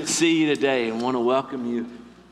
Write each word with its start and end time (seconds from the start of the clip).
to 0.00 0.06
see 0.06 0.40
you 0.40 0.54
today 0.54 0.88
and 0.88 1.02
want 1.02 1.14
to 1.14 1.20
welcome 1.20 1.70
you. 1.70 1.86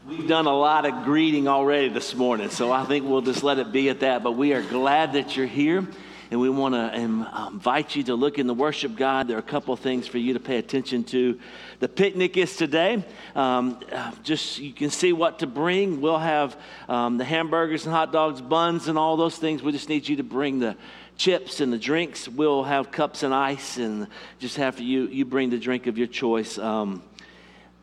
We've 0.09 0.27
done 0.27 0.47
a 0.47 0.57
lot 0.57 0.87
of 0.87 1.05
greeting 1.05 1.49
already 1.49 1.91
this 1.91 2.15
morning, 2.15 2.49
so 2.49 2.73
I 2.73 2.85
think 2.87 3.07
we'll 3.07 3.21
just 3.21 3.43
let 3.43 3.59
it 3.59 3.73
be 3.73 3.91
at 3.91 4.01
that. 4.01 4.23
But 4.23 4.33
we 4.33 4.55
are 4.55 4.63
glad 4.63 5.13
that 5.13 5.37
you're 5.37 5.47
here 5.47 5.87
and 6.31 6.41
we 6.41 6.49
want 6.49 6.75
to 6.75 6.99
um, 6.99 7.29
invite 7.53 7.95
you 7.95 8.03
to 8.05 8.15
look 8.15 8.39
in 8.39 8.47
the 8.47 8.55
worship 8.55 8.97
guide. 8.97 9.29
There 9.29 9.37
are 9.37 9.41
a 9.41 9.43
couple 9.43 9.75
of 9.75 9.81
things 9.81 10.07
for 10.07 10.17
you 10.17 10.33
to 10.33 10.41
pay 10.41 10.57
attention 10.57 11.05
to. 11.05 11.39
The 11.81 11.89
picnic 11.89 12.39
is 12.39 12.57
today. 12.57 13.05
Um, 13.35 13.81
uh, 13.93 14.13
just 14.23 14.59
you 14.59 14.73
can 14.73 14.89
see 14.89 15.13
what 15.13 15.41
to 15.41 15.47
bring. 15.47 16.01
We'll 16.01 16.19
have 16.19 16.57
um, 16.89 17.19
the 17.19 17.25
hamburgers 17.25 17.85
and 17.85 17.95
hot 17.95 18.13
dogs, 18.13 18.41
buns, 18.41 18.89
and 18.89 18.97
all 18.97 19.19
those 19.19 19.37
things. 19.37 19.63
We 19.63 19.73
just 19.73 19.91
need 19.91 20.09
you 20.09 20.17
to 20.17 20.25
bring 20.25 20.59
the 20.59 20.75
chips 21.19 21.61
and 21.61 21.71
the 21.71 21.79
drinks. 21.79 22.29
We'll 22.29 22.65
have 22.65 22.91
cups 22.91 23.25
and 23.25 23.35
ice, 23.35 23.77
and 23.77 24.07
just 24.39 24.57
have 24.57 24.81
you 24.81 25.07
you 25.09 25.27
bring 25.27 25.51
the 25.51 25.59
drink 25.59 25.87
of 25.87 25.99
your 25.99 26.07
choice. 26.07 26.57
Um, 26.57 27.03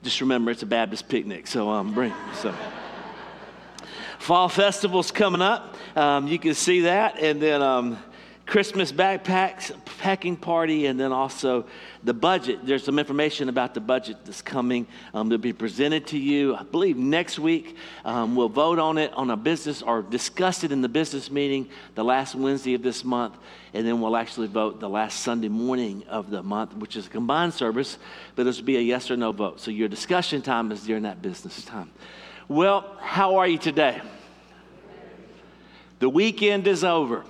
just 0.06 0.22
remember, 0.22 0.52
it's 0.52 0.62
a 0.62 0.68
Baptist 0.68 1.10
picnic, 1.10 1.48
so 1.48 1.68
um, 1.68 1.92
bring 1.92 2.14
so. 2.36 2.54
Fall 4.20 4.48
festival's 4.50 5.10
coming 5.10 5.42
up. 5.42 5.76
Um, 5.96 6.28
you 6.28 6.38
can 6.38 6.54
see 6.54 6.82
that, 6.82 7.18
and 7.20 7.42
then 7.42 7.64
um, 7.64 7.98
Christmas 8.46 8.92
backpacks, 8.92 9.76
packing 9.98 10.38
party, 10.38 10.86
and 10.86 11.00
then 11.00 11.12
also 11.12 11.66
the 12.04 12.14
budget. 12.14 12.60
There's 12.64 12.84
some 12.84 13.00
information 13.00 13.50
about 13.50 13.74
the 13.74 13.80
budget 13.80 14.18
that's 14.24 14.44
coming 14.44 14.86
um, 15.16 15.32
to 15.32 15.40
be 15.40 15.52
presented 15.52 16.06
to 16.08 16.20
you. 16.20 16.56
I 16.56 16.62
believe 16.62 16.96
next 16.96 17.40
week 17.40 17.76
um, 18.06 18.36
we'll 18.36 18.50
vote 18.50 18.78
on 18.78 19.00
it 19.00 19.12
on 19.14 19.32
a 19.32 19.36
business 19.36 19.82
or 19.82 20.04
discuss 20.04 20.64
it 20.64 20.72
in 20.72 20.82
the 20.82 20.90
business 20.90 21.32
meeting 21.32 21.68
the 21.96 22.04
last 22.04 22.36
Wednesday 22.36 22.76
of 22.76 22.84
this 22.84 23.04
month, 23.04 23.36
and 23.74 23.86
then 23.86 24.00
we'll 24.00 24.16
actually 24.16 24.48
vote 24.48 24.80
the 24.80 24.90
last 24.90 25.22
Sunday 25.22 25.50
morning 25.50 26.04
of 26.08 26.30
the 26.30 26.44
month, 26.44 26.76
which 26.78 26.96
is 26.96 27.08
a 27.08 27.10
combined 27.10 27.54
service, 27.54 27.98
but 28.36 28.44
this 28.44 28.58
will 28.58 28.66
be 28.66 28.78
a 28.78 28.82
yes 28.82 29.10
or 29.10 29.18
no 29.18 29.32
vote. 29.32 29.60
So 29.60 29.72
your 29.72 29.88
discussion 29.88 30.44
time 30.44 30.72
is 30.72 30.84
during 30.84 31.04
that 31.04 31.20
business 31.20 31.66
time. 31.66 31.92
Well, 32.48 32.96
how 33.00 33.38
are 33.38 33.48
you 33.48 33.58
today? 33.58 34.02
The 35.98 36.10
weekend 36.10 36.68
is 36.68 36.84
over. 36.84 37.26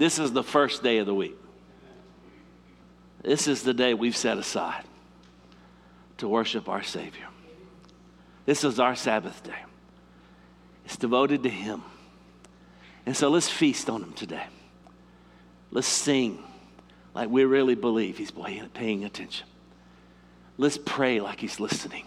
This 0.00 0.18
is 0.18 0.32
the 0.32 0.42
first 0.42 0.82
day 0.82 0.96
of 0.96 1.04
the 1.04 1.14
week. 1.14 1.36
This 3.22 3.46
is 3.46 3.62
the 3.62 3.74
day 3.74 3.92
we've 3.92 4.16
set 4.16 4.38
aside 4.38 4.84
to 6.16 6.26
worship 6.26 6.70
our 6.70 6.82
Savior. 6.82 7.26
This 8.46 8.64
is 8.64 8.80
our 8.80 8.96
Sabbath 8.96 9.42
day. 9.42 9.62
It's 10.86 10.96
devoted 10.96 11.42
to 11.42 11.50
Him. 11.50 11.82
And 13.04 13.14
so 13.14 13.28
let's 13.28 13.50
feast 13.50 13.90
on 13.90 14.02
Him 14.02 14.14
today. 14.14 14.46
Let's 15.70 15.86
sing 15.86 16.42
like 17.14 17.28
we 17.28 17.44
really 17.44 17.74
believe 17.74 18.16
He's 18.16 18.30
paying 18.30 19.04
attention. 19.04 19.46
Let's 20.56 20.78
pray 20.78 21.20
like 21.20 21.40
He's 21.40 21.60
listening. 21.60 22.06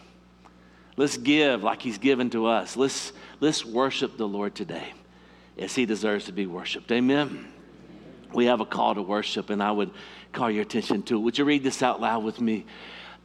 Let's 0.98 1.18
give 1.18 1.62
like 1.62 1.84
He's 1.84 2.00
given 2.00 2.32
to 2.32 2.48
us. 2.48 2.76
Let's, 2.76 3.14
let's 3.40 3.64
worship 3.64 4.18
the 4.18 4.28
Lord 4.28 4.56
today 4.56 4.94
as 5.60 5.76
He 5.76 5.86
deserves 5.86 6.26
to 6.26 6.32
be 6.32 6.48
worshiped. 6.48 6.92
Amen 6.92 7.53
we 8.34 8.46
have 8.46 8.60
a 8.60 8.66
call 8.66 8.96
to 8.96 9.02
worship, 9.02 9.50
and 9.50 9.62
I 9.62 9.72
would 9.72 9.92
call 10.32 10.50
your 10.50 10.64
attention 10.64 11.04
to 11.04 11.16
it. 11.16 11.20
Would 11.20 11.38
you 11.38 11.46
read 11.46 11.64
this 11.64 11.82
out 11.82 12.02
loud 12.02 12.24
with 12.24 12.42
me? 12.42 12.66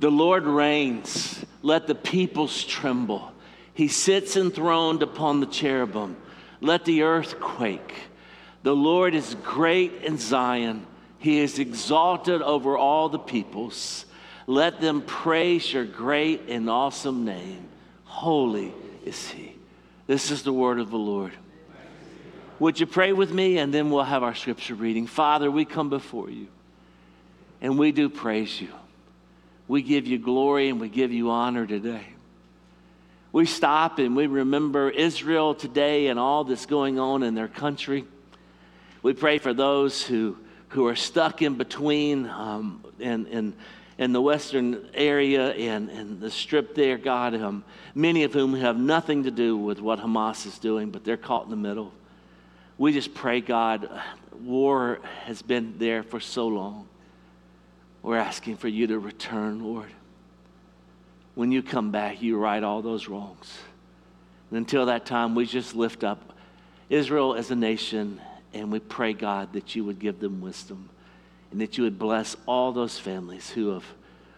The 0.00 0.10
Lord 0.10 0.44
reigns, 0.44 1.44
let 1.62 1.86
the 1.86 1.94
peoples 1.94 2.64
tremble. 2.64 3.32
He 3.74 3.88
sits 3.88 4.36
enthroned 4.36 5.02
upon 5.02 5.40
the 5.40 5.46
cherubim, 5.46 6.16
let 6.60 6.84
the 6.84 7.02
earth 7.02 7.40
quake. 7.40 7.94
The 8.62 8.74
Lord 8.74 9.14
is 9.14 9.36
great 9.42 10.02
in 10.02 10.18
Zion, 10.18 10.86
He 11.18 11.38
is 11.38 11.58
exalted 11.58 12.42
over 12.42 12.76
all 12.76 13.08
the 13.08 13.18
peoples. 13.18 14.04
Let 14.46 14.80
them 14.80 15.02
praise 15.02 15.70
your 15.70 15.84
great 15.84 16.48
and 16.48 16.70
awesome 16.70 17.24
name. 17.26 17.68
Holy 18.04 18.72
is 19.04 19.28
He. 19.30 19.54
This 20.06 20.30
is 20.30 20.42
the 20.42 20.54
word 20.54 20.80
of 20.80 20.90
the 20.90 20.98
Lord. 20.98 21.32
Would 22.60 22.80
you 22.80 22.86
pray 22.86 23.12
with 23.12 23.32
me? 23.32 23.58
And 23.58 23.72
then 23.72 23.90
we'll 23.90 24.02
have 24.02 24.22
our 24.22 24.34
scripture 24.34 24.74
reading. 24.74 25.06
Father, 25.06 25.50
we 25.50 25.64
come 25.64 25.90
before 25.90 26.28
you 26.30 26.48
and 27.60 27.78
we 27.78 27.92
do 27.92 28.08
praise 28.08 28.60
you. 28.60 28.68
We 29.68 29.82
give 29.82 30.06
you 30.06 30.18
glory 30.18 30.68
and 30.68 30.80
we 30.80 30.88
give 30.88 31.12
you 31.12 31.30
honor 31.30 31.66
today. 31.66 32.06
We 33.30 33.46
stop 33.46 33.98
and 33.98 34.16
we 34.16 34.26
remember 34.26 34.90
Israel 34.90 35.54
today 35.54 36.06
and 36.08 36.18
all 36.18 36.44
that's 36.44 36.66
going 36.66 36.98
on 36.98 37.22
in 37.22 37.34
their 37.34 37.48
country. 37.48 38.04
We 39.02 39.12
pray 39.12 39.38
for 39.38 39.54
those 39.54 40.02
who, 40.02 40.36
who 40.68 40.86
are 40.86 40.96
stuck 40.96 41.42
in 41.42 41.54
between 41.54 42.26
um, 42.26 42.84
in, 42.98 43.26
in, 43.26 43.54
in 43.98 44.12
the 44.12 44.20
western 44.20 44.88
area 44.94 45.50
and, 45.50 45.90
and 45.90 46.20
the 46.20 46.30
strip 46.30 46.74
there, 46.74 46.96
God, 46.96 47.34
um, 47.34 47.62
many 47.94 48.24
of 48.24 48.32
whom 48.32 48.54
have 48.54 48.78
nothing 48.78 49.24
to 49.24 49.30
do 49.30 49.56
with 49.56 49.80
what 49.80 50.00
Hamas 50.00 50.46
is 50.46 50.58
doing, 50.58 50.90
but 50.90 51.04
they're 51.04 51.16
caught 51.16 51.44
in 51.44 51.50
the 51.50 51.56
middle 51.56 51.92
we 52.78 52.92
just 52.92 53.12
pray, 53.12 53.40
God, 53.40 53.90
war 54.40 55.00
has 55.24 55.42
been 55.42 55.74
there 55.78 56.04
for 56.04 56.20
so 56.20 56.46
long. 56.46 56.88
We're 58.02 58.16
asking 58.16 58.56
for 58.56 58.68
you 58.68 58.86
to 58.86 58.98
return, 58.98 59.62
Lord. 59.62 59.90
When 61.34 61.50
you 61.50 61.62
come 61.62 61.90
back, 61.90 62.22
you 62.22 62.38
right 62.38 62.62
all 62.62 62.80
those 62.80 63.08
wrongs. 63.08 63.52
And 64.50 64.58
until 64.58 64.86
that 64.86 65.04
time, 65.04 65.34
we 65.34 65.44
just 65.44 65.74
lift 65.74 66.04
up 66.04 66.32
Israel 66.88 67.34
as 67.34 67.50
a 67.50 67.56
nation 67.56 68.20
and 68.54 68.72
we 68.72 68.78
pray, 68.78 69.12
God, 69.12 69.52
that 69.52 69.74
you 69.74 69.84
would 69.84 69.98
give 69.98 70.20
them 70.20 70.40
wisdom 70.40 70.88
and 71.50 71.60
that 71.60 71.76
you 71.76 71.84
would 71.84 71.98
bless 71.98 72.36
all 72.46 72.72
those 72.72 72.98
families 72.98 73.50
who 73.50 73.70
have 73.70 73.84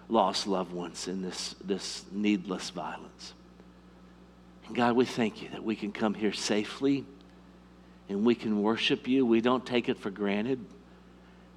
lost 0.09 0.47
loved 0.47 0.73
ones 0.73 1.07
in 1.07 1.23
this, 1.23 1.55
this 1.63 2.05
needless 2.11 2.71
violence. 2.71 3.35
And 4.67 4.75
God, 4.75 4.97
we 4.97 5.05
thank 5.05 5.43
you 5.43 5.49
that 5.51 5.63
we 5.63 5.77
can 5.77 5.93
come 5.93 6.15
here 6.15 6.33
safely 6.33 7.05
and 8.11 8.25
we 8.25 8.35
can 8.35 8.61
worship 8.61 9.07
you. 9.07 9.25
We 9.25 9.41
don't 9.41 9.65
take 9.65 9.89
it 9.89 9.97
for 9.97 10.11
granted. 10.11 10.59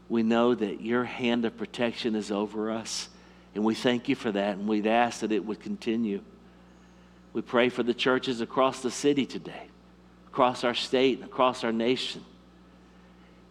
We 0.08 0.22
know 0.22 0.54
that 0.54 0.82
your 0.82 1.04
hand 1.04 1.46
of 1.46 1.58
protection 1.58 2.16
is 2.16 2.32
over 2.32 2.70
us, 2.70 3.10
and 3.56 3.64
we 3.64 3.74
thank 3.74 4.08
you 4.08 4.16
for 4.16 4.32
that, 4.32 4.58
and 4.58 4.68
we'd 4.68 4.86
ask 4.86 5.22
that 5.22 5.32
it 5.32 5.44
would 5.44 5.60
continue. 5.60 6.22
We 7.34 7.42
pray 7.42 7.70
for 7.70 7.82
the 7.82 7.94
churches 7.96 8.40
across 8.40 8.82
the 8.82 8.92
city 8.92 9.26
today, 9.26 9.68
across 10.28 10.64
our 10.64 10.76
state, 10.76 11.18
and 11.18 11.28
across 11.28 11.64
our 11.64 11.72
nation. 11.72 12.24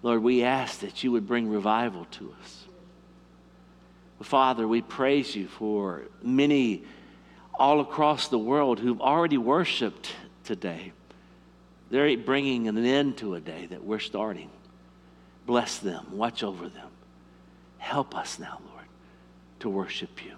Lord, 0.05 0.23
we 0.23 0.45
ask 0.45 0.81
that 0.81 1.03
you 1.03 1.11
would 1.11 1.27
bring 1.27 1.49
revival 1.49 2.07
to 2.13 2.33
us. 2.41 2.65
Father, 4.23 4.69
we 4.69 4.81
praise 4.81 5.35
you 5.35 5.49
for 5.49 6.03
many 6.23 6.85
all 7.55 7.81
across 7.81 8.29
the 8.29 8.39
world 8.39 8.79
who've 8.79 9.01
already 9.01 9.39
worshiped 9.39 10.13
today. 10.45 10.93
They're 11.93 12.17
bringing 12.17 12.69
an 12.69 12.79
end 12.79 13.19
to 13.19 13.35
a 13.35 13.41
day 13.41 13.67
that 13.67 13.85
we're 13.85 13.99
starting. 13.99 14.49
Bless 15.45 15.77
them, 15.77 16.07
watch 16.13 16.43
over 16.43 16.67
them. 16.67 16.89
Help 17.77 18.17
us 18.17 18.39
now, 18.39 18.61
Lord, 18.73 18.87
to 19.61 19.69
worship 19.69 20.25
you. 20.25 20.33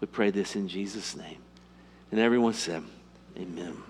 We 0.00 0.08
pray 0.08 0.30
this 0.30 0.56
in 0.56 0.68
Jesus' 0.68 1.16
name. 1.16 1.38
And 2.10 2.20
everyone 2.20 2.52
said, 2.52 2.82
Amen. 3.38 3.82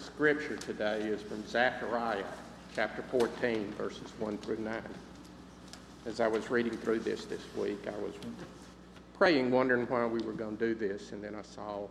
Scripture 0.00 0.56
today 0.56 1.00
is 1.00 1.20
from 1.20 1.46
Zechariah 1.46 2.24
chapter 2.74 3.02
14, 3.10 3.70
verses 3.76 4.10
1 4.18 4.38
through 4.38 4.56
9. 4.58 4.82
As 6.06 6.20
I 6.20 6.26
was 6.26 6.50
reading 6.50 6.74
through 6.78 7.00
this 7.00 7.26
this 7.26 7.42
week, 7.54 7.86
I 7.86 8.02
was 8.02 8.14
praying, 9.18 9.50
wondering 9.50 9.86
why 9.88 10.06
we 10.06 10.20
were 10.20 10.32
going 10.32 10.56
to 10.56 10.68
do 10.68 10.74
this, 10.74 11.12
and 11.12 11.22
then 11.22 11.34
I 11.34 11.42
saw 11.42 11.86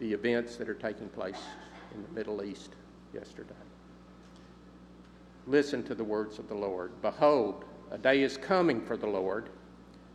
the 0.00 0.12
events 0.12 0.56
that 0.56 0.68
are 0.68 0.74
taking 0.74 1.08
place 1.10 1.40
in 1.94 2.02
the 2.02 2.08
Middle 2.08 2.42
East 2.42 2.70
yesterday. 3.14 3.54
Listen 5.46 5.84
to 5.84 5.94
the 5.94 6.04
words 6.04 6.40
of 6.40 6.48
the 6.48 6.56
Lord. 6.56 6.90
Behold, 7.02 7.64
a 7.92 7.98
day 7.98 8.22
is 8.24 8.36
coming 8.36 8.80
for 8.80 8.96
the 8.96 9.06
Lord 9.06 9.48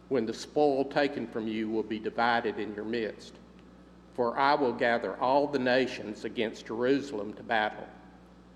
when 0.10 0.26
the 0.26 0.34
spoil 0.34 0.84
taken 0.84 1.26
from 1.26 1.47
you 1.47 1.69
will 1.69 1.84
be 1.84 2.00
divided 2.00 2.60
in 2.60 2.76
your 2.76 2.84
midst. 2.84 3.36
For 4.13 4.38
I 4.38 4.56
will 4.56 4.74
gather 4.74 5.15
all 5.21 5.47
the 5.47 5.60
nations 5.60 6.26
against 6.26 6.65
Jerusalem 6.65 7.34
to 7.34 7.43
battle, 7.43 7.88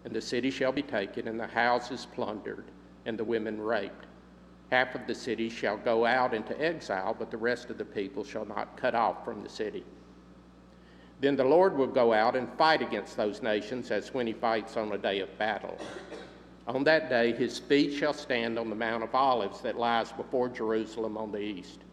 and 0.03 0.13
the 0.13 0.21
city 0.21 0.51
shall 0.51 0.71
be 0.71 0.81
taken, 0.81 1.27
and 1.27 1.39
the 1.39 1.47
houses 1.47 2.07
plundered, 2.13 2.65
and 3.05 3.17
the 3.17 3.23
women 3.23 3.61
raped. 3.61 4.05
Half 4.71 4.95
of 4.95 5.07
the 5.07 5.15
city 5.15 5.49
shall 5.49 5.77
go 5.77 6.05
out 6.05 6.33
into 6.33 6.59
exile, 6.61 7.15
but 7.17 7.31
the 7.31 7.37
rest 7.37 7.69
of 7.69 7.77
the 7.77 7.85
people 7.85 8.23
shall 8.23 8.45
not 8.45 8.75
cut 8.77 8.95
off 8.95 9.23
from 9.23 9.43
the 9.43 9.49
city. 9.49 9.85
Then 11.21 11.37
the 11.37 11.45
Lord 11.45 11.77
will 11.77 11.87
go 11.87 12.11
out 12.11 12.35
and 12.35 12.51
fight 12.57 12.81
against 12.81 13.15
those 13.15 13.41
nations 13.41 13.89
as 13.91 14.13
when 14.13 14.27
he 14.27 14.33
fights 14.33 14.75
on 14.75 14.91
a 14.91 14.97
day 14.97 15.19
of 15.21 15.37
battle. 15.37 15.77
On 16.67 16.83
that 16.83 17.09
day, 17.09 17.31
his 17.31 17.59
feet 17.59 17.93
shall 17.93 18.11
stand 18.11 18.59
on 18.59 18.69
the 18.69 18.75
Mount 18.75 19.03
of 19.03 19.15
Olives 19.15 19.61
that 19.61 19.77
lies 19.77 20.11
before 20.11 20.49
Jerusalem 20.49 21.15
on 21.15 21.31
the 21.31 21.39
east. 21.39 21.84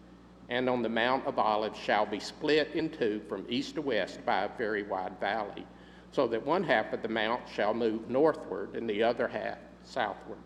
And 0.53 0.69
on 0.69 0.83
the 0.83 0.89
Mount 0.91 1.27
of 1.27 1.39
Olives 1.39 1.79
shall 1.79 2.05
be 2.05 2.21
split 2.21 2.73
in 2.75 2.91
two 2.91 3.23
from 3.27 3.47
east 3.49 3.77
to 3.77 3.81
west 3.81 4.23
by 4.27 4.43
a 4.43 4.51
very 4.59 4.83
wide 4.83 5.19
valley, 5.19 5.65
so 6.11 6.27
that 6.27 6.45
one 6.45 6.63
half 6.63 6.93
of 6.93 7.01
the 7.01 7.09
mount 7.09 7.41
shall 7.51 7.73
move 7.73 8.11
northward 8.11 8.77
and 8.77 8.87
the 8.87 9.03
other 9.03 9.27
half 9.27 9.57
southward. 9.83 10.37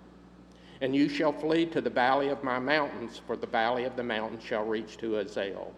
And 0.80 0.94
you 0.94 1.08
shall 1.08 1.32
flee 1.32 1.66
to 1.66 1.80
the 1.80 1.90
valley 1.90 2.28
of 2.28 2.44
my 2.44 2.60
mountains, 2.60 3.20
for 3.26 3.36
the 3.36 3.48
valley 3.48 3.82
of 3.82 3.96
the 3.96 4.04
mountains 4.04 4.44
shall 4.44 4.64
reach 4.64 4.96
to 4.98 5.16
Azal. 5.16 5.72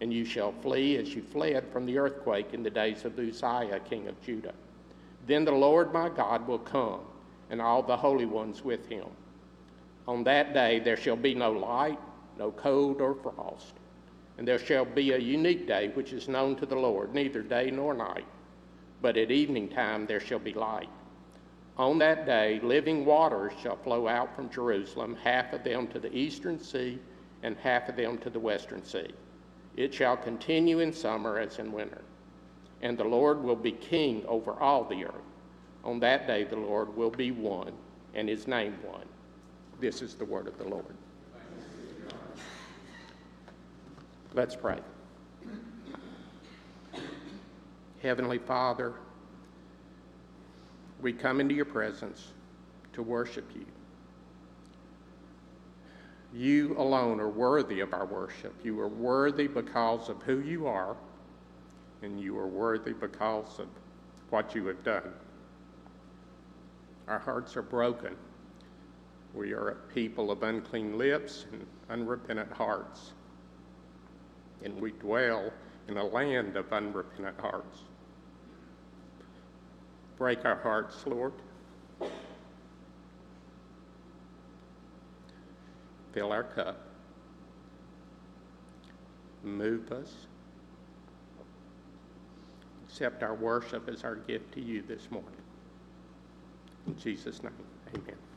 And 0.00 0.12
you 0.12 0.24
shall 0.24 0.50
flee 0.60 0.96
as 0.96 1.14
you 1.14 1.22
fled 1.22 1.64
from 1.72 1.86
the 1.86 1.98
earthquake 1.98 2.52
in 2.54 2.64
the 2.64 2.70
days 2.70 3.04
of 3.04 3.16
Uzziah, 3.16 3.78
king 3.88 4.08
of 4.08 4.20
Judah. 4.22 4.54
Then 5.28 5.44
the 5.44 5.52
Lord 5.52 5.92
my 5.92 6.08
God 6.08 6.48
will 6.48 6.58
come 6.58 7.02
and 7.48 7.62
all 7.62 7.84
the 7.84 7.96
holy 7.96 8.26
ones 8.26 8.64
with 8.64 8.88
him. 8.88 9.06
On 10.08 10.24
that 10.24 10.52
day 10.52 10.80
there 10.80 10.96
shall 10.96 11.14
be 11.14 11.32
no 11.32 11.52
light, 11.52 12.00
no 12.38 12.50
cold 12.50 13.00
or 13.00 13.14
frost, 13.14 13.74
and 14.38 14.46
there 14.46 14.58
shall 14.58 14.84
be 14.84 15.12
a 15.12 15.18
unique 15.18 15.66
day 15.66 15.88
which 15.88 16.12
is 16.12 16.28
known 16.28 16.56
to 16.56 16.66
the 16.66 16.76
Lord, 16.76 17.14
neither 17.14 17.42
day 17.42 17.70
nor 17.70 17.94
night, 17.94 18.26
but 19.02 19.16
at 19.16 19.30
evening 19.30 19.68
time 19.68 20.06
there 20.06 20.20
shall 20.20 20.38
be 20.38 20.54
light. 20.54 20.88
On 21.76 21.98
that 21.98 22.26
day 22.26 22.60
living 22.62 23.04
waters 23.04 23.52
shall 23.62 23.76
flow 23.76 24.08
out 24.08 24.34
from 24.34 24.50
Jerusalem, 24.50 25.16
half 25.22 25.52
of 25.52 25.62
them 25.62 25.86
to 25.88 26.00
the 26.00 26.14
eastern 26.16 26.58
sea 26.58 26.98
and 27.42 27.56
half 27.56 27.88
of 27.88 27.96
them 27.96 28.18
to 28.18 28.30
the 28.30 28.40
western 28.40 28.84
sea. 28.84 29.10
It 29.76 29.94
shall 29.94 30.16
continue 30.16 30.80
in 30.80 30.92
summer 30.92 31.38
as 31.38 31.60
in 31.60 31.70
winter. 31.70 32.02
And 32.82 32.98
the 32.98 33.04
Lord 33.04 33.42
will 33.42 33.56
be 33.56 33.72
king 33.72 34.24
over 34.26 34.52
all 34.54 34.84
the 34.84 35.04
earth. 35.04 35.14
On 35.84 36.00
that 36.00 36.26
day, 36.26 36.44
the 36.44 36.56
Lord 36.56 36.96
will 36.96 37.10
be 37.10 37.30
one, 37.30 37.72
and 38.14 38.28
his 38.28 38.48
name 38.48 38.74
one. 38.82 39.06
This 39.80 40.02
is 40.02 40.14
the 40.14 40.24
word 40.24 40.48
of 40.48 40.58
the 40.58 40.68
Lord. 40.68 40.96
Let's 44.34 44.54
pray. 44.54 44.78
Heavenly 48.02 48.38
Father, 48.38 48.94
we 51.00 51.12
come 51.12 51.40
into 51.40 51.54
your 51.54 51.64
presence 51.64 52.32
to 52.92 53.02
worship 53.02 53.50
you. 53.54 53.64
You 56.32 56.76
alone 56.78 57.20
are 57.20 57.28
worthy 57.28 57.80
of 57.80 57.94
our 57.94 58.04
worship. 58.04 58.54
You 58.62 58.78
are 58.80 58.88
worthy 58.88 59.46
because 59.46 60.08
of 60.08 60.22
who 60.22 60.40
you 60.40 60.66
are, 60.66 60.96
and 62.02 62.20
you 62.20 62.38
are 62.38 62.46
worthy 62.46 62.92
because 62.92 63.58
of 63.58 63.68
what 64.30 64.54
you 64.54 64.66
have 64.66 64.84
done. 64.84 65.10
Our 67.08 67.18
hearts 67.18 67.56
are 67.56 67.62
broken. 67.62 68.14
We 69.32 69.52
are 69.52 69.70
a 69.70 69.74
people 69.94 70.30
of 70.30 70.42
unclean 70.42 70.98
lips 70.98 71.46
and 71.50 71.66
unrepentant 71.88 72.52
hearts. 72.52 73.12
And 74.64 74.80
we 74.80 74.92
dwell 74.92 75.52
in 75.88 75.96
a 75.96 76.04
land 76.04 76.56
of 76.56 76.72
unrepentant 76.72 77.40
hearts. 77.40 77.78
Break 80.16 80.44
our 80.44 80.56
hearts, 80.56 80.96
Lord. 81.06 81.32
Fill 86.12 86.32
our 86.32 86.42
cup. 86.42 86.80
Move 89.44 89.92
us. 89.92 90.12
Accept 92.88 93.22
our 93.22 93.34
worship 93.34 93.88
as 93.88 94.02
our 94.02 94.16
gift 94.16 94.52
to 94.54 94.60
you 94.60 94.82
this 94.82 95.08
morning. 95.10 95.30
In 96.86 96.98
Jesus' 96.98 97.42
name, 97.42 97.52
amen. 97.94 98.27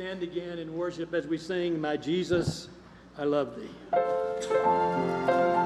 Stand 0.00 0.22
again 0.22 0.60
and 0.60 0.72
worship 0.72 1.12
as 1.12 1.26
we 1.26 1.36
sing, 1.36 1.78
My 1.78 1.98
Jesus, 1.98 2.70
I 3.18 3.24
love 3.24 3.54
thee. 3.54 5.59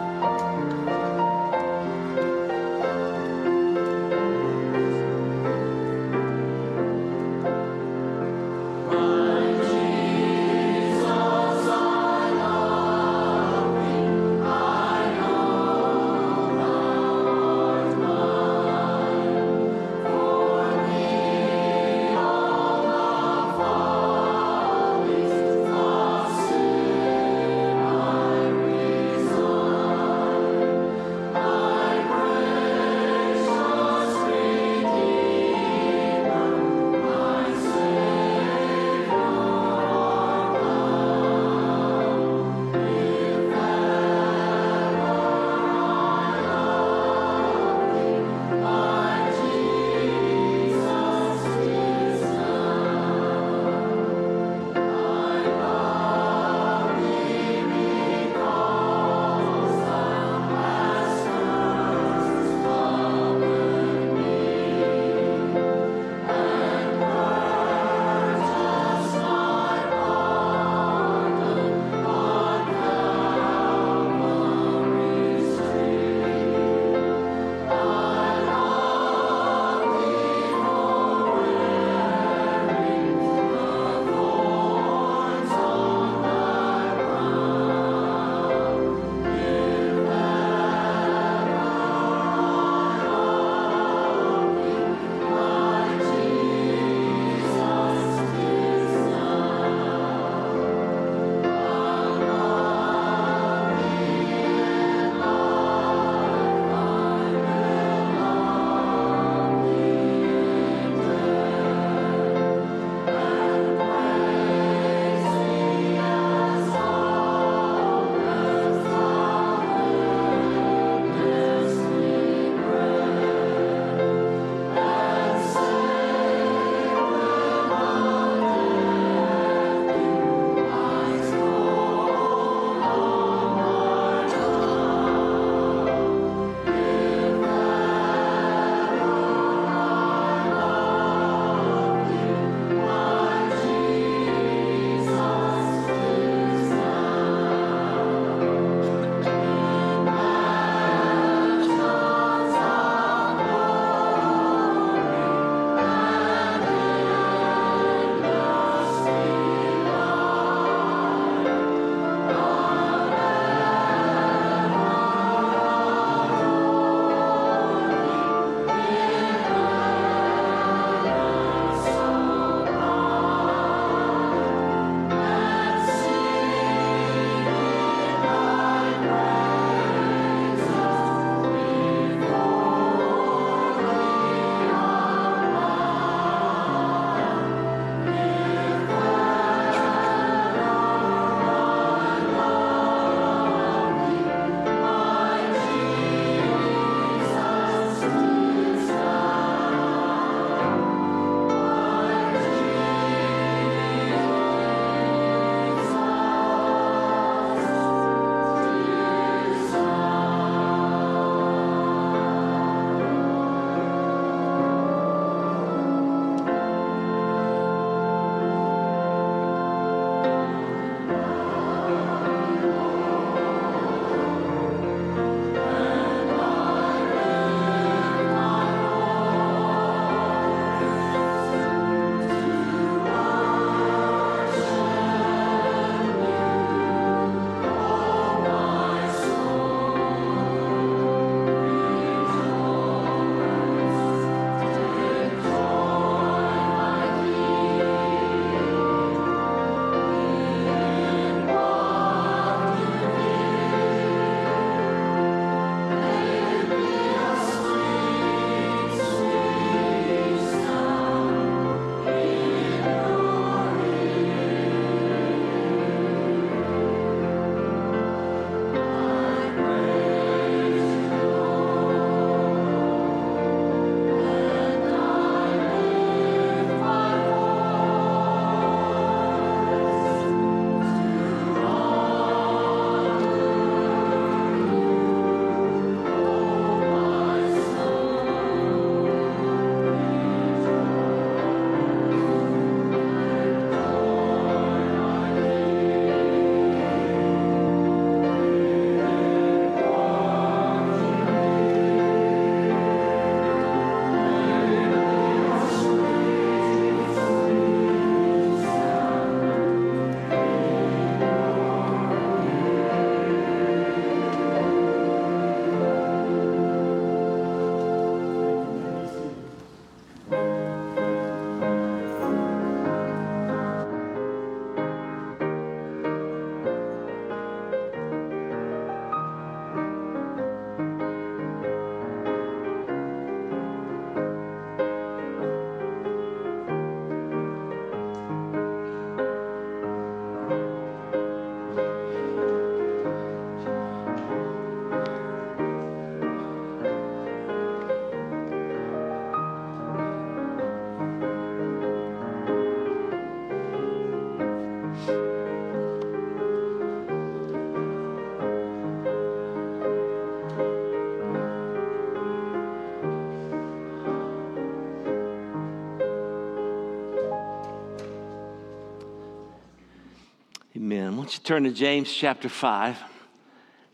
You 371.35 371.41
turn 371.43 371.65
to 371.65 371.71
James 371.71 372.13
chapter 372.13 372.49
5? 372.49 372.99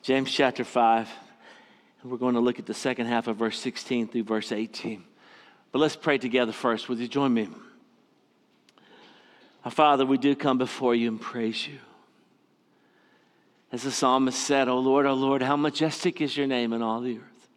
James 0.03 0.31
chapter 0.31 0.65
5. 0.65 1.09
And 2.03 2.11
we're 2.11 2.19
going 2.19 2.35
to 2.35 2.41
look 2.41 2.59
at 2.59 2.67
the 2.67 2.75
second 2.75 3.07
half 3.07 3.27
of 3.27 3.37
verse 3.37 3.59
16 3.59 4.09
through 4.09 4.25
verse 4.25 4.53
18. 4.53 5.05
But 5.73 5.79
let's 5.79 5.97
pray 5.97 6.19
together 6.19 6.53
first. 6.53 6.89
Would 6.89 6.99
you 6.99 7.09
join 7.09 7.33
me? 7.33 7.49
Our 9.65 9.71
Father, 9.71 10.07
we 10.07 10.19
do 10.19 10.35
come 10.35 10.59
before 10.59 10.95
you 10.95 11.09
and 11.09 11.21
praise 11.21 11.67
you. 11.67 11.79
As 13.73 13.83
the 13.83 13.91
psalmist 13.91 14.39
said, 14.39 14.69
O 14.69 14.79
Lord, 14.79 15.07
O 15.07 15.15
Lord, 15.15 15.43
how 15.43 15.57
majestic 15.57 16.21
is 16.21 16.37
your 16.37 16.47
name 16.47 16.73
in 16.73 16.83
all 16.83 17.01
the 17.01 17.19
earth. 17.19 17.49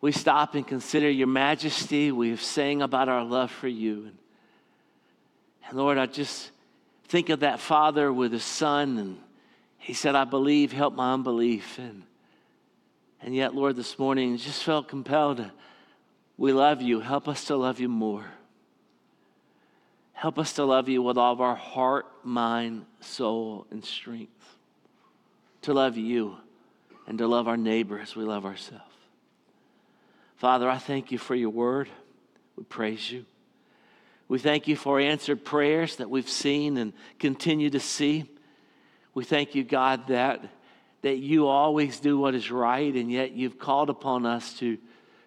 We 0.00 0.12
stop 0.12 0.54
and 0.54 0.66
consider 0.66 1.10
your 1.10 1.26
majesty. 1.26 2.12
We 2.12 2.30
have 2.30 2.42
sang 2.42 2.82
about 2.82 3.08
our 3.08 3.24
love 3.24 3.50
for 3.50 3.68
you. 3.68 4.06
And, 4.06 4.18
and 5.68 5.78
Lord, 5.78 5.98
I 5.98 6.06
just 6.06 6.50
think 7.08 7.28
of 7.28 7.40
that 7.40 7.60
father 7.60 8.12
with 8.12 8.32
his 8.32 8.44
son, 8.44 8.98
and 8.98 9.18
he 9.78 9.92
said, 9.94 10.14
I 10.14 10.24
believe, 10.24 10.72
help 10.72 10.94
my 10.94 11.12
unbelief. 11.12 11.78
And, 11.78 12.02
and 13.22 13.34
yet, 13.34 13.54
Lord, 13.54 13.76
this 13.76 13.98
morning, 13.98 14.36
just 14.36 14.62
felt 14.62 14.88
compelled 14.88 15.38
to, 15.38 15.52
we 16.36 16.52
love 16.52 16.82
you. 16.82 17.00
Help 17.00 17.28
us 17.28 17.44
to 17.46 17.56
love 17.56 17.80
you 17.80 17.88
more. 17.88 18.26
Help 20.12 20.38
us 20.38 20.54
to 20.54 20.64
love 20.64 20.88
you 20.88 21.02
with 21.02 21.16
all 21.16 21.32
of 21.32 21.40
our 21.40 21.54
heart, 21.54 22.06
mind, 22.24 22.84
soul, 23.00 23.66
and 23.70 23.84
strength. 23.84 24.56
To 25.62 25.74
love 25.74 25.96
you 25.96 26.36
and 27.06 27.18
to 27.18 27.26
love 27.26 27.48
our 27.48 27.56
neighbor 27.56 27.98
as 27.98 28.16
we 28.16 28.24
love 28.24 28.44
ourselves. 28.44 28.84
Father, 30.36 30.68
I 30.68 30.78
thank 30.78 31.10
you 31.10 31.18
for 31.18 31.34
your 31.34 31.50
word. 31.50 31.88
We 32.56 32.64
praise 32.64 33.10
you. 33.10 33.24
We 34.28 34.38
thank 34.38 34.66
you 34.66 34.76
for 34.76 34.98
answered 34.98 35.44
prayers 35.44 35.96
that 35.96 36.10
we've 36.10 36.28
seen 36.28 36.76
and 36.76 36.92
continue 37.18 37.70
to 37.70 37.80
see. 37.80 38.24
We 39.14 39.24
thank 39.24 39.54
you, 39.54 39.64
God, 39.64 40.08
that, 40.08 40.44
that 41.02 41.18
you 41.18 41.46
always 41.46 42.00
do 42.00 42.18
what 42.18 42.34
is 42.34 42.50
right, 42.50 42.92
and 42.94 43.10
yet 43.10 43.32
you've 43.32 43.58
called 43.58 43.88
upon 43.88 44.26
us 44.26 44.54
to, 44.58 44.78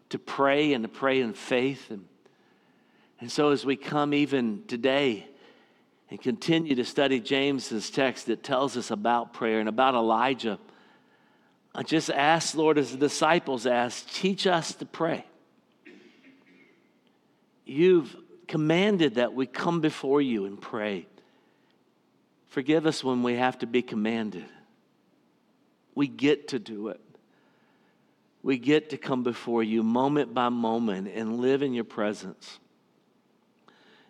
to 0.09 0.19
pray 0.19 0.73
and 0.73 0.83
to 0.83 0.89
pray 0.89 1.21
in 1.21 1.33
faith. 1.33 1.89
And 1.89 2.05
and 3.21 3.31
so, 3.31 3.51
as 3.51 3.65
we 3.65 3.75
come 3.75 4.13
even 4.13 4.63
today 4.67 5.27
and 6.09 6.21
continue 6.21 6.75
to 6.75 6.85
study 6.85 7.19
James's 7.19 7.89
text 7.89 8.27
that 8.27 8.43
tells 8.43 8.77
us 8.77 8.91
about 8.91 9.33
prayer 9.33 9.59
and 9.59 9.67
about 9.67 9.93
Elijah, 9.93 10.57
I 11.75 11.83
just 11.83 12.09
ask, 12.09 12.55
Lord, 12.55 12.77
as 12.77 12.91
the 12.91 12.97
disciples 12.97 13.65
asked, 13.65 14.15
teach 14.15 14.47
us 14.47 14.73
to 14.75 14.85
pray. 14.85 15.25
You've 17.65 18.15
commanded 18.49 19.15
that 19.15 19.33
we 19.33 19.45
come 19.45 19.79
before 19.79 20.21
you 20.21 20.45
and 20.45 20.59
pray. 20.59 21.05
Forgive 22.47 22.87
us 22.87 23.03
when 23.03 23.21
we 23.21 23.35
have 23.35 23.59
to 23.59 23.67
be 23.67 23.83
commanded. 23.83 24.45
We 25.93 26.07
get 26.07 26.49
to 26.49 26.59
do 26.59 26.89
it. 26.89 26.99
We 28.41 28.57
get 28.57 28.89
to 28.89 28.97
come 28.97 29.21
before 29.21 29.61
you 29.61 29.83
moment 29.83 30.33
by 30.33 30.49
moment 30.49 31.09
and 31.13 31.39
live 31.39 31.61
in 31.61 31.73
your 31.73 31.83
presence. 31.83 32.59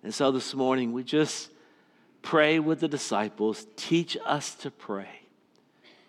And 0.03 0.13
so 0.13 0.31
this 0.31 0.55
morning, 0.55 0.93
we 0.93 1.03
just 1.03 1.51
pray 2.21 2.59
with 2.59 2.79
the 2.79 2.87
disciples, 2.87 3.67
teach 3.75 4.15
us 4.25 4.55
to 4.55 4.71
pray, 4.71 5.09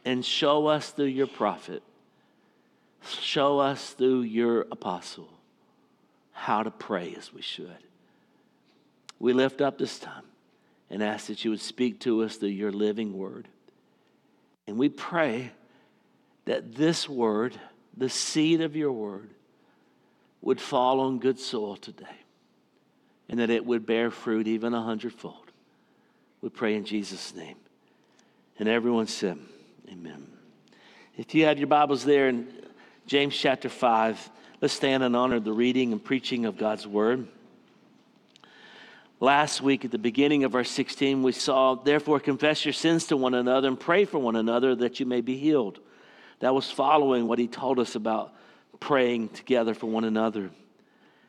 and 0.04 0.24
show 0.24 0.68
us 0.68 0.90
through 0.90 1.06
your 1.06 1.26
prophet, 1.26 1.82
show 3.02 3.58
us 3.58 3.90
through 3.90 4.20
your 4.20 4.62
apostle 4.70 5.30
how 6.30 6.62
to 6.62 6.70
pray 6.70 7.14
as 7.18 7.32
we 7.32 7.42
should. 7.42 7.89
We 9.20 9.34
lift 9.34 9.60
up 9.60 9.78
this 9.78 9.98
time 9.98 10.24
and 10.88 11.02
ask 11.02 11.28
that 11.28 11.44
you 11.44 11.50
would 11.50 11.60
speak 11.60 12.00
to 12.00 12.24
us 12.24 12.36
through 12.36 12.48
your 12.48 12.72
living 12.72 13.16
word. 13.16 13.46
And 14.66 14.76
we 14.78 14.88
pray 14.88 15.52
that 16.46 16.74
this 16.74 17.08
word, 17.08 17.58
the 17.96 18.08
seed 18.08 18.62
of 18.62 18.74
your 18.74 18.90
word, 18.90 19.30
would 20.42 20.60
fall 20.60 21.00
on 21.00 21.18
good 21.18 21.38
soil 21.38 21.76
today 21.76 22.06
and 23.28 23.38
that 23.38 23.50
it 23.50 23.64
would 23.64 23.86
bear 23.86 24.10
fruit 24.10 24.48
even 24.48 24.74
a 24.74 24.82
hundredfold. 24.82 25.52
We 26.40 26.48
pray 26.48 26.74
in 26.74 26.84
Jesus' 26.84 27.34
name. 27.34 27.56
And 28.58 28.68
everyone 28.68 29.06
said, 29.06 29.38
Amen. 29.90 30.26
If 31.16 31.34
you 31.34 31.44
have 31.44 31.58
your 31.58 31.66
Bibles 31.66 32.04
there 32.04 32.28
in 32.28 32.48
James 33.06 33.36
chapter 33.36 33.68
5, 33.68 34.30
let's 34.60 34.74
stand 34.74 35.02
and 35.02 35.14
honor 35.14 35.40
the 35.40 35.52
reading 35.52 35.92
and 35.92 36.02
preaching 36.02 36.46
of 36.46 36.56
God's 36.56 36.86
word. 36.86 37.28
Last 39.22 39.60
week, 39.60 39.84
at 39.84 39.90
the 39.90 39.98
beginning 39.98 40.44
of 40.44 40.52
verse 40.52 40.70
16, 40.70 41.22
we 41.22 41.32
saw, 41.32 41.74
Therefore, 41.74 42.18
confess 42.20 42.64
your 42.64 42.72
sins 42.72 43.06
to 43.08 43.18
one 43.18 43.34
another 43.34 43.68
and 43.68 43.78
pray 43.78 44.06
for 44.06 44.18
one 44.18 44.34
another 44.34 44.74
that 44.76 44.98
you 44.98 45.04
may 45.04 45.20
be 45.20 45.36
healed. 45.36 45.78
That 46.38 46.54
was 46.54 46.70
following 46.70 47.28
what 47.28 47.38
he 47.38 47.46
told 47.46 47.78
us 47.78 47.94
about 47.94 48.32
praying 48.80 49.28
together 49.28 49.74
for 49.74 49.86
one 49.86 50.04
another. 50.04 50.50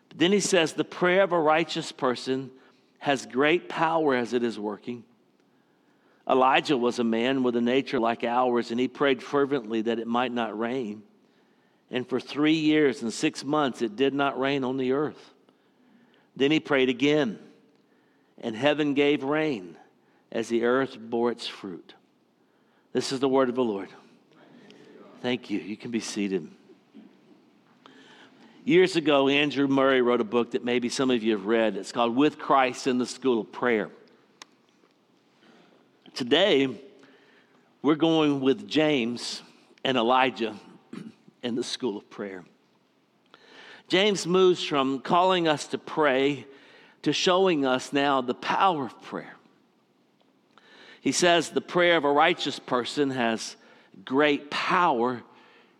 But 0.07 0.19
then 0.19 0.31
he 0.31 0.39
says, 0.39 0.71
The 0.71 0.85
prayer 0.85 1.23
of 1.23 1.33
a 1.33 1.39
righteous 1.39 1.91
person 1.91 2.49
has 2.99 3.25
great 3.25 3.67
power 3.67 4.15
as 4.15 4.31
it 4.31 4.41
is 4.41 4.57
working. 4.57 5.03
Elijah 6.29 6.77
was 6.77 6.97
a 6.99 7.03
man 7.03 7.43
with 7.43 7.57
a 7.57 7.61
nature 7.61 7.99
like 7.99 8.23
ours, 8.23 8.71
and 8.71 8.79
he 8.79 8.87
prayed 8.87 9.21
fervently 9.21 9.81
that 9.81 9.99
it 9.99 10.07
might 10.07 10.31
not 10.31 10.57
rain. 10.57 11.03
And 11.89 12.07
for 12.07 12.21
three 12.21 12.53
years 12.53 13.01
and 13.01 13.11
six 13.11 13.43
months, 13.43 13.81
it 13.81 13.97
did 13.97 14.13
not 14.13 14.39
rain 14.39 14.63
on 14.63 14.77
the 14.77 14.93
earth. 14.93 15.33
Then 16.37 16.51
he 16.51 16.61
prayed 16.61 16.87
again, 16.87 17.37
and 18.41 18.55
heaven 18.55 18.93
gave 18.93 19.23
rain 19.23 19.77
as 20.31 20.49
the 20.49 20.65
earth 20.65 20.97
bore 20.99 21.31
its 21.31 21.47
fruit. 21.47 21.93
This 22.91 23.11
is 23.11 23.19
the 23.19 23.29
word 23.29 23.47
of 23.47 23.55
the 23.55 23.63
Lord. 23.63 23.89
Thank 25.21 25.49
you. 25.49 25.59
You 25.59 25.77
can 25.77 25.91
be 25.91 25.99
seated. 25.99 26.49
Years 28.65 28.95
ago, 28.95 29.27
Andrew 29.27 29.67
Murray 29.67 30.01
wrote 30.01 30.21
a 30.21 30.25
book 30.25 30.51
that 30.51 30.65
maybe 30.65 30.89
some 30.89 31.09
of 31.09 31.23
you 31.23 31.31
have 31.31 31.45
read. 31.45 31.77
It's 31.77 31.91
called 31.91 32.15
With 32.15 32.37
Christ 32.37 32.87
in 32.87 32.97
the 32.97 33.05
School 33.05 33.41
of 33.41 33.51
Prayer. 33.51 33.89
Today, 36.13 36.67
we're 37.81 37.95
going 37.95 38.41
with 38.41 38.67
James 38.67 39.41
and 39.83 39.97
Elijah 39.97 40.55
in 41.41 41.55
the 41.55 41.63
School 41.63 41.97
of 41.97 42.09
Prayer. 42.09 42.43
James 43.87 44.27
moves 44.27 44.63
from 44.63 44.99
calling 44.99 45.47
us 45.47 45.67
to 45.67 45.77
pray 45.77 46.45
to 47.03 47.13
showing 47.13 47.65
us 47.65 47.91
now 47.91 48.21
the 48.21 48.33
power 48.33 48.85
of 48.85 49.01
prayer. 49.01 49.35
He 51.01 51.11
says 51.11 51.49
the 51.49 51.61
prayer 51.61 51.97
of 51.97 52.03
a 52.03 52.11
righteous 52.11 52.59
person 52.59 53.09
has 53.09 53.55
great 54.05 54.51
power 54.51 55.23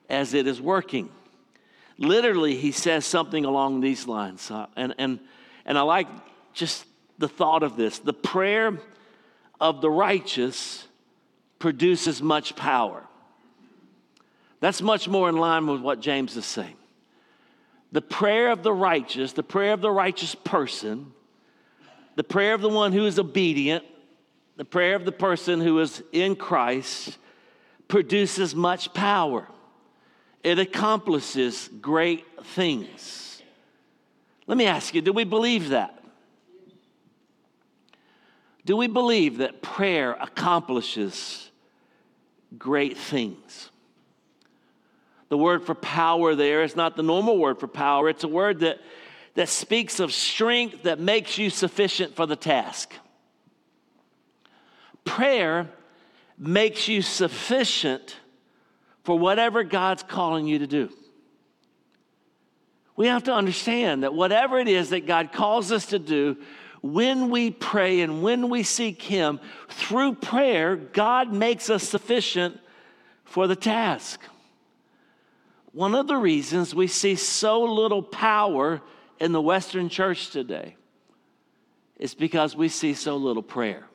as 0.09 0.33
it 0.33 0.47
is 0.47 0.59
working 0.59 1.09
literally, 2.01 2.55
he 2.55 2.71
says 2.71 3.05
something 3.05 3.45
along 3.45 3.79
these 3.79 4.07
lines. 4.07 4.49
Uh, 4.51 4.65
and, 4.75 4.93
and, 4.97 5.19
and 5.65 5.77
I 5.77 5.81
like 5.81 6.07
just 6.53 6.85
the 7.17 7.27
thought 7.27 7.61
of 7.61 7.77
this 7.77 7.99
the 7.99 8.13
prayer 8.13 8.79
of 9.59 9.79
the 9.81 9.89
righteous 9.89 10.87
produces 11.59 12.21
much 12.21 12.55
power. 12.55 13.03
That's 14.59 14.81
much 14.81 15.07
more 15.07 15.29
in 15.29 15.37
line 15.37 15.67
with 15.67 15.81
what 15.81 16.01
James 16.01 16.35
is 16.35 16.45
saying. 16.45 16.75
The 17.91 18.01
prayer 18.01 18.51
of 18.51 18.63
the 18.63 18.73
righteous, 18.73 19.33
the 19.33 19.43
prayer 19.43 19.73
of 19.73 19.81
the 19.81 19.91
righteous 19.91 20.33
person, 20.33 21.13
the 22.15 22.23
prayer 22.23 22.53
of 22.53 22.61
the 22.61 22.69
one 22.69 22.91
who 22.93 23.05
is 23.05 23.17
obedient, 23.17 23.83
the 24.57 24.65
prayer 24.65 24.95
of 24.95 25.05
the 25.05 25.11
person 25.11 25.61
who 25.61 25.79
is 25.79 26.03
in 26.11 26.35
Christ 26.35 27.17
produces 27.87 28.55
much 28.55 28.93
power 28.93 29.47
it 30.43 30.59
accomplishes 30.59 31.69
great 31.81 32.25
things. 32.45 33.41
Let 34.47 34.57
me 34.57 34.65
ask 34.65 34.93
you 34.93 35.01
do 35.01 35.13
we 35.13 35.23
believe 35.23 35.69
that? 35.69 35.97
Do 38.65 38.77
we 38.77 38.87
believe 38.87 39.37
that 39.37 39.61
prayer 39.61 40.13
accomplishes 40.13 41.49
great 42.57 42.97
things? 42.97 43.69
The 45.29 45.37
word 45.37 45.65
for 45.65 45.75
power 45.75 46.35
there 46.35 46.61
is 46.63 46.75
not 46.75 46.95
the 46.95 47.03
normal 47.03 47.37
word 47.37 47.59
for 47.59 47.67
power, 47.67 48.09
it's 48.09 48.23
a 48.23 48.27
word 48.27 48.59
that, 48.59 48.79
that 49.35 49.49
speaks 49.49 49.99
of 49.99 50.13
strength 50.13 50.83
that 50.83 50.99
makes 50.99 51.37
you 51.37 51.49
sufficient 51.49 52.15
for 52.15 52.25
the 52.25 52.35
task. 52.35 52.93
Prayer 55.05 55.69
makes 56.37 56.87
you 56.87 57.01
sufficient 57.01 58.17
for 59.03 59.17
whatever 59.17 59.63
God's 59.63 60.03
calling 60.03 60.47
you 60.47 60.59
to 60.59 60.67
do. 60.67 60.89
We 62.95 63.07
have 63.07 63.23
to 63.23 63.33
understand 63.33 64.03
that 64.03 64.13
whatever 64.13 64.59
it 64.59 64.67
is 64.67 64.89
that 64.89 65.07
God 65.07 65.31
calls 65.31 65.71
us 65.71 65.87
to 65.87 65.99
do, 65.99 66.37
when 66.81 67.29
we 67.29 67.51
pray 67.51 68.01
and 68.01 68.21
when 68.21 68.49
we 68.49 68.63
seek 68.63 69.01
Him, 69.01 69.39
through 69.69 70.15
prayer, 70.15 70.75
God 70.75 71.31
makes 71.31 71.69
us 71.69 71.83
sufficient 71.83 72.59
for 73.23 73.47
the 73.47 73.55
task. 73.55 74.21
One 75.73 75.95
of 75.95 76.07
the 76.07 76.17
reasons 76.17 76.75
we 76.75 76.87
see 76.87 77.15
so 77.15 77.63
little 77.63 78.03
power 78.03 78.81
in 79.21 79.31
the 79.31 79.41
Western 79.41 79.87
church 79.87 80.31
today 80.31 80.75
is 81.97 82.13
because 82.13 82.55
we 82.55 82.67
see 82.67 82.93
so 82.93 83.15
little 83.15 83.43
prayer. 83.43 83.85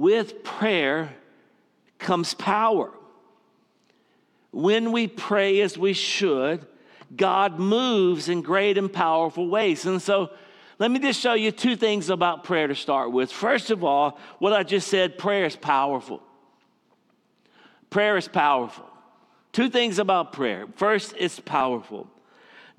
with 0.00 0.42
prayer 0.42 1.14
comes 1.98 2.32
power. 2.32 2.90
When 4.50 4.92
we 4.92 5.06
pray 5.06 5.60
as 5.60 5.76
we 5.76 5.92
should, 5.92 6.66
God 7.14 7.58
moves 7.58 8.28
in 8.30 8.40
great 8.40 8.78
and 8.78 8.90
powerful 8.90 9.48
ways. 9.48 9.84
And 9.84 10.00
so, 10.00 10.30
let 10.78 10.90
me 10.90 10.98
just 10.98 11.20
show 11.20 11.34
you 11.34 11.52
two 11.52 11.76
things 11.76 12.08
about 12.08 12.44
prayer 12.44 12.66
to 12.66 12.74
start 12.74 13.12
with. 13.12 13.30
First 13.30 13.70
of 13.70 13.84
all, 13.84 14.18
what 14.38 14.54
I 14.54 14.62
just 14.62 14.88
said 14.88 15.18
prayer 15.18 15.44
is 15.44 15.54
powerful. 15.54 16.22
Prayer 17.90 18.16
is 18.16 18.26
powerful. 18.26 18.86
Two 19.52 19.68
things 19.68 19.98
about 19.98 20.32
prayer. 20.32 20.64
First, 20.76 21.12
it's 21.18 21.38
powerful. 21.38 22.08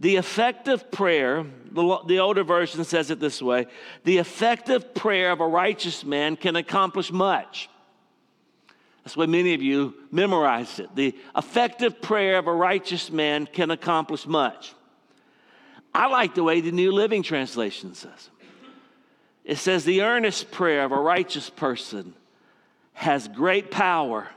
The 0.01 0.15
effective 0.15 0.89
prayer, 0.89 1.45
the, 1.71 1.99
the 2.07 2.17
older 2.17 2.43
version 2.43 2.83
says 2.83 3.11
it 3.11 3.19
this 3.19 3.39
way 3.39 3.67
the 4.03 4.17
effective 4.17 4.95
prayer 4.95 5.31
of 5.31 5.41
a 5.41 5.47
righteous 5.47 6.03
man 6.03 6.35
can 6.35 6.55
accomplish 6.55 7.11
much. 7.11 7.69
That's 9.03 9.15
why 9.15 9.27
many 9.27 9.53
of 9.53 9.61
you 9.61 9.93
memorized 10.11 10.79
it. 10.79 10.95
The 10.95 11.15
effective 11.37 12.01
prayer 12.01 12.39
of 12.39 12.47
a 12.47 12.53
righteous 12.53 13.11
man 13.11 13.45
can 13.45 13.69
accomplish 13.69 14.25
much. 14.25 14.73
I 15.93 16.07
like 16.07 16.33
the 16.33 16.43
way 16.43 16.61
the 16.61 16.71
New 16.71 16.91
Living 16.91 17.21
Translation 17.21 17.93
says. 17.93 18.31
It 19.45 19.59
says, 19.59 19.85
The 19.85 20.01
earnest 20.01 20.49
prayer 20.49 20.83
of 20.83 20.91
a 20.91 20.99
righteous 20.99 21.51
person 21.51 22.15
has 22.93 23.27
great 23.27 23.69
power 23.69 24.29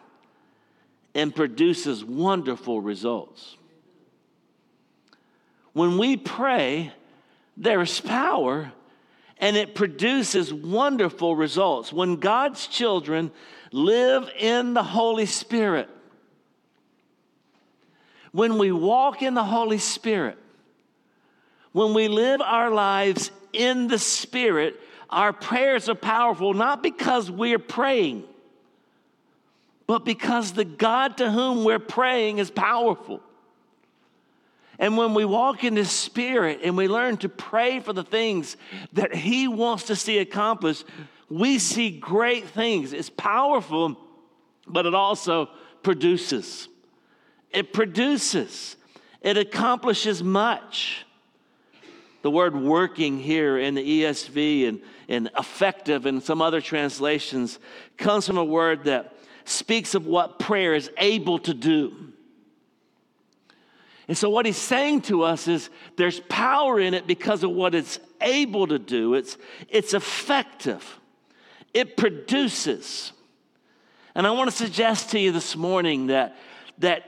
and 1.14 1.34
produces 1.34 2.04
wonderful 2.04 2.82
results. 2.82 3.56
When 5.74 5.98
we 5.98 6.16
pray, 6.16 6.92
there 7.56 7.82
is 7.82 8.00
power 8.00 8.72
and 9.38 9.56
it 9.56 9.74
produces 9.74 10.54
wonderful 10.54 11.36
results. 11.36 11.92
When 11.92 12.16
God's 12.16 12.66
children 12.68 13.30
live 13.72 14.30
in 14.38 14.72
the 14.72 14.82
Holy 14.82 15.26
Spirit, 15.26 15.90
when 18.30 18.56
we 18.58 18.72
walk 18.72 19.20
in 19.20 19.34
the 19.34 19.44
Holy 19.44 19.78
Spirit, 19.78 20.38
when 21.72 21.92
we 21.92 22.06
live 22.06 22.40
our 22.40 22.70
lives 22.70 23.32
in 23.52 23.88
the 23.88 23.98
Spirit, 23.98 24.80
our 25.10 25.32
prayers 25.32 25.88
are 25.88 25.96
powerful 25.96 26.54
not 26.54 26.82
because 26.82 27.28
we're 27.30 27.58
praying, 27.58 28.22
but 29.88 30.04
because 30.04 30.52
the 30.52 30.64
God 30.64 31.16
to 31.16 31.30
whom 31.30 31.64
we're 31.64 31.80
praying 31.80 32.38
is 32.38 32.50
powerful. 32.50 33.20
And 34.78 34.96
when 34.96 35.14
we 35.14 35.24
walk 35.24 35.64
in 35.64 35.74
the 35.74 35.84
Spirit 35.84 36.60
and 36.64 36.76
we 36.76 36.88
learn 36.88 37.16
to 37.18 37.28
pray 37.28 37.80
for 37.80 37.92
the 37.92 38.02
things 38.02 38.56
that 38.92 39.14
He 39.14 39.46
wants 39.48 39.84
to 39.84 39.96
see 39.96 40.18
accomplished, 40.18 40.84
we 41.28 41.58
see 41.58 41.90
great 41.90 42.48
things. 42.48 42.92
It's 42.92 43.10
powerful, 43.10 43.96
but 44.66 44.86
it 44.86 44.94
also 44.94 45.48
produces. 45.82 46.68
It 47.50 47.72
produces, 47.72 48.76
it 49.20 49.36
accomplishes 49.36 50.22
much. 50.22 51.06
The 52.22 52.30
word 52.30 52.56
working 52.56 53.20
here 53.20 53.58
in 53.58 53.74
the 53.74 54.02
ESV 54.02 54.68
and, 54.68 54.80
and 55.08 55.30
effective 55.38 56.06
in 56.06 56.20
some 56.20 56.40
other 56.40 56.60
translations 56.60 57.58
comes 57.98 58.26
from 58.26 58.38
a 58.38 58.44
word 58.44 58.84
that 58.84 59.14
speaks 59.44 59.94
of 59.94 60.06
what 60.06 60.38
prayer 60.38 60.74
is 60.74 60.90
able 60.96 61.38
to 61.40 61.52
do. 61.52 62.13
And 64.06 64.16
so, 64.16 64.28
what 64.28 64.44
he's 64.44 64.58
saying 64.58 65.02
to 65.02 65.22
us 65.22 65.48
is 65.48 65.70
there's 65.96 66.20
power 66.28 66.78
in 66.78 66.92
it 66.92 67.06
because 67.06 67.42
of 67.42 67.50
what 67.50 67.74
it's 67.74 67.98
able 68.20 68.66
to 68.66 68.78
do, 68.78 69.14
it's, 69.14 69.38
it's 69.68 69.94
effective, 69.94 71.00
it 71.72 71.96
produces. 71.96 73.12
And 74.14 74.26
I 74.26 74.30
want 74.30 74.50
to 74.50 74.56
suggest 74.56 75.10
to 75.10 75.18
you 75.18 75.32
this 75.32 75.56
morning 75.56 76.08
that, 76.08 76.36
that 76.78 77.04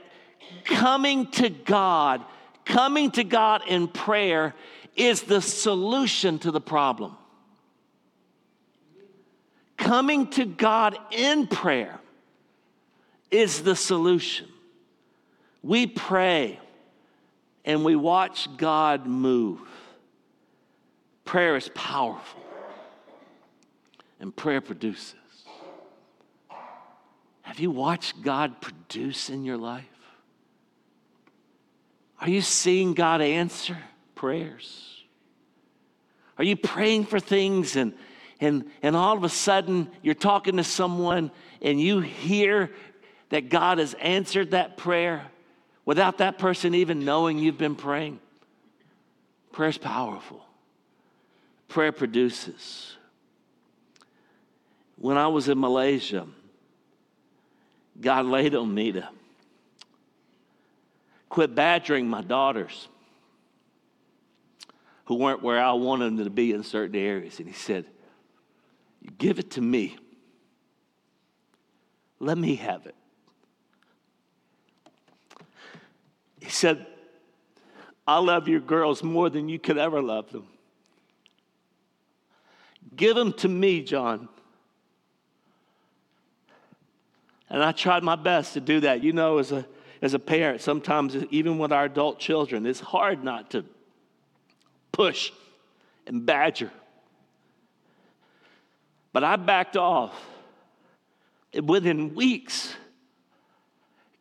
coming 0.64 1.30
to 1.32 1.51
God, 1.51 2.24
coming 2.64 3.11
to 3.12 3.22
God 3.22 3.62
in 3.68 3.86
prayer 3.86 4.55
is 4.97 5.22
the 5.22 5.40
solution 5.40 6.38
to 6.40 6.51
the 6.51 6.61
problem. 6.61 7.16
Coming 9.76 10.28
to 10.30 10.47
God 10.47 10.99
in 11.12 11.47
prayer 11.47 12.01
is 13.30 13.62
the 13.62 13.76
solution. 13.76 14.49
We 15.62 15.86
pray 15.86 16.59
and 17.66 17.84
we 17.84 17.96
watch 17.96 18.48
God 18.56 19.06
move. 19.06 19.60
Prayer 21.24 21.56
is 21.56 21.68
powerful, 21.74 22.40
and 24.20 24.34
prayer 24.34 24.60
produces. 24.60 25.14
Have 27.42 27.60
you 27.60 27.70
watched 27.70 28.22
God 28.22 28.60
produce 28.60 29.28
in 29.28 29.44
your 29.44 29.58
life? 29.58 29.84
Are 32.20 32.30
you 32.30 32.40
seeing 32.40 32.94
God 32.94 33.20
answer? 33.20 33.76
prayers? 34.16 35.04
Are 36.38 36.44
you 36.44 36.56
praying 36.56 37.04
for 37.04 37.20
things 37.20 37.76
and, 37.76 37.94
and, 38.40 38.68
and 38.82 38.96
all 38.96 39.16
of 39.16 39.22
a 39.22 39.28
sudden 39.28 39.88
you're 40.02 40.14
talking 40.14 40.56
to 40.56 40.64
someone 40.64 41.30
and 41.62 41.80
you 41.80 42.00
hear 42.00 42.72
that 43.28 43.48
God 43.48 43.78
has 43.78 43.94
answered 43.94 44.50
that 44.50 44.76
prayer 44.76 45.24
without 45.87 46.18
that 46.18 46.37
person 46.37 46.74
even 46.74 47.07
knowing 47.07 47.39
you've 47.39 47.57
been 47.57 47.76
praying? 47.76 48.20
Prayer 49.53 49.70
is 49.70 49.78
powerful. 49.78 50.45
Prayer 51.68 51.93
produces. 51.93 52.95
When 54.97 55.16
I 55.16 55.28
was 55.28 55.49
in 55.49 55.59
Malaysia, 55.59 56.26
God 57.99 58.26
laid 58.26 58.55
on 58.55 58.74
me 58.74 58.93
to 58.93 59.09
quit 61.30 61.55
badgering 61.55 62.09
my 62.09 62.22
daughters 62.22 62.89
who 65.07 65.14
weren't 65.14 65.43
where 65.43 65.62
I 65.62 65.72
wanted 65.72 66.16
them 66.16 66.24
to 66.24 66.30
be 66.30 66.53
in 66.53 66.62
certain 66.62 66.97
areas. 66.97 67.39
And 67.39 67.49
he 67.49 67.55
said, 67.55 67.87
Give 69.18 69.39
it 69.39 69.53
to 69.53 69.61
me. 69.61 69.97
Let 72.18 72.37
me 72.39 72.57
have 72.57 72.87
it. 72.87 72.95
He 76.47 76.53
said, 76.53 76.86
I 78.07 78.18
love 78.18 78.47
your 78.47 78.61
girls 78.61 79.03
more 79.03 79.28
than 79.28 79.49
you 79.49 79.59
could 79.59 79.78
ever 79.78 80.01
love 80.01 80.30
them. 80.30 80.47
Give 82.94 83.16
them 83.16 83.32
to 83.32 83.49
me, 83.49 83.82
John. 83.82 84.28
And 87.51 87.64
I 87.64 87.72
tried 87.72 88.05
my 88.05 88.14
best 88.14 88.55
to 88.55 88.61
do 88.61 88.78
that. 88.78 89.03
You 89.03 89.12
know, 89.12 89.38
as 89.38 89.51
a, 89.51 89.66
as 90.01 90.14
a 90.14 90.20
parent, 90.20 90.61
sometimes 90.61 91.16
even 91.32 91.59
with 91.59 91.72
our 91.72 91.86
adult 91.86 92.20
children, 92.20 92.64
it's 92.64 92.78
hard 92.78 93.24
not 93.24 93.51
to 93.51 93.64
push 94.92 95.32
and 96.07 96.24
badger. 96.24 96.70
But 99.12 99.24
I 99.24 99.34
backed 99.34 99.76
off. 99.76 100.14
And 101.53 101.68
within 101.68 102.14
weeks, 102.14 102.72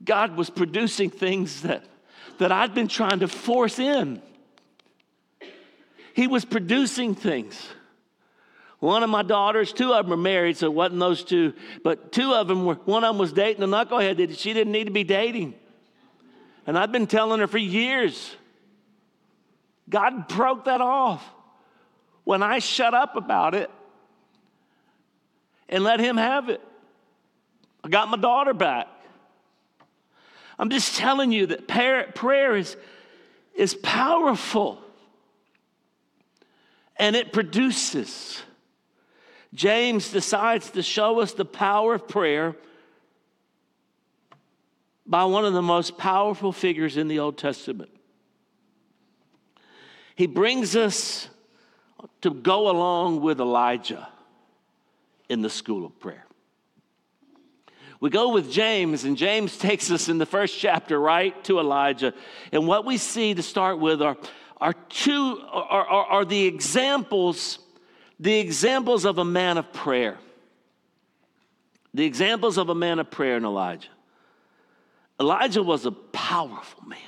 God 0.04 0.36
was 0.36 0.50
producing 0.50 1.12
things 1.12 1.62
that, 1.62 1.86
that 2.40 2.52
I'd 2.52 2.74
been 2.74 2.88
trying 2.88 3.20
to 3.20 3.28
force 3.28 3.80
in. 3.80 4.22
He 6.14 6.28
was 6.28 6.46
producing 6.46 7.16
things. 7.16 7.68
One 8.80 9.04
of 9.04 9.10
my 9.10 9.24
daughters, 9.24 9.74
two 9.74 9.94
of 9.94 10.06
them 10.06 10.14
are 10.14 10.22
married, 10.22 10.58
so 10.58 10.68
it 10.68 10.74
wasn't 10.74 11.00
those 11.00 11.24
two, 11.24 11.54
but 11.84 12.12
two 12.12 12.34
of 12.34 12.48
them 12.48 12.66
were, 12.66 12.76
one 12.76 13.04
of 13.04 13.10
them 13.10 13.18
was 13.18 13.34
dating 13.34 13.64
a 13.64 13.68
knucklehead 13.68 14.18
that 14.18 14.38
she 14.38 14.54
didn't 14.54 14.72
need 14.72 14.86
to 14.86 14.92
be 14.92 15.04
dating. 15.04 15.56
And 16.68 16.78
I've 16.78 16.92
been 16.92 17.08
telling 17.08 17.40
her 17.40 17.48
for 17.48 17.58
years 17.58 18.36
God 19.90 20.28
broke 20.28 20.66
that 20.66 20.82
off 20.82 21.24
when 22.24 22.42
I 22.42 22.60
shut 22.60 22.94
up 22.94 23.16
about 23.16 23.54
it 23.54 23.70
and 25.70 25.84
let 25.84 26.00
Him 26.00 26.18
have 26.18 26.50
it. 26.50 26.62
I 27.84 27.90
got 27.90 28.10
my 28.10 28.18
daughter 28.18 28.54
back. 28.54 28.88
I'm 30.58 30.70
just 30.70 30.96
telling 30.96 31.32
you 31.32 31.48
that 31.48 31.68
prayer 31.68 32.56
is, 32.56 32.78
is 33.56 33.74
powerful 33.76 34.82
and 36.98 37.16
it 37.16 37.34
produces. 37.34 38.42
James 39.54 40.12
decides 40.12 40.72
to 40.72 40.82
show 40.82 41.20
us 41.20 41.34
the 41.34 41.46
power 41.46 41.96
of 41.96 42.08
prayer 42.08 42.56
by 45.06 45.26
one 45.26 45.46
of 45.46 45.54
the 45.54 45.62
most 45.62 45.98
powerful 45.98 46.52
figures 46.52 46.98
in 46.98 47.08
the 47.08 47.20
Old 47.20 47.38
Testament. 47.38 47.92
He 50.16 50.28
brings 50.28 50.76
us 50.76 51.30
to 52.22 52.32
go 52.32 52.70
along 52.70 53.22
with 53.22 53.40
Elijah 53.40 54.08
in 55.30 55.42
the 55.42 55.50
school 55.50 55.86
of 55.86 56.00
prayer. 56.00 56.26
We 58.00 58.10
go 58.10 58.34
with 58.34 58.52
James, 58.52 59.04
and 59.04 59.18
James 59.18 59.58
takes 59.58 59.92
us 59.92 60.10
in 60.10 60.18
the 60.18 60.26
first 60.26 60.58
chapter 60.58 61.00
right 61.00 61.42
to 61.46 61.60
Elijah. 61.60 62.14
And 62.52 62.68
what 62.68 62.86
we 62.86 62.98
see 62.98 63.34
to 63.34 63.44
start 63.44 63.80
with 63.80 64.02
are, 64.02 64.18
are 64.60 64.74
two 64.74 65.42
are, 65.52 65.88
are, 65.88 66.06
are 66.06 66.26
the 66.26 66.46
examples, 66.46 67.60
the 68.20 68.40
examples 68.40 69.06
of 69.06 69.18
a 69.18 69.26
man 69.26 69.58
of 69.58 69.72
prayer. 69.74 70.18
The 71.94 72.06
examples 72.06 72.58
of 72.58 72.70
a 72.70 72.76
man 72.76 73.00
of 73.00 73.10
prayer 73.10 73.38
in 73.38 73.46
Elijah. 73.46 73.88
Elijah 75.20 75.64
was 75.64 75.86
a 75.86 75.92
powerful 75.92 76.84
man. 76.86 77.00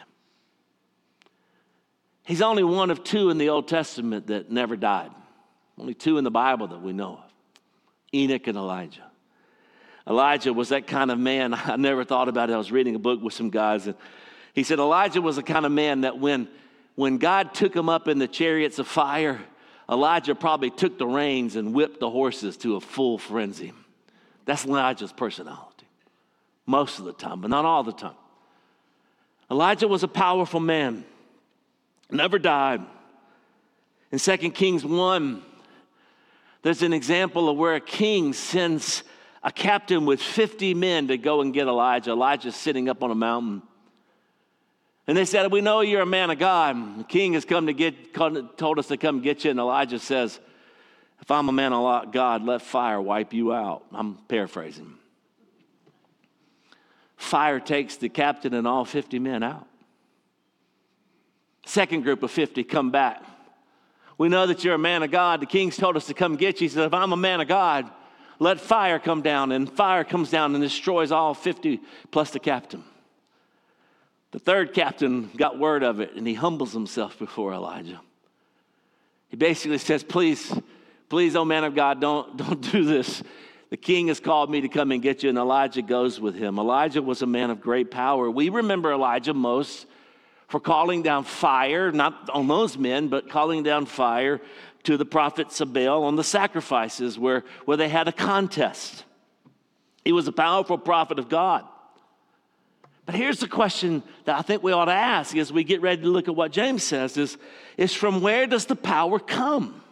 He's 2.26 2.42
only 2.42 2.64
one 2.64 2.90
of 2.90 3.04
two 3.04 3.30
in 3.30 3.38
the 3.38 3.50
Old 3.50 3.68
Testament 3.68 4.28
that 4.28 4.50
never 4.50 4.76
died. 4.76 5.12
Only 5.78 5.94
two 5.94 6.18
in 6.18 6.24
the 6.24 6.32
Bible 6.32 6.68
that 6.68 6.82
we 6.82 6.94
know 6.94 7.14
of 7.16 7.34
Enoch 8.14 8.48
and 8.48 8.58
Elijah. 8.58 9.07
Elijah 10.08 10.54
was 10.54 10.70
that 10.70 10.88
kind 10.88 11.12
of 11.12 11.20
man. 11.20 11.54
I 11.66 11.76
never 11.76 12.04
thought 12.04 12.30
about 12.30 12.50
it. 12.50 12.54
I 12.54 12.58
was 12.58 12.72
reading 12.72 12.96
a 12.96 13.00
book 13.00 13.22
with 13.22 13.34
some 13.34 13.50
guys, 13.50 13.88
and 13.88 13.96
he 14.54 14.64
said 14.64 14.80
Elijah 14.80 15.22
was 15.22 15.36
the 15.36 15.44
kind 15.44 15.66
of 15.66 15.72
man 15.72 16.02
that 16.02 16.18
when, 16.18 16.48
when 16.96 17.18
God 17.18 17.54
took 17.54 17.76
him 17.76 17.90
up 17.90 18.08
in 18.08 18.18
the 18.18 18.28
chariots 18.28 18.80
of 18.80 18.88
fire, 18.88 19.40
Elijah 19.90 20.36
probably 20.36 20.70
took 20.70 20.98
the 20.98 21.08
reins 21.08 21.56
and 21.56 21.74
whipped 21.74 22.00
the 22.00 22.10
horses 22.10 22.58
to 22.58 22.76
a 22.76 22.82
full 22.82 23.18
frenzy. 23.18 23.74
That's 24.46 24.66
Elijah's 24.66 25.12
personality, 25.12 25.86
most 26.66 27.00
of 27.00 27.06
the 27.06 27.14
time, 27.14 27.42
but 27.42 27.50
not 27.50 27.66
all 27.66 27.84
the 27.84 27.92
time. 27.92 28.16
Elijah 29.50 29.88
was 29.88 30.04
a 30.04 30.08
powerful 30.08 30.60
man, 30.60 31.06
never 32.10 32.40
died. 32.40 32.82
In 34.12 34.20
2 34.20 34.38
Kings 34.52 34.86
1, 34.86 35.42
there's 36.62 36.82
an 36.82 36.94
example 36.94 37.50
of 37.50 37.58
where 37.58 37.76
a 37.76 37.82
king 37.82 38.34
sends 38.34 39.04
a 39.44 39.52
captain 39.52 40.06
with 40.06 40.22
50 40.22 40.74
men 40.74 41.08
to 41.10 41.18
go 41.18 41.42
and 41.42 41.54
get 41.54 41.68
Elijah. 41.68 42.12
Elijah's 42.12 42.56
sitting 42.56 42.90
up 42.90 43.04
on 43.04 43.12
a 43.12 43.16
mountain. 43.16 43.62
And 45.08 45.16
they 45.16 45.26
said, 45.26 45.52
We 45.52 45.62
know 45.62 45.82
you're 45.82 46.02
a 46.02 46.06
man 46.06 46.30
of 46.30 46.40
God. 46.40 47.00
The 47.00 47.04
king 47.04 47.34
has 47.34 47.46
come 47.46 47.68
to 47.68 47.74
get, 47.74 48.14
told 48.14 48.80
us 48.80 48.88
to 48.88 48.98
come 48.98 49.22
get 49.22 49.46
you. 49.46 49.52
And 49.52 49.60
Elijah 49.60 50.00
says, 50.00 50.40
If 51.22 51.32
I'm 51.32 51.48
a 51.48 51.54
man 51.54 51.72
of 51.72 52.12
God, 52.12 52.44
let 52.44 52.62
fire 52.62 53.02
wipe 53.02 53.34
you 53.34 53.54
out. 53.54 53.86
I'm 53.94 54.16
paraphrasing. 54.28 54.96
Fire 57.16 57.60
takes 57.60 57.98
the 57.98 58.10
captain 58.10 58.54
and 58.54 58.68
all 58.68 58.86
50 58.86 59.18
men 59.20 59.44
out. 59.44 59.68
Second 61.66 62.04
group 62.04 62.24
of 62.24 62.32
50 62.32 62.64
come 62.64 62.92
back. 62.92 63.24
We 64.18 64.30
know 64.30 64.48
that 64.48 64.64
you're 64.64 64.76
a 64.76 64.80
man 64.80 65.04
of 65.04 65.12
God. 65.12 65.42
The 65.42 65.46
king's 65.46 65.78
told 65.78 65.96
us 65.96 66.08
to 66.08 66.14
come 66.14 66.38
get 66.38 66.60
you. 66.60 66.66
He 66.66 66.74
said, 66.74 66.86
If 66.86 66.94
I'm 66.94 67.14
a 67.14 67.18
man 67.18 67.40
of 67.40 67.48
God, 67.48 67.90
let 68.40 68.60
fire 68.60 69.00
come 69.00 69.22
down. 69.22 69.52
And 69.52 69.72
fire 69.72 70.04
comes 70.04 70.30
down 70.30 70.54
and 70.54 70.64
destroys 70.64 71.12
all 71.12 71.34
50 71.34 71.80
plus 72.12 72.32
the 72.32 72.40
captain. 72.40 72.84
The 74.32 74.40
third 74.40 74.74
captain 74.74 75.30
got 75.36 75.58
word 75.58 75.84
of 75.84 76.00
it 76.00 76.14
and 76.16 76.28
he 76.28 76.34
humbles 76.34 76.74
himself 76.74 77.18
before 77.18 77.54
Elijah. 77.54 78.02
He 79.30 79.38
basically 79.38 79.78
says, 79.78 80.04
Please, 80.04 80.54
please, 81.10 81.36
oh 81.36 81.46
man 81.46 81.64
of 81.64 81.76
God, 81.76 82.00
don't, 82.00 82.38
don't 82.46 82.72
do 82.72 82.86
this. 82.86 83.24
The 83.70 83.78
king 83.78 84.08
has 84.08 84.20
called 84.20 84.50
me 84.50 84.62
to 84.62 84.70
come 84.70 84.92
and 84.92 85.02
get 85.02 85.24
you, 85.24 85.30
and 85.30 85.38
Elijah 85.38 85.82
goes 85.82 86.22
with 86.22 86.36
him. 86.36 86.58
Elijah 86.58 87.02
was 87.02 87.22
a 87.22 87.26
man 87.26 87.50
of 87.50 87.60
great 87.60 87.92
power. 87.92 88.32
We 88.32 88.48
remember 88.48 88.94
Elijah 88.94 89.34
most 89.34 89.86
for 90.48 90.62
calling 90.62 91.04
down 91.04 91.26
fire, 91.26 91.92
not 91.92 92.30
on 92.30 92.48
those 92.48 92.78
men, 92.78 93.10
but 93.10 93.30
calling 93.30 93.64
down 93.64 93.86
fire 93.86 94.40
to 94.88 94.96
the 94.96 95.04
prophets 95.04 95.60
of 95.60 95.74
Baal 95.74 96.06
on 96.06 96.16
the 96.16 96.24
sacrifices 96.24 97.20
where, 97.20 97.44
where 97.66 97.76
they 97.76 97.90
had 97.90 98.08
a 98.08 98.14
contest. 98.14 99.04
He 100.06 100.14
was 100.14 100.30
a 100.30 100.32
powerful 100.32 100.78
prophet 100.78 101.20
of 101.20 101.28
God. 101.28 101.66
But 103.06 103.16
here's 103.16 103.42
the 103.42 103.50
question 103.50 104.02
that 104.24 104.40
I 104.40 104.42
think 104.42 104.64
we 104.64 104.72
ought 104.72 104.86
to 104.86 104.94
ask 104.94 105.36
as 105.36 105.52
we 105.52 105.66
get 105.66 105.82
ready 105.82 106.04
to 106.04 106.08
look 106.08 106.30
at 106.30 106.36
what 106.38 106.54
James 106.54 106.84
says 106.84 107.18
is, 107.18 107.38
is 107.76 107.94
from 107.94 108.22
where 108.22 108.48
does 108.48 108.66
the 108.66 108.78
power 108.78 109.20
come? 109.20 109.84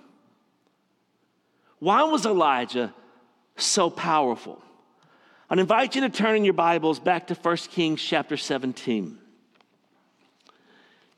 Why 1.80 2.04
was 2.04 2.26
Elijah 2.26 2.94
so 3.58 3.90
powerful? 3.90 4.64
I'd 5.50 5.60
invite 5.60 5.96
you 5.96 6.02
to 6.02 6.10
turn 6.10 6.38
in 6.38 6.46
your 6.46 6.54
Bibles 6.54 7.02
back 7.02 7.28
to 7.28 7.36
1 7.36 7.58
Kings 7.70 8.02
chapter 8.02 8.38
17. 8.38 9.18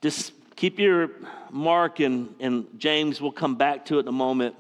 Just 0.02 0.34
keep 0.58 0.80
your 0.80 1.12
mark, 1.52 2.02
and, 2.02 2.36
and 2.42 2.66
James 2.78 3.22
will 3.22 3.32
come 3.32 3.56
back 3.56 3.86
to 3.86 3.98
it 3.98 4.02
in 4.02 4.08
a 4.10 4.12
moment. 4.12 4.56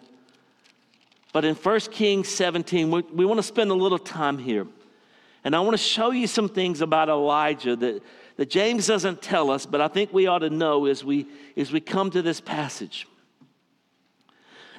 But 1.34 1.44
in 1.44 1.56
1 1.56 1.80
Kings 1.92 2.30
17, 2.30 2.90
we, 2.90 3.02
we 3.02 3.26
want 3.26 3.40
to 3.40 3.44
spend 3.44 3.72
a 3.72 3.74
little 3.74 4.00
time 4.00 4.38
here. 4.38 4.66
And 5.44 5.56
I 5.56 5.60
want 5.60 5.74
to 5.74 5.84
show 5.84 6.12
you 6.12 6.28
some 6.28 6.48
things 6.48 6.82
about 6.82 7.10
Elijah 7.10 7.76
that, 7.76 8.04
that 8.38 8.50
James 8.50 8.88
doesn't 8.88 9.22
tell 9.22 9.50
us, 9.50 9.66
but 9.66 9.82
I 9.82 9.88
think 9.88 10.14
we 10.14 10.28
ought 10.28 10.40
to 10.40 10.50
know 10.50 10.86
as 10.86 11.04
we, 11.04 11.26
as 11.58 11.72
we 11.72 11.80
come 11.80 12.12
to 12.12 12.22
this 12.22 12.40
passage. 12.40 13.08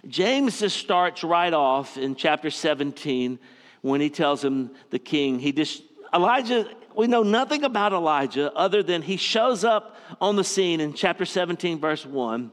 James 0.07 0.61
just 0.61 0.77
starts 0.77 1.25
right 1.25 1.53
off 1.53 1.99
in 1.99 2.15
chapter 2.15 2.51
17 2.51 3.39
when 3.83 4.01
he 4.01 4.11
tells 4.11 4.45
him 4.45 4.71
the 4.91 4.99
king, 4.99 5.39
he 5.39 5.53
just, 5.53 5.83
Elijah 6.13 6.69
we 6.99 7.07
know 7.07 7.23
nothing 7.23 7.63
about 7.63 7.93
Elijah 7.93 8.53
other 8.55 8.83
than 8.83 9.03
he 9.03 9.17
shows 9.17 9.63
up 9.63 9.95
on 10.21 10.35
the 10.35 10.43
scene 10.43 10.81
in 10.81 10.93
chapter 10.93 11.25
17, 11.25 11.79
verse 11.79 12.05
1, 12.05 12.51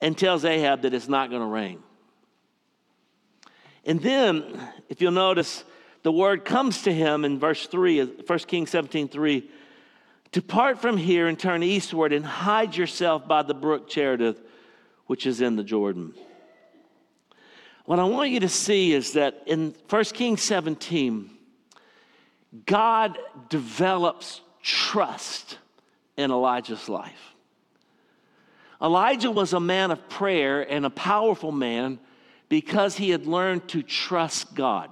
and 0.00 0.16
tells 0.16 0.44
Ahab 0.44 0.82
that 0.82 0.94
it's 0.94 1.08
not 1.08 1.28
going 1.28 1.42
to 1.42 1.48
rain. 1.48 1.82
And 3.84 4.00
then, 4.00 4.44
if 4.88 5.02
you'll 5.02 5.10
notice, 5.10 5.64
the 6.04 6.12
word 6.12 6.44
comes 6.44 6.82
to 6.82 6.94
him 6.94 7.24
in 7.24 7.40
verse 7.40 7.66
3, 7.66 8.04
1 8.04 8.38
Kings 8.40 8.70
17, 8.70 9.08
3. 9.08 9.50
Depart 10.30 10.80
from 10.80 10.96
here 10.96 11.26
and 11.26 11.36
turn 11.36 11.64
eastward 11.64 12.12
and 12.12 12.24
hide 12.24 12.76
yourself 12.76 13.26
by 13.26 13.42
the 13.42 13.54
brook 13.54 13.88
Cherith, 13.88 14.40
which 15.06 15.26
is 15.26 15.40
in 15.40 15.56
the 15.56 15.64
Jordan. 15.64 16.14
What 17.86 17.98
I 17.98 18.04
want 18.04 18.30
you 18.30 18.38
to 18.38 18.48
see 18.48 18.92
is 18.92 19.14
that 19.14 19.42
in 19.46 19.74
1 19.88 20.04
Kings 20.04 20.42
17, 20.42 21.37
God 22.66 23.18
develops 23.48 24.40
trust 24.62 25.58
in 26.16 26.30
Elijah's 26.30 26.88
life. 26.88 27.34
Elijah 28.80 29.30
was 29.30 29.52
a 29.52 29.60
man 29.60 29.90
of 29.90 30.08
prayer 30.08 30.62
and 30.62 30.86
a 30.86 30.90
powerful 30.90 31.52
man 31.52 31.98
because 32.48 32.96
he 32.96 33.10
had 33.10 33.26
learned 33.26 33.68
to 33.68 33.82
trust 33.82 34.54
God. 34.54 34.90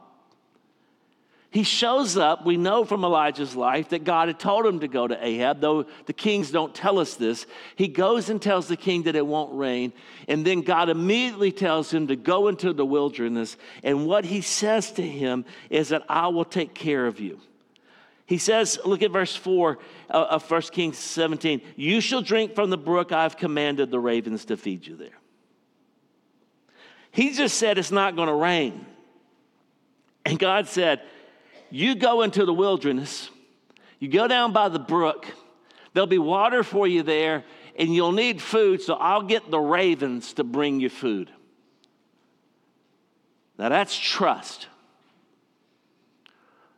He 1.56 1.62
shows 1.62 2.18
up, 2.18 2.44
we 2.44 2.58
know 2.58 2.84
from 2.84 3.02
Elijah's 3.02 3.56
life 3.56 3.88
that 3.88 4.04
God 4.04 4.28
had 4.28 4.38
told 4.38 4.66
him 4.66 4.80
to 4.80 4.88
go 4.88 5.08
to 5.08 5.26
Ahab, 5.26 5.62
though 5.62 5.86
the 6.04 6.12
kings 6.12 6.50
don't 6.50 6.74
tell 6.74 6.98
us 6.98 7.14
this. 7.14 7.46
He 7.76 7.88
goes 7.88 8.28
and 8.28 8.42
tells 8.42 8.68
the 8.68 8.76
king 8.76 9.04
that 9.04 9.16
it 9.16 9.26
won't 9.26 9.56
rain, 9.56 9.94
and 10.28 10.46
then 10.46 10.60
God 10.60 10.90
immediately 10.90 11.50
tells 11.52 11.90
him 11.90 12.08
to 12.08 12.14
go 12.14 12.48
into 12.48 12.74
the 12.74 12.84
wilderness. 12.84 13.56
And 13.82 14.06
what 14.06 14.26
he 14.26 14.42
says 14.42 14.92
to 14.92 15.02
him 15.02 15.46
is 15.70 15.88
that 15.88 16.02
I 16.10 16.28
will 16.28 16.44
take 16.44 16.74
care 16.74 17.06
of 17.06 17.20
you. 17.20 17.40
He 18.26 18.36
says, 18.36 18.78
look 18.84 19.00
at 19.00 19.10
verse 19.10 19.34
4 19.34 19.78
uh, 20.10 20.12
of 20.12 20.50
1 20.50 20.60
Kings 20.60 20.98
17 20.98 21.62
You 21.74 22.02
shall 22.02 22.20
drink 22.20 22.54
from 22.54 22.68
the 22.68 22.76
brook 22.76 23.12
I've 23.12 23.38
commanded 23.38 23.90
the 23.90 23.98
ravens 23.98 24.44
to 24.44 24.58
feed 24.58 24.86
you 24.86 24.94
there. 24.94 25.18
He 27.12 27.32
just 27.32 27.56
said 27.56 27.78
it's 27.78 27.90
not 27.90 28.14
going 28.14 28.28
to 28.28 28.34
rain. 28.34 28.84
And 30.26 30.38
God 30.38 30.66
said, 30.66 31.00
you 31.70 31.94
go 31.94 32.22
into 32.22 32.44
the 32.44 32.54
wilderness, 32.54 33.30
you 33.98 34.08
go 34.08 34.28
down 34.28 34.52
by 34.52 34.68
the 34.68 34.78
brook, 34.78 35.26
there'll 35.92 36.06
be 36.06 36.18
water 36.18 36.62
for 36.62 36.86
you 36.86 37.02
there, 37.02 37.44
and 37.78 37.94
you'll 37.94 38.12
need 38.12 38.40
food, 38.40 38.82
so 38.82 38.94
I'll 38.94 39.22
get 39.22 39.50
the 39.50 39.60
ravens 39.60 40.34
to 40.34 40.44
bring 40.44 40.80
you 40.80 40.88
food. 40.88 41.30
Now 43.58 43.68
that's 43.68 43.96
trust. 43.96 44.68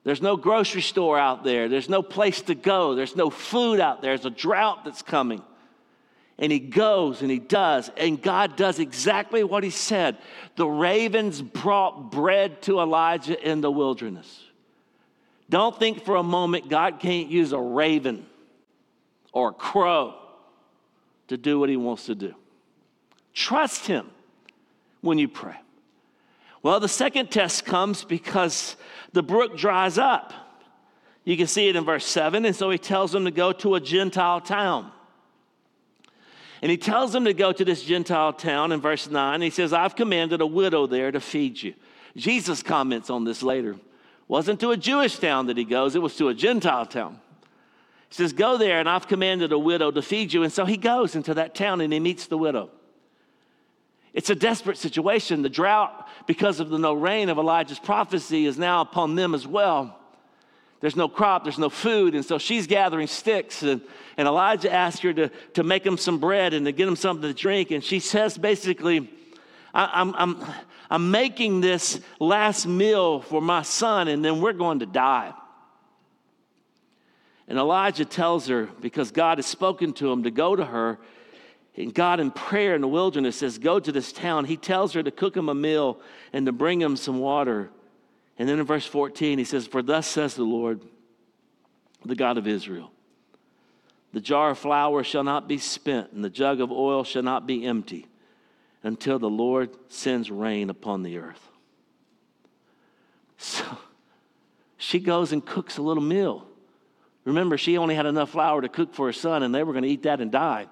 There's 0.05 0.23
no 0.23 0.37
grocery 0.37 0.81
store 0.81 1.19
out 1.19 1.45
there. 1.45 1.69
There's 1.69 1.89
no 1.89 2.03
place 2.03 2.41
to 2.43 2.55
go. 2.55 2.95
There's 2.95 3.17
no 3.17 3.31
food 3.31 3.81
out 3.81 4.01
there. 4.01 4.17
There's 4.17 4.25
a 4.25 4.31
drought 4.31 4.85
that's 4.85 5.03
coming. 5.03 5.43
And 6.39 6.53
he 6.53 6.61
goes 6.61 7.21
and 7.21 7.31
he 7.31 7.39
does. 7.41 7.91
And 7.97 8.23
God 8.23 8.57
does 8.57 8.79
exactly 8.79 9.43
what 9.45 9.65
he 9.65 9.71
said. 9.71 10.17
The 10.57 10.67
ravens 10.67 11.43
brought 11.43 12.11
bread 12.11 12.63
to 12.63 12.81
Elijah 12.81 13.39
in 13.39 13.61
the 13.61 13.71
wilderness. 13.71 14.45
Don't 15.51 15.79
think 15.79 16.05
for 16.05 16.17
a 16.17 16.23
moment 16.23 16.69
God 16.69 17.01
can't 17.01 17.29
use 17.29 17.53
a 17.53 17.61
raven 17.61 18.27
or 19.33 19.51
a 19.51 19.53
crow 19.53 20.15
to 21.29 21.37
do 21.37 21.59
what 21.59 21.69
he 21.69 21.77
wants 21.77 22.07
to 22.07 22.15
do. 22.15 22.35
Trust 23.33 23.87
him 23.87 24.11
when 25.01 25.19
you 25.19 25.29
pray. 25.29 25.57
Well, 26.63 26.81
the 26.81 26.89
second 26.89 27.31
test 27.31 27.65
comes 27.65 28.05
because 28.05 28.77
the 29.13 29.23
brook 29.23 29.57
dries 29.57 29.97
up. 29.97 30.33
You 31.25 31.37
can 31.37 31.47
see 31.47 31.69
it 31.69 31.77
in 31.77 31.85
verse 31.85 32.05
7. 32.05 32.45
And 32.45 32.57
so 32.57 32.71
he 32.71 32.79
tells 32.79 33.13
them 33.13 33.25
to 33.25 33.31
go 33.31 33.53
to 33.53 33.75
a 33.77 33.81
Gentile 33.81 34.41
town. 34.41 34.91
And 36.61 36.71
he 36.71 36.77
tells 36.77 37.13
them 37.13 37.25
to 37.27 37.35
go 37.35 37.53
to 37.53 37.65
this 37.65 37.85
Gentile 37.85 38.33
town 38.33 38.73
in 38.73 38.81
verse 38.81 39.09
9. 39.09 39.41
He 39.41 39.51
says, 39.51 39.73
I've 39.73 39.95
commanded 39.95 40.41
a 40.41 40.47
widow 40.47 40.87
there 40.87 41.13
to 41.13 41.21
feed 41.21 41.63
you. 41.63 41.75
Jesus 42.17 42.63
comments 42.63 43.11
on 43.11 43.25
this 43.25 43.43
later 43.43 43.77
wasn't 44.29 44.61
to 44.61 44.71
a 44.71 44.77
Jewish 44.77 45.19
town 45.19 45.47
that 45.47 45.57
he 45.57 45.65
goes, 45.65 45.97
it 45.97 46.03
was 46.03 46.17
to 46.17 46.29
a 46.29 46.35
Gentile 46.35 46.87
town. 46.87 47.19
He 48.11 48.15
says, 48.15 48.33
Go 48.33 48.57
there, 48.59 48.79
and 48.79 48.89
I've 48.89 49.09
commanded 49.09 49.53
a 49.53 49.59
widow 49.59 49.91
to 49.91 50.03
feed 50.03 50.33
you. 50.33 50.43
And 50.43 50.53
so 50.53 50.65
he 50.65 50.77
goes 50.77 51.17
into 51.17 51.35
that 51.35 51.55
town 51.55 51.81
and 51.81 51.93
he 51.93 51.99
meets 51.99 52.27
the 52.27 52.39
widow. 52.39 52.71
It's 54.13 54.31
a 54.31 54.35
desperate 54.35 54.79
situation. 54.79 55.43
The 55.43 55.49
drought, 55.49 56.09
because 56.27 56.61
of 56.61 56.71
the 56.71 56.79
no 56.79 56.95
rain 56.95 57.29
of 57.29 57.39
Elijah's 57.39 57.79
prophecy, 57.79 58.47
is 58.47 58.59
now 58.59 58.81
upon 58.81 59.15
them 59.15 59.35
as 59.35 59.47
well. 59.47 59.99
There's 60.81 60.97
no 60.97 61.09
crop, 61.09 61.43
there's 61.43 61.59
no 61.59 61.71
food. 61.71 62.15
And 62.15 62.25
so 62.25 62.39
she's 62.39 62.67
gathering 62.67 63.09
sticks. 63.09 63.63
And, 63.63 63.81
and 64.17 64.29
Elijah 64.29 64.73
asks 64.73 65.01
her 65.01 65.13
to, 65.13 65.29
to 65.55 65.63
make 65.63 65.85
him 65.85 65.99
some 65.99 66.19
bread 66.19 66.55
and 66.55 66.67
to 66.67 66.73
get 66.73 66.89
him 66.89 66.97
something 66.97 67.29
to 67.29 67.35
drink. 67.35 67.71
And 67.71 67.83
she 67.83 68.01
says 68.01 68.39
basically, 68.39 69.11
I, 69.75 69.91
I'm, 69.93 70.15
I'm, 70.15 70.45
I'm 70.91 71.11
making 71.11 71.61
this 71.61 72.01
last 72.19 72.67
meal 72.67 73.21
for 73.21 73.43
my 73.43 73.63
son, 73.63 74.09
and 74.09 74.25
then 74.25 74.41
we're 74.41 74.55
going 74.55 74.79
to 74.79 74.87
die. 74.87 75.35
And 77.47 77.59
Elijah 77.59 78.05
tells 78.05 78.47
her, 78.49 78.69
because 78.81 79.11
God 79.11 79.39
has 79.39 79.47
spoken 79.47 79.93
to 79.95 80.11
him, 80.11 80.23
to 80.23 80.31
go 80.31 80.57
to 80.57 80.65
her. 80.65 80.99
And 81.77 81.95
God, 81.95 82.21
in 82.21 82.31
prayer 82.31 82.75
in 82.75 82.81
the 82.81 82.89
wilderness, 82.89 83.37
says, 83.37 83.59
Go 83.59 83.81
to 83.81 83.93
this 83.93 84.13
town. 84.13 84.45
He 84.45 84.57
tells 84.57 84.93
her 84.95 85.03
to 85.03 85.11
cook 85.11 85.37
him 85.37 85.49
a 85.49 85.55
meal 85.55 86.01
and 86.33 86.47
to 86.47 86.53
bring 86.53 86.81
him 86.81 86.97
some 86.97 87.21
water. 87.21 87.71
And 88.39 88.49
then 88.49 88.59
in 88.59 88.67
verse 88.67 88.87
14, 88.87 89.39
he 89.39 89.45
says, 89.45 89.67
For 89.67 89.83
thus 89.83 90.07
says 90.07 90.35
the 90.35 90.43
Lord, 90.43 90.83
the 92.05 92.17
God 92.17 92.39
of 92.39 92.47
Israel 92.47 92.91
the 94.13 94.21
jar 94.21 94.51
of 94.51 94.59
flour 94.59 95.05
shall 95.05 95.23
not 95.23 95.47
be 95.47 95.59
spent, 95.59 96.13
and 96.13 96.25
the 96.25 96.31
jug 96.31 96.61
of 96.61 96.73
oil 96.73 97.05
shall 97.05 97.23
not 97.23 97.47
be 97.47 97.65
empty 97.65 98.08
until 98.89 99.21
the 99.21 99.31
Lord 99.31 99.71
sends 99.89 100.31
rain 100.31 100.71
upon 100.71 101.05
the 101.05 101.19
earth. 101.19 101.49
So 103.37 103.65
she 104.77 104.99
goes 104.99 105.33
and 105.33 105.45
cooks 105.45 105.79
a 105.79 105.83
little 105.83 106.03
meal. 106.03 106.47
Remember, 107.25 107.57
she 107.57 107.79
only 107.79 107.95
had 107.95 108.07
enough 108.07 108.31
flour 108.31 108.61
to 108.61 108.69
cook 108.69 108.95
for 108.95 109.07
her 109.07 109.13
son, 109.13 109.43
and 109.43 109.55
they 109.55 109.63
were 109.63 109.73
going 109.73 109.85
to 109.85 109.89
eat 109.89 110.03
that 110.03 110.21
and 110.21 110.33
die. 110.33 110.67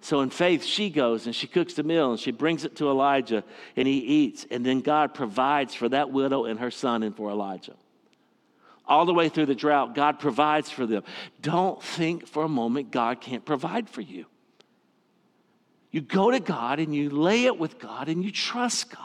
So 0.00 0.20
in 0.20 0.30
faith, 0.30 0.62
she 0.64 0.90
goes 0.90 1.24
and 1.26 1.34
she 1.34 1.46
cooks 1.46 1.74
the 1.74 1.82
meal 1.82 2.10
and 2.10 2.20
she 2.20 2.30
brings 2.30 2.64
it 2.64 2.76
to 2.76 2.88
Elijah, 2.88 3.42
and 3.74 3.88
he 3.88 3.98
eats. 3.98 4.46
And 4.50 4.64
then 4.64 4.80
God 4.80 5.14
provides 5.14 5.74
for 5.74 5.88
that 5.88 6.10
widow 6.10 6.44
and 6.44 6.60
her 6.60 6.70
son 6.70 7.02
and 7.02 7.16
for 7.16 7.30
Elijah. 7.30 7.74
All 8.86 9.06
the 9.06 9.14
way 9.14 9.30
through 9.30 9.46
the 9.46 9.54
drought, 9.54 9.94
God 9.94 10.18
provides 10.18 10.70
for 10.70 10.86
them. 10.86 11.04
Don't 11.40 11.82
think 11.82 12.28
for 12.28 12.44
a 12.44 12.48
moment 12.48 12.90
God 12.90 13.20
can't 13.20 13.44
provide 13.44 13.88
for 13.88 14.02
you. 14.02 14.26
You 15.94 16.00
go 16.00 16.32
to 16.32 16.40
God 16.40 16.80
and 16.80 16.92
you 16.92 17.08
lay 17.08 17.44
it 17.44 17.56
with 17.56 17.78
God 17.78 18.08
and 18.08 18.24
you 18.24 18.32
trust 18.32 18.90
God. 18.90 19.00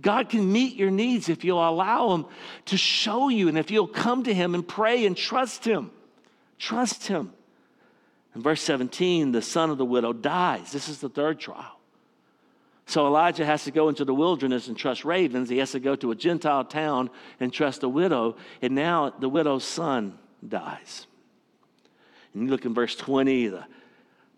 God 0.00 0.28
can 0.28 0.50
meet 0.50 0.74
your 0.74 0.90
needs 0.90 1.28
if 1.28 1.44
you'll 1.44 1.64
allow 1.64 2.12
Him 2.12 2.26
to 2.64 2.76
show 2.76 3.28
you 3.28 3.46
and 3.46 3.56
if 3.56 3.70
you'll 3.70 3.86
come 3.86 4.24
to 4.24 4.34
Him 4.34 4.56
and 4.56 4.66
pray 4.66 5.06
and 5.06 5.16
trust 5.16 5.64
Him. 5.64 5.92
Trust 6.58 7.06
Him. 7.06 7.32
In 8.34 8.42
verse 8.42 8.62
17, 8.62 9.30
the 9.30 9.42
son 9.42 9.70
of 9.70 9.78
the 9.78 9.84
widow 9.84 10.12
dies. 10.12 10.72
This 10.72 10.88
is 10.88 10.98
the 10.98 11.08
third 11.08 11.38
trial. 11.38 11.78
So 12.86 13.06
Elijah 13.06 13.46
has 13.46 13.62
to 13.62 13.70
go 13.70 13.88
into 13.88 14.04
the 14.04 14.12
wilderness 14.12 14.66
and 14.66 14.76
trust 14.76 15.04
ravens. 15.04 15.48
He 15.48 15.58
has 15.58 15.70
to 15.70 15.78
go 15.78 15.94
to 15.94 16.10
a 16.10 16.16
Gentile 16.16 16.64
town 16.64 17.10
and 17.38 17.52
trust 17.52 17.84
a 17.84 17.88
widow. 17.88 18.34
And 18.60 18.74
now 18.74 19.10
the 19.10 19.28
widow's 19.28 19.62
son 19.62 20.18
dies. 20.46 21.06
And 22.32 22.42
you 22.42 22.50
look 22.50 22.64
in 22.64 22.74
verse 22.74 22.96
20, 22.96 23.46
the 23.46 23.64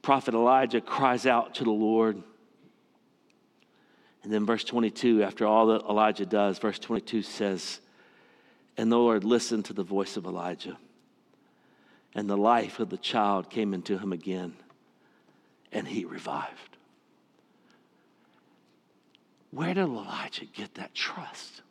prophet 0.07 0.35
Elijah 0.35 0.81
cries 0.81 1.27
out 1.27 1.57
to 1.57 1.65
the 1.65 1.71
Lord. 1.73 2.23
And 4.23 4.33
then 4.33 4.47
verse 4.47 4.63
22, 4.63 5.25
after 5.25 5.45
all 5.45 5.67
that 5.67 5.83
Elijah 5.83 6.25
does, 6.25 6.61
verse 6.61 6.79
22 6.79 7.23
says, 7.23 7.81
And 8.77 8.93
the 8.93 8.99
Lord 8.99 9.25
listened 9.25 9.65
to 9.65 9.73
the 9.73 9.83
voice 9.83 10.17
of 10.17 10.25
Elijah, 10.25 10.79
and 12.15 12.31
the 12.31 12.37
life 12.37 12.79
of 12.79 12.89
the 12.89 12.97
child 12.97 13.51
came 13.51 13.75
into 13.75 13.99
him 13.99 14.13
again, 14.13 14.55
and 15.73 15.89
he 15.89 16.05
revived. 16.05 16.77
Where 19.51 19.75
did 19.75 19.87
Elijah 19.87 20.45
get 20.45 20.75
that 20.77 20.95
trust? 20.95 21.63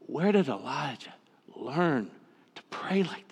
Where 0.00 0.32
did 0.32 0.48
Elijah 0.48 1.14
learn 1.54 2.10
to 2.56 2.62
pray 2.64 3.04
like 3.04 3.20
that? 3.20 3.25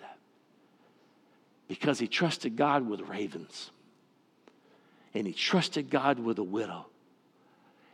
Because 1.75 1.99
he 1.99 2.07
trusted 2.07 2.57
God 2.57 2.89
with 2.89 3.01
ravens, 3.01 3.71
and 5.13 5.27
he 5.27 5.33
trusted 5.33 5.91
God 5.91 6.19
with 6.19 6.39
a 6.39 6.45
widow 6.45 6.87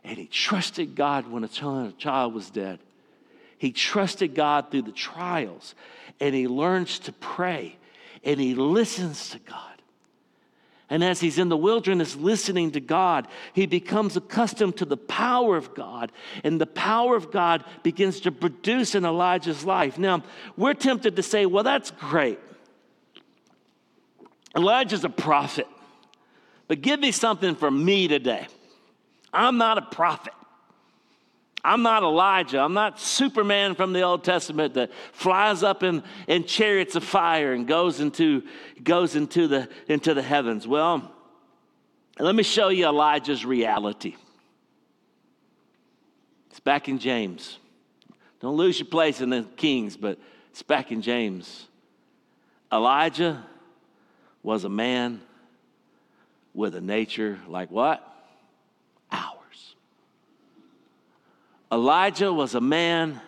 and 0.05 0.16
he 0.16 0.26
trusted 0.26 0.95
God 0.95 1.31
when 1.31 1.45
a 1.45 1.93
child 1.99 2.35
was 2.35 2.51
dead. 2.51 2.78
He 3.59 3.72
trusted 3.72 4.35
God 4.35 4.70
through 4.70 4.83
the 4.83 4.93
trials, 4.93 5.74
and 6.18 6.35
he 6.35 6.49
learns 6.49 6.99
to 7.01 7.12
pray, 7.12 7.76
and 8.24 8.41
he 8.41 8.55
listens 8.55 9.31
to 9.31 9.39
God. 9.39 9.66
And 10.89 11.05
as 11.05 11.20
he's 11.20 11.39
in 11.39 11.51
the 11.51 11.57
wilderness 11.57 12.16
listening 12.16 12.72
to 12.72 12.81
God, 12.81 13.28
he 13.53 13.66
becomes 13.66 14.16
accustomed 14.16 14.78
to 14.78 14.85
the 14.87 14.97
power 14.97 15.57
of 15.57 15.74
God, 15.74 16.11
and 16.43 16.59
the 16.61 16.66
power 16.66 17.14
of 17.14 17.31
God 17.31 17.64
begins 17.83 18.20
to 18.20 18.33
produce 18.33 18.95
in 18.95 19.05
Elijah's 19.05 19.64
life. 19.64 19.99
Now, 19.99 20.24
we're 20.57 20.74
tempted 20.74 21.16
to 21.16 21.22
say, 21.22 21.45
well, 21.45 21.62
that's 21.62 21.91
great. 21.91 22.39
Elijah's 24.57 25.05
a 25.05 25.09
prophet, 25.09 25.67
but 26.69 26.81
give 26.81 27.01
me 27.01 27.13
something 27.13 27.55
for 27.55 27.71
me 27.71 28.09
today. 28.09 28.47
I'm 29.33 29.59
not 29.59 29.79
a 29.79 29.83
prophet. 29.83 30.33
I'm 31.63 31.83
not 31.83 32.03
Elijah. 32.03 32.59
I'm 32.59 32.73
not 32.73 32.99
Superman 32.99 33.75
from 33.75 33.93
the 33.93 34.01
Old 34.01 34.25
Testament 34.25 34.75
that 34.75 34.91
flies 35.13 35.63
up 35.63 35.83
in, 35.83 36.03
in 36.27 36.45
chariots 36.45 36.97
of 36.97 37.05
fire 37.05 37.53
and 37.53 37.67
goes 37.67 38.01
into, 38.01 38.43
goes 38.83 39.15
into, 39.15 39.47
the, 39.47 39.69
into 39.87 40.15
the 40.15 40.23
heavens. 40.23 40.67
Well, 40.67 41.13
let 42.19 42.35
me 42.35 42.43
show 42.43 42.71
you 42.71 42.87
Elijah's 42.87 43.45
reality. 43.45 44.17
It's 46.51 46.61
back 46.61 46.89
in 46.89 46.99
James. 46.99 47.59
Don't 48.41 48.57
lose 48.57 48.79
your 48.79 48.89
place 48.89 49.21
in 49.21 49.31
the 49.31 49.43
Kings, 49.57 49.97
but 49.97 50.19
it's 50.51 50.63
back 50.63 50.91
in 50.91 51.03
James. 51.03 51.67
Elijah 52.73 53.45
was 54.43 54.64
a 54.64 54.68
man 54.68 55.20
with 56.55 56.74
a 56.74 56.80
nature 56.80 57.38
like 57.47 57.70
what? 57.70 58.07
Ours. 59.12 59.76
Elijah 61.70 62.32
was 62.32 62.55
a 62.55 62.61
man 62.61 63.20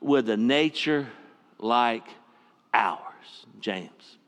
with 0.00 0.28
a 0.28 0.36
nature 0.36 1.08
like 1.58 2.06
ours, 2.74 3.46
James. 3.60 4.18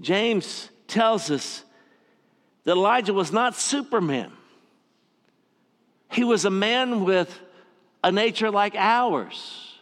James 0.00 0.68
tells 0.86 1.30
us 1.30 1.64
that 2.64 2.72
Elijah 2.72 3.14
was 3.14 3.32
not 3.32 3.54
Superman. 3.54 4.32
He 6.10 6.24
was 6.24 6.44
a 6.44 6.50
man 6.50 7.04
with 7.04 7.40
a 8.04 8.12
nature 8.12 8.50
like 8.50 8.74
ours. 8.74 9.78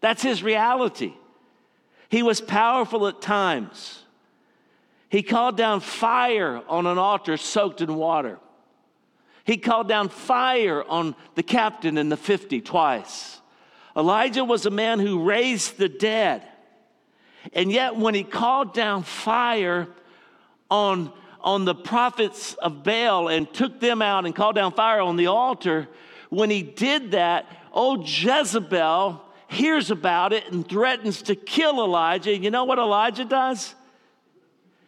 That's 0.00 0.22
his 0.22 0.42
reality. 0.42 1.12
He 2.08 2.22
was 2.22 2.40
powerful 2.40 3.06
at 3.06 3.20
times. 3.20 4.03
He 5.14 5.22
called 5.22 5.56
down 5.56 5.78
fire 5.78 6.60
on 6.68 6.86
an 6.86 6.98
altar 6.98 7.36
soaked 7.36 7.80
in 7.80 7.94
water. 7.94 8.40
He 9.44 9.58
called 9.58 9.86
down 9.86 10.08
fire 10.08 10.82
on 10.82 11.14
the 11.36 11.44
captain 11.44 11.98
and 11.98 12.10
the 12.10 12.16
50 12.16 12.60
twice. 12.62 13.40
Elijah 13.96 14.44
was 14.44 14.66
a 14.66 14.70
man 14.70 14.98
who 14.98 15.22
raised 15.22 15.78
the 15.78 15.88
dead. 15.88 16.42
And 17.52 17.70
yet, 17.70 17.94
when 17.94 18.16
he 18.16 18.24
called 18.24 18.74
down 18.74 19.04
fire 19.04 19.86
on, 20.68 21.12
on 21.40 21.64
the 21.64 21.76
prophets 21.76 22.54
of 22.54 22.82
Baal 22.82 23.28
and 23.28 23.48
took 23.54 23.78
them 23.78 24.02
out 24.02 24.26
and 24.26 24.34
called 24.34 24.56
down 24.56 24.72
fire 24.72 25.00
on 25.00 25.14
the 25.14 25.28
altar, 25.28 25.86
when 26.28 26.50
he 26.50 26.62
did 26.62 27.12
that, 27.12 27.46
old 27.70 28.08
Jezebel 28.08 29.22
hears 29.46 29.92
about 29.92 30.32
it 30.32 30.50
and 30.50 30.68
threatens 30.68 31.22
to 31.22 31.36
kill 31.36 31.84
Elijah. 31.84 32.36
You 32.36 32.50
know 32.50 32.64
what 32.64 32.80
Elijah 32.80 33.24
does? 33.24 33.76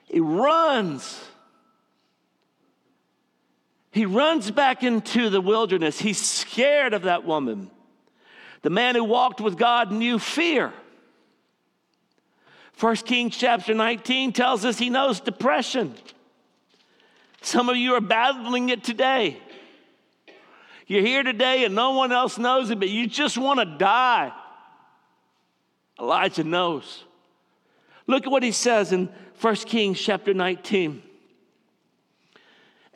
He 0.07 0.21
runs. 0.21 1.21
He 3.91 4.07
runs 4.07 4.51
back 4.51 4.83
into 4.83 5.31
the 5.31 5.41
wilderness. 5.41 5.99
He's 5.99 6.21
scared 6.21 6.95
of 6.95 7.03
that 7.03 7.25
woman. 7.25 7.71
The 8.63 8.71
man 8.71 8.95
who 8.95 9.05
walked 9.05 9.41
with 9.41 9.57
God 9.57 9.93
knew 9.93 10.19
fear. 10.19 10.73
First 12.73 13.07
Kings 13.07 13.37
chapter 13.37 13.73
19 13.73 14.33
tells 14.33 14.65
us 14.65 14.79
he 14.79 14.91
knows 14.91 15.21
depression. 15.21 15.95
Some 17.41 17.69
of 17.69 17.77
you 17.77 17.95
are 17.95 18.01
battling 18.01 18.69
it 18.69 18.85
today. 18.85 19.39
You're 20.87 21.03
here 21.03 21.23
today 21.23 21.65
and 21.65 21.75
no 21.75 21.93
one 21.93 22.13
else 22.13 22.39
knows 22.39 22.71
it, 22.71 22.79
but 22.79 22.89
you 22.89 23.07
just 23.07 23.39
want 23.39 23.61
to 23.61 23.79
die. 23.79 24.33
Elijah 25.99 26.45
knows. 26.45 27.05
Look 28.07 28.27
at 28.27 28.31
what 28.31 28.43
he 28.43 28.53
says 28.53 28.93
in 28.93 29.09
1 29.41 29.55
Kings 29.57 30.01
chapter 30.01 30.33
19. 30.33 31.03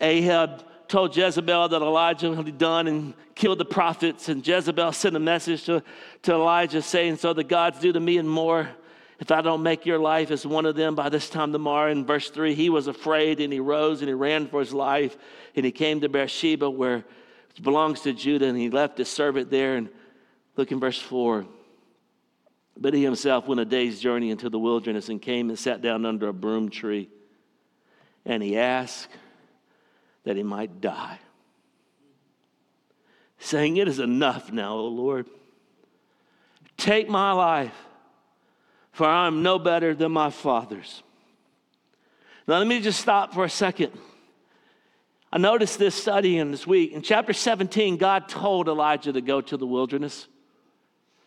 Ahab 0.00 0.64
told 0.88 1.14
Jezebel 1.14 1.68
that 1.68 1.82
Elijah 1.82 2.34
had 2.34 2.56
done 2.56 2.86
and 2.88 3.14
killed 3.34 3.58
the 3.58 3.64
prophets. 3.64 4.28
And 4.28 4.46
Jezebel 4.46 4.92
sent 4.92 5.16
a 5.16 5.20
message 5.20 5.64
to, 5.64 5.82
to 6.22 6.32
Elijah 6.32 6.82
saying, 6.82 7.16
So 7.16 7.32
the 7.32 7.44
gods 7.44 7.78
do 7.78 7.92
to 7.92 8.00
me 8.00 8.18
and 8.18 8.28
more. 8.28 8.68
If 9.18 9.30
I 9.30 9.42
don't 9.42 9.62
make 9.62 9.84
your 9.84 9.98
life 9.98 10.30
as 10.30 10.46
one 10.46 10.64
of 10.64 10.76
them 10.76 10.94
by 10.94 11.10
this 11.10 11.28
time 11.28 11.52
tomorrow, 11.52 11.92
in 11.92 12.06
verse 12.06 12.30
3, 12.30 12.54
he 12.54 12.70
was 12.70 12.86
afraid 12.86 13.38
and 13.40 13.52
he 13.52 13.60
rose 13.60 14.00
and 14.00 14.08
he 14.08 14.14
ran 14.14 14.46
for 14.46 14.60
his 14.60 14.72
life 14.72 15.14
and 15.54 15.66
he 15.66 15.72
came 15.72 16.00
to 16.00 16.08
Beersheba, 16.08 16.70
where 16.70 17.04
it 17.54 17.62
belongs 17.62 18.00
to 18.02 18.14
Judah, 18.14 18.46
and 18.46 18.56
he 18.56 18.70
left 18.70 18.96
his 18.96 19.10
servant 19.10 19.50
there. 19.50 19.76
And 19.76 19.90
look 20.56 20.72
in 20.72 20.80
verse 20.80 20.98
4. 20.98 21.44
But 22.76 22.94
he 22.94 23.02
himself 23.02 23.46
went 23.46 23.60
a 23.60 23.64
day's 23.64 24.00
journey 24.00 24.30
into 24.30 24.48
the 24.48 24.58
wilderness 24.58 25.08
and 25.08 25.20
came 25.20 25.50
and 25.50 25.58
sat 25.58 25.82
down 25.82 26.06
under 26.06 26.28
a 26.28 26.32
broom 26.32 26.70
tree. 26.70 27.08
And 28.24 28.42
he 28.42 28.56
asked 28.56 29.08
that 30.24 30.36
he 30.36 30.42
might 30.42 30.80
die, 30.80 31.18
saying, 33.38 33.76
It 33.76 33.88
is 33.88 33.98
enough 33.98 34.52
now, 34.52 34.74
O 34.74 34.86
Lord. 34.86 35.26
Take 36.76 37.08
my 37.08 37.32
life 37.32 37.74
for 38.92 39.06
I 39.06 39.26
am 39.26 39.42
no 39.42 39.58
better 39.58 39.94
than 39.94 40.12
my 40.12 40.30
fathers. 40.30 41.02
Now, 42.46 42.58
let 42.58 42.66
me 42.66 42.80
just 42.80 43.00
stop 43.00 43.32
for 43.32 43.44
a 43.44 43.50
second. 43.50 43.92
I 45.32 45.38
noticed 45.38 45.78
this 45.78 45.94
studying 45.94 46.50
this 46.50 46.66
week. 46.66 46.92
In 46.92 47.02
chapter 47.02 47.32
17, 47.32 47.96
God 47.96 48.28
told 48.28 48.68
Elijah 48.68 49.12
to 49.12 49.20
go 49.20 49.40
to 49.40 49.56
the 49.56 49.66
wilderness. 49.66 50.26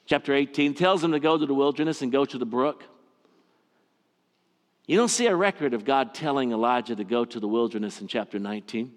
Chapter 0.05 0.33
18 0.33 0.73
tells 0.73 1.03
him 1.03 1.11
to 1.13 1.19
go 1.19 1.37
to 1.37 1.45
the 1.45 1.53
wilderness 1.53 2.01
and 2.01 2.11
go 2.11 2.25
to 2.25 2.37
the 2.37 2.45
brook. 2.45 2.83
You 4.85 4.97
don't 4.97 5.09
see 5.09 5.27
a 5.27 5.35
record 5.35 5.73
of 5.73 5.85
God 5.85 6.13
telling 6.13 6.51
Elijah 6.51 6.95
to 6.95 7.03
go 7.03 7.23
to 7.23 7.39
the 7.39 7.47
wilderness 7.47 8.01
in 8.01 8.07
chapter 8.07 8.37
19. 8.37 8.91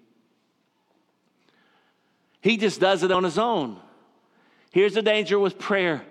He 2.41 2.57
just 2.57 2.79
does 2.79 3.03
it 3.03 3.11
on 3.11 3.23
his 3.23 3.37
own. 3.37 3.79
Here's 4.71 4.93
the 4.93 5.01
danger 5.01 5.39
with 5.39 5.57
prayer 5.57 6.03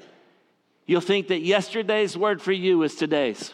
You'll 0.86 1.00
think 1.00 1.28
that 1.28 1.40
yesterday's 1.40 2.16
word 2.16 2.40
for 2.40 2.52
you 2.52 2.84
is 2.84 2.94
today's. 2.94 3.52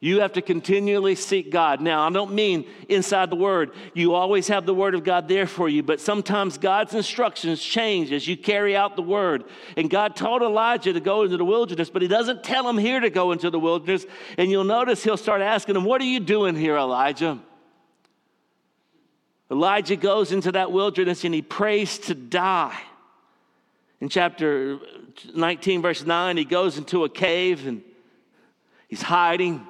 You 0.00 0.20
have 0.20 0.34
to 0.34 0.42
continually 0.42 1.16
seek 1.16 1.50
God. 1.50 1.80
Now, 1.80 2.06
I 2.06 2.10
don't 2.10 2.32
mean 2.32 2.66
inside 2.88 3.30
the 3.30 3.36
Word. 3.36 3.72
You 3.94 4.14
always 4.14 4.46
have 4.46 4.64
the 4.64 4.74
Word 4.74 4.94
of 4.94 5.02
God 5.02 5.26
there 5.26 5.46
for 5.46 5.68
you, 5.68 5.82
but 5.82 6.00
sometimes 6.00 6.56
God's 6.56 6.94
instructions 6.94 7.60
change 7.60 8.12
as 8.12 8.28
you 8.28 8.36
carry 8.36 8.76
out 8.76 8.94
the 8.94 9.02
Word. 9.02 9.42
And 9.76 9.90
God 9.90 10.14
told 10.14 10.42
Elijah 10.42 10.92
to 10.92 11.00
go 11.00 11.24
into 11.24 11.36
the 11.36 11.44
wilderness, 11.44 11.90
but 11.90 12.02
He 12.02 12.06
doesn't 12.06 12.44
tell 12.44 12.68
him 12.68 12.78
here 12.78 13.00
to 13.00 13.10
go 13.10 13.32
into 13.32 13.50
the 13.50 13.58
wilderness. 13.58 14.06
And 14.36 14.52
you'll 14.52 14.62
notice 14.62 15.02
He'll 15.02 15.16
start 15.16 15.42
asking 15.42 15.74
him, 15.74 15.84
What 15.84 16.00
are 16.00 16.04
you 16.04 16.20
doing 16.20 16.54
here, 16.54 16.76
Elijah? 16.76 17.40
Elijah 19.50 19.96
goes 19.96 20.30
into 20.30 20.52
that 20.52 20.70
wilderness 20.70 21.24
and 21.24 21.34
he 21.34 21.42
prays 21.42 21.98
to 21.98 22.14
die. 22.14 22.78
In 24.00 24.08
chapter 24.08 24.78
19, 25.34 25.82
verse 25.82 26.04
9, 26.04 26.36
he 26.36 26.44
goes 26.44 26.78
into 26.78 27.04
a 27.04 27.08
cave 27.08 27.66
and 27.66 27.82
he's 28.88 29.02
hiding. 29.02 29.66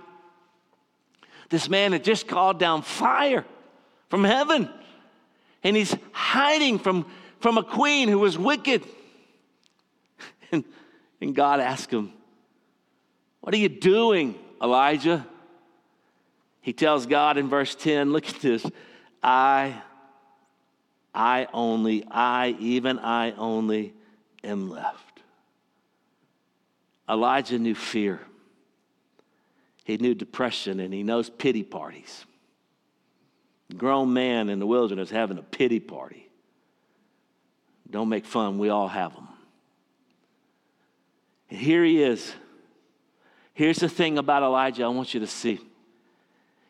This 1.49 1.69
man 1.69 1.93
had 1.93 2.05
just 2.05 2.29
called 2.29 2.59
down 2.59 2.83
fire 2.83 3.45
from 4.09 4.25
heaven, 4.25 4.69
and 5.63 5.77
he's 5.77 5.95
hiding 6.13 6.79
from, 6.79 7.07
from 7.41 7.59
a 7.59 7.63
queen 7.63 8.09
who 8.09 8.19
was 8.19 8.39
wicked. 8.39 8.85
And, 10.51 10.65
and 11.21 11.35
God 11.35 11.61
asked 11.61 11.91
him, 11.91 12.11
What 13.43 13.53
are 13.53 13.59
you 13.59 13.69
doing, 13.69 14.35
Elijah? 14.63 15.27
He 16.63 16.73
tells 16.73 17.05
God 17.05 17.37
in 17.37 17.51
verse 17.51 17.75
10, 17.75 18.13
Look 18.13 18.27
at 18.27 18.41
this. 18.41 18.65
I, 19.23 19.75
I 21.15 21.49
only, 21.53 22.05
I, 22.11 22.57
even 22.59 22.99
I 22.99 23.33
only 23.33 23.93
am 24.43 24.71
left. 24.71 25.21
Elijah 27.09 27.59
knew 27.59 27.75
fear. 27.75 28.21
He 29.89 29.97
knew 29.97 30.15
depression 30.15 30.79
and 30.79 30.95
he 30.95 31.03
knows 31.03 31.29
pity 31.29 31.65
parties. 31.65 32.25
Grown 33.77 34.13
man 34.13 34.49
in 34.49 34.61
the 34.61 34.67
wilderness 34.67 35.11
having 35.11 35.39
a 35.39 35.43
pity 35.43 35.81
party. 35.81 36.29
Don't 37.91 38.09
make 38.09 38.25
fun, 38.25 38.59
we 38.59 38.69
all 38.69 38.87
have 38.87 39.15
them. 39.15 39.27
And 41.51 41.59
here 41.59 41.85
he 41.85 42.01
is. 42.01 42.33
Here's 43.53 43.79
the 43.79 43.89
thing 43.89 44.19
about 44.19 44.45
Elijah 44.45 44.85
I 44.85 44.89
want 44.89 45.13
you 45.13 45.21
to 45.21 45.27
see. 45.27 45.59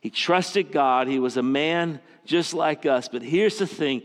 He 0.00 0.08
trusted 0.08 0.72
God. 0.72 1.08
He 1.08 1.18
was 1.18 1.36
a 1.36 1.42
man 1.42 2.00
just 2.24 2.54
like 2.54 2.86
us. 2.86 3.08
But 3.08 3.20
here's 3.20 3.58
the 3.58 3.66
thing 3.66 4.02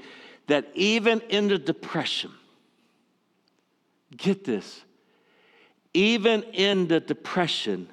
that 0.47 0.67
even 0.73 1.21
in 1.29 1.47
the 1.47 1.57
depression, 1.57 2.31
Get 4.17 4.43
this. 4.43 4.81
Even 5.93 6.43
in 6.43 6.87
the 6.87 6.99
depression, 6.99 7.87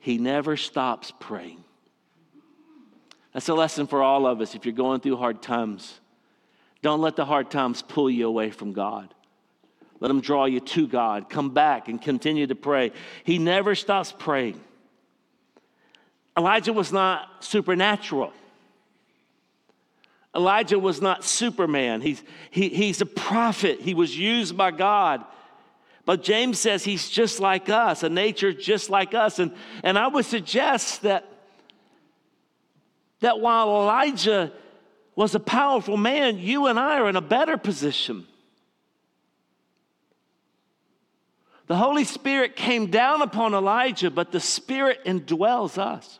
he 0.00 0.18
never 0.18 0.56
stops 0.56 1.12
praying. 1.20 1.62
That's 3.32 3.48
a 3.48 3.54
lesson 3.54 3.86
for 3.86 4.02
all 4.02 4.26
of 4.26 4.40
us 4.40 4.54
if 4.54 4.64
you're 4.64 4.74
going 4.74 5.00
through 5.00 5.16
hard 5.16 5.40
times. 5.40 6.00
Don't 6.82 7.00
let 7.00 7.16
the 7.16 7.24
hard 7.24 7.50
times 7.50 7.82
pull 7.82 8.10
you 8.10 8.26
away 8.26 8.50
from 8.50 8.72
God. 8.72 9.14
Let 10.00 10.08
them 10.08 10.22
draw 10.22 10.46
you 10.46 10.60
to 10.60 10.88
God. 10.88 11.28
Come 11.28 11.50
back 11.50 11.88
and 11.88 12.00
continue 12.00 12.46
to 12.46 12.54
pray. 12.54 12.92
He 13.24 13.38
never 13.38 13.74
stops 13.74 14.12
praying. 14.18 14.58
Elijah 16.36 16.72
was 16.72 16.90
not 16.90 17.44
supernatural. 17.44 18.32
Elijah 20.34 20.78
was 20.78 21.02
not 21.02 21.22
Superman. 21.22 22.00
He's, 22.00 22.22
he, 22.50 22.70
he's 22.70 23.00
a 23.02 23.06
prophet. 23.06 23.80
He 23.80 23.94
was 23.94 24.16
used 24.16 24.56
by 24.56 24.70
God. 24.70 25.24
But 26.10 26.24
James 26.24 26.58
says 26.58 26.82
he's 26.82 27.08
just 27.08 27.38
like 27.38 27.68
us, 27.68 28.02
a 28.02 28.08
nature 28.08 28.52
just 28.52 28.90
like 28.90 29.14
us. 29.14 29.38
And, 29.38 29.52
and 29.84 29.96
I 29.96 30.08
would 30.08 30.24
suggest 30.24 31.02
that, 31.02 31.24
that 33.20 33.38
while 33.38 33.68
Elijah 33.68 34.50
was 35.14 35.36
a 35.36 35.38
powerful 35.38 35.96
man, 35.96 36.40
you 36.40 36.66
and 36.66 36.80
I 36.80 36.98
are 36.98 37.08
in 37.08 37.14
a 37.14 37.20
better 37.20 37.56
position. 37.56 38.26
The 41.68 41.76
Holy 41.76 42.02
Spirit 42.02 42.56
came 42.56 42.90
down 42.90 43.22
upon 43.22 43.54
Elijah, 43.54 44.10
but 44.10 44.32
the 44.32 44.40
Spirit 44.40 45.04
indwells 45.04 45.78
us. 45.78 46.18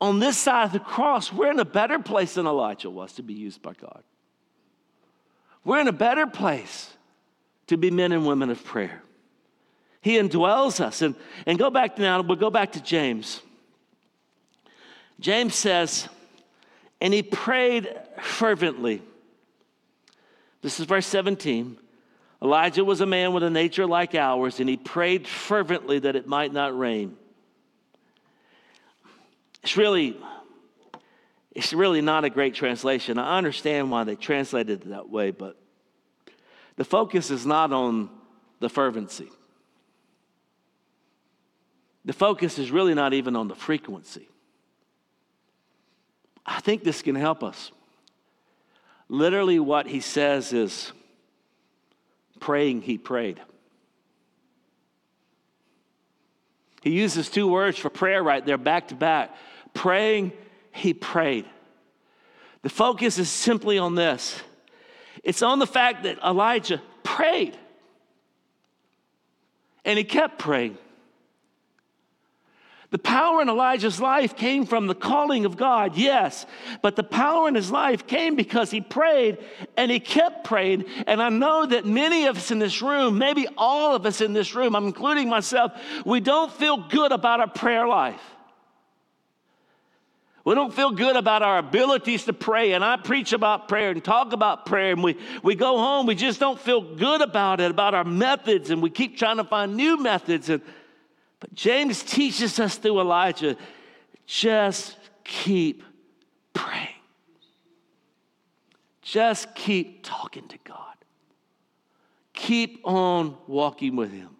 On 0.00 0.18
this 0.18 0.38
side 0.38 0.64
of 0.64 0.72
the 0.72 0.80
cross, 0.80 1.30
we're 1.30 1.50
in 1.50 1.60
a 1.60 1.66
better 1.66 1.98
place 1.98 2.36
than 2.36 2.46
Elijah 2.46 2.88
was 2.88 3.12
to 3.16 3.22
be 3.22 3.34
used 3.34 3.60
by 3.60 3.74
God. 3.74 4.02
We're 5.62 5.80
in 5.80 5.88
a 5.88 5.92
better 5.92 6.26
place 6.26 6.94
to 7.68 7.76
be 7.76 7.90
men 7.90 8.12
and 8.12 8.26
women 8.26 8.50
of 8.50 8.62
prayer. 8.64 9.02
He 10.00 10.16
indwells 10.16 10.80
us. 10.80 11.02
And, 11.02 11.14
and 11.46 11.58
go 11.58 11.70
back 11.70 11.98
now, 11.98 12.20
we'll 12.22 12.36
go 12.36 12.50
back 12.50 12.72
to 12.72 12.82
James. 12.82 13.40
James 15.20 15.54
says, 15.54 16.08
and 17.00 17.12
he 17.12 17.22
prayed 17.22 17.88
fervently. 18.20 19.02
This 20.62 20.80
is 20.80 20.86
verse 20.86 21.06
17. 21.06 21.76
Elijah 22.42 22.84
was 22.84 23.00
a 23.00 23.06
man 23.06 23.32
with 23.32 23.42
a 23.42 23.50
nature 23.50 23.86
like 23.86 24.14
ours, 24.14 24.60
and 24.60 24.68
he 24.68 24.76
prayed 24.76 25.26
fervently 25.26 25.98
that 25.98 26.14
it 26.14 26.26
might 26.26 26.52
not 26.52 26.76
rain. 26.78 27.16
It's 29.62 29.76
really, 29.76 30.16
it's 31.52 31.72
really 31.72 32.00
not 32.00 32.24
a 32.24 32.30
great 32.30 32.54
translation. 32.54 33.18
I 33.18 33.36
understand 33.36 33.90
why 33.90 34.04
they 34.04 34.14
translated 34.14 34.82
it 34.82 34.90
that 34.90 35.08
way, 35.08 35.32
but 35.32 35.56
the 36.78 36.84
focus 36.84 37.32
is 37.32 37.44
not 37.44 37.72
on 37.72 38.08
the 38.60 38.68
fervency. 38.68 39.28
The 42.04 42.12
focus 42.12 42.56
is 42.56 42.70
really 42.70 42.94
not 42.94 43.12
even 43.12 43.34
on 43.34 43.48
the 43.48 43.56
frequency. 43.56 44.28
I 46.46 46.60
think 46.60 46.84
this 46.84 47.02
can 47.02 47.16
help 47.16 47.42
us. 47.42 47.72
Literally, 49.08 49.58
what 49.58 49.88
he 49.88 49.98
says 49.98 50.52
is 50.52 50.92
praying, 52.38 52.82
he 52.82 52.96
prayed. 52.96 53.40
He 56.80 56.90
uses 56.90 57.28
two 57.28 57.48
words 57.48 57.76
for 57.76 57.90
prayer 57.90 58.22
right 58.22 58.46
there, 58.46 58.56
back 58.56 58.88
to 58.88 58.94
back. 58.94 59.34
Praying, 59.74 60.32
he 60.70 60.94
prayed. 60.94 61.44
The 62.62 62.70
focus 62.70 63.18
is 63.18 63.28
simply 63.28 63.78
on 63.78 63.96
this 63.96 64.40
it's 65.24 65.42
on 65.42 65.58
the 65.58 65.66
fact 65.66 66.04
that 66.04 66.18
Elijah 66.22 66.80
prayed. 67.02 67.56
And 69.84 69.98
he 69.98 70.04
kept 70.04 70.38
praying. 70.38 70.76
The 72.90 72.98
power 72.98 73.42
in 73.42 73.50
Elijah's 73.50 74.00
life 74.00 74.34
came 74.34 74.64
from 74.64 74.86
the 74.86 74.94
calling 74.94 75.44
of 75.44 75.58
God, 75.58 75.94
yes, 75.94 76.46
but 76.80 76.96
the 76.96 77.02
power 77.02 77.46
in 77.46 77.54
his 77.54 77.70
life 77.70 78.06
came 78.06 78.34
because 78.34 78.70
he 78.70 78.80
prayed 78.80 79.36
and 79.76 79.90
he 79.90 80.00
kept 80.00 80.44
praying. 80.44 80.86
And 81.06 81.22
I 81.22 81.28
know 81.28 81.66
that 81.66 81.84
many 81.84 82.26
of 82.26 82.38
us 82.38 82.50
in 82.50 82.58
this 82.58 82.80
room, 82.80 83.18
maybe 83.18 83.46
all 83.58 83.94
of 83.94 84.06
us 84.06 84.22
in 84.22 84.32
this 84.32 84.54
room, 84.54 84.74
I'm 84.74 84.86
including 84.86 85.28
myself, 85.28 85.72
we 86.06 86.20
don't 86.20 86.50
feel 86.50 86.78
good 86.88 87.12
about 87.12 87.40
our 87.40 87.50
prayer 87.50 87.86
life. 87.86 88.22
We 90.48 90.54
don't 90.54 90.72
feel 90.72 90.92
good 90.92 91.14
about 91.14 91.42
our 91.42 91.58
abilities 91.58 92.24
to 92.24 92.32
pray. 92.32 92.72
And 92.72 92.82
I 92.82 92.96
preach 92.96 93.34
about 93.34 93.68
prayer 93.68 93.90
and 93.90 94.02
talk 94.02 94.32
about 94.32 94.64
prayer. 94.64 94.92
And 94.92 95.04
we, 95.04 95.18
we 95.42 95.54
go 95.54 95.76
home, 95.76 96.06
we 96.06 96.14
just 96.14 96.40
don't 96.40 96.58
feel 96.58 96.80
good 96.80 97.20
about 97.20 97.60
it, 97.60 97.70
about 97.70 97.92
our 97.92 98.02
methods. 98.02 98.70
And 98.70 98.80
we 98.80 98.88
keep 98.88 99.18
trying 99.18 99.36
to 99.36 99.44
find 99.44 99.76
new 99.76 99.98
methods. 99.98 100.48
And, 100.48 100.62
but 101.38 101.52
James 101.52 102.02
teaches 102.02 102.58
us 102.58 102.78
through 102.78 102.98
Elijah 102.98 103.58
just 104.24 104.96
keep 105.22 105.82
praying. 106.54 106.88
Just 109.02 109.54
keep 109.54 110.02
talking 110.02 110.48
to 110.48 110.56
God. 110.64 110.96
Keep 112.32 112.80
on 112.84 113.36
walking 113.46 113.96
with 113.96 114.12
Him. 114.12 114.37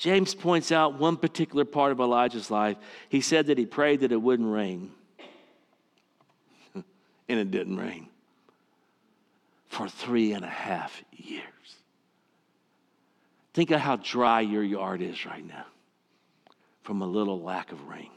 James 0.00 0.34
points 0.34 0.72
out 0.72 0.98
one 0.98 1.18
particular 1.18 1.66
part 1.66 1.92
of 1.92 2.00
Elijah's 2.00 2.50
life. 2.50 2.78
He 3.10 3.20
said 3.20 3.48
that 3.48 3.58
he 3.58 3.66
prayed 3.66 4.00
that 4.00 4.10
it 4.10 4.16
wouldn't 4.20 4.50
rain, 4.50 4.92
and 6.74 6.84
it 7.28 7.50
didn't 7.50 7.76
rain 7.76 8.08
for 9.68 9.90
three 9.90 10.32
and 10.32 10.42
a 10.42 10.48
half 10.48 11.02
years. 11.12 11.44
Think 13.52 13.72
of 13.72 13.80
how 13.80 13.96
dry 13.96 14.40
your 14.40 14.64
yard 14.64 15.02
is 15.02 15.26
right 15.26 15.46
now 15.46 15.66
from 16.82 17.02
a 17.02 17.06
little 17.06 17.42
lack 17.42 17.70
of 17.70 17.86
rain. 17.86 18.10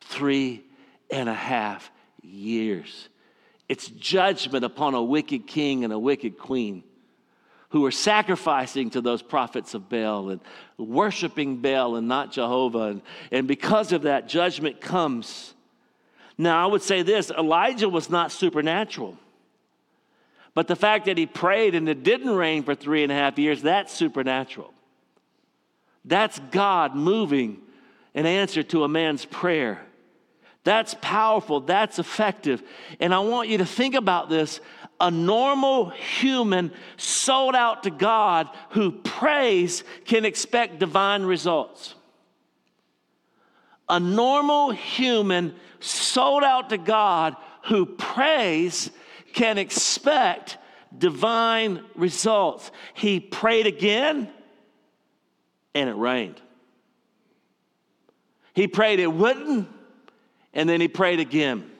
Three 0.00 0.64
and 1.08 1.28
a 1.28 1.34
half 1.34 1.88
years. 2.20 3.08
It's 3.68 3.86
judgment 3.86 4.64
upon 4.64 4.94
a 4.94 5.02
wicked 5.04 5.46
king 5.46 5.84
and 5.84 5.92
a 5.92 5.98
wicked 6.00 6.36
queen 6.36 6.82
who 7.76 7.82
were 7.82 7.90
sacrificing 7.90 8.88
to 8.88 9.02
those 9.02 9.20
prophets 9.20 9.74
of 9.74 9.86
Baal 9.90 10.30
and 10.30 10.40
worshiping 10.78 11.58
Baal 11.58 11.96
and 11.96 12.08
not 12.08 12.32
Jehovah. 12.32 12.84
And, 12.84 13.02
and 13.30 13.46
because 13.46 13.92
of 13.92 14.02
that, 14.02 14.30
judgment 14.30 14.80
comes. 14.80 15.52
Now, 16.38 16.64
I 16.64 16.70
would 16.70 16.80
say 16.80 17.02
this 17.02 17.30
Elijah 17.30 17.90
was 17.90 18.08
not 18.08 18.32
supernatural. 18.32 19.18
But 20.54 20.68
the 20.68 20.74
fact 20.74 21.04
that 21.04 21.18
he 21.18 21.26
prayed 21.26 21.74
and 21.74 21.86
it 21.86 22.02
didn't 22.02 22.30
rain 22.30 22.62
for 22.62 22.74
three 22.74 23.02
and 23.02 23.12
a 23.12 23.14
half 23.14 23.38
years, 23.38 23.60
that's 23.60 23.92
supernatural. 23.92 24.72
That's 26.02 26.38
God 26.50 26.94
moving 26.94 27.60
in 28.14 28.24
answer 28.24 28.62
to 28.62 28.84
a 28.84 28.88
man's 28.88 29.26
prayer. 29.26 29.82
That's 30.64 30.96
powerful, 31.02 31.60
that's 31.60 31.98
effective. 31.98 32.62
And 33.00 33.12
I 33.12 33.18
want 33.18 33.50
you 33.50 33.58
to 33.58 33.66
think 33.66 33.94
about 33.94 34.30
this 34.30 34.60
a 35.00 35.10
normal 35.10 35.90
human 35.90 36.72
sold 36.96 37.54
out 37.54 37.82
to 37.82 37.90
God 37.90 38.48
who 38.70 38.92
prays 38.92 39.84
can 40.04 40.24
expect 40.24 40.78
divine 40.78 41.24
results. 41.24 41.94
A 43.88 44.00
normal 44.00 44.70
human 44.70 45.54
sold 45.80 46.42
out 46.42 46.70
to 46.70 46.78
God 46.78 47.36
who 47.64 47.86
prays 47.86 48.90
can 49.32 49.58
expect 49.58 50.56
divine 50.96 51.84
results. 51.94 52.70
He 52.94 53.20
prayed 53.20 53.66
again 53.66 54.30
and 55.74 55.90
it 55.90 55.94
rained. 55.94 56.40
He 58.54 58.66
prayed 58.66 58.98
it 58.98 59.12
wouldn't 59.12 59.68
and 60.54 60.68
then 60.68 60.80
he 60.80 60.88
prayed 60.88 61.20
again. 61.20 61.70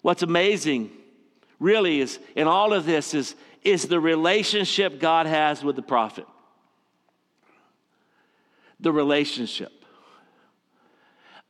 What's 0.00 0.22
amazing 0.22 0.90
really 1.58 2.00
is 2.00 2.18
in 2.36 2.46
all 2.46 2.72
of 2.72 2.86
this 2.86 3.14
is, 3.14 3.34
is 3.62 3.86
the 3.86 4.00
relationship 4.00 5.00
God 5.00 5.26
has 5.26 5.62
with 5.62 5.76
the 5.76 5.82
prophet. 5.82 6.26
The 8.80 8.92
relationship. 8.92 9.72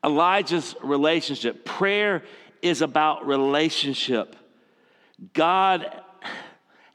Elijah's 0.04 0.74
relationship. 0.82 1.64
Prayer 1.64 2.22
is 2.62 2.82
about 2.82 3.26
relationship. 3.26 4.36
God 5.32 6.00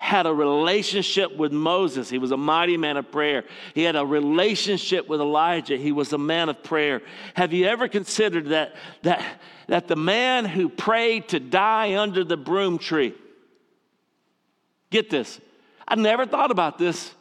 had 0.03 0.25
a 0.25 0.33
relationship 0.33 1.33
with 1.37 1.53
Moses. 1.53 2.09
He 2.09 2.17
was 2.17 2.31
a 2.31 2.37
mighty 2.37 2.75
man 2.75 2.97
of 2.97 3.09
prayer. 3.09 3.45
He 3.73 3.83
had 3.83 3.95
a 3.95 4.05
relationship 4.05 5.07
with 5.07 5.21
Elijah. 5.21 5.77
He 5.77 5.93
was 5.93 6.11
a 6.11 6.17
man 6.17 6.49
of 6.49 6.61
prayer. 6.61 7.01
Have 7.35 7.53
you 7.53 7.67
ever 7.67 7.87
considered 7.87 8.47
that, 8.47 8.75
that, 9.03 9.23
that 9.67 9.87
the 9.87 9.95
man 9.95 10.43
who 10.43 10.67
prayed 10.67 11.29
to 11.29 11.39
die 11.39 11.95
under 11.95 12.25
the 12.25 12.35
broom 12.35 12.79
tree, 12.79 13.13
get 14.89 15.09
this, 15.09 15.39
I 15.87 15.95
never 15.95 16.25
thought 16.25 16.51
about 16.51 16.77
this. 16.77 17.13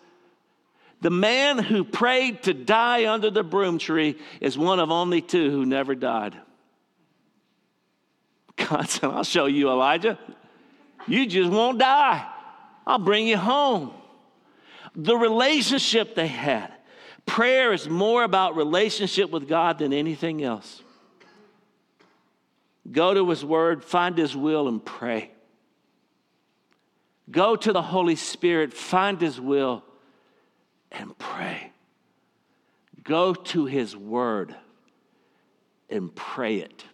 The 1.03 1.11
man 1.11 1.61
who 1.61 1.85
prayed 1.85 2.43
to 2.43 2.53
die 2.53 3.07
under 3.07 3.31
the 3.31 3.45
broom 3.45 3.79
tree 3.79 4.19
is 4.41 4.59
one 4.59 4.81
of 4.81 4.91
only 4.91 5.23
two 5.23 5.53
who 5.53 5.65
never 5.65 5.95
died. 5.95 6.37
God 8.57 8.89
said, 8.89 9.09
I'll 9.09 9.23
show 9.23 9.47
you, 9.47 9.71
Elijah. 9.71 10.19
You 11.07 11.27
just 11.27 11.53
won't 11.53 11.79
die. 11.79 12.29
I'll 12.87 12.99
bring 12.99 13.27
you 13.27 13.37
home. 13.37 13.93
The 14.95 15.17
relationship 15.17 16.15
they 16.15 16.27
had. 16.27 16.73
Prayer 17.25 17.73
is 17.73 17.89
more 17.89 18.25
about 18.25 18.57
relationship 18.57 19.31
with 19.31 19.49
God 19.49 19.79
than 19.79 19.93
anything 19.93 20.43
else. 20.43 20.83
Go 22.91 23.15
to 23.15 23.31
His 23.31 23.45
Word, 23.45 23.85
find 23.85 24.19
His 24.19 24.37
will, 24.37 24.69
and 24.69 24.85
pray. 24.85 25.31
Go 27.31 27.55
to 27.55 27.73
the 27.73 27.83
Holy 27.83 28.17
Spirit, 28.17 28.75
find 28.75 29.21
His 29.21 29.41
will, 29.41 29.85
and 30.91 31.17
pray. 31.17 31.73
Go 33.05 33.35
to 33.35 33.67
His 33.67 33.97
Word 33.97 34.55
and 35.89 36.15
pray 36.15 36.57
it. 36.57 36.85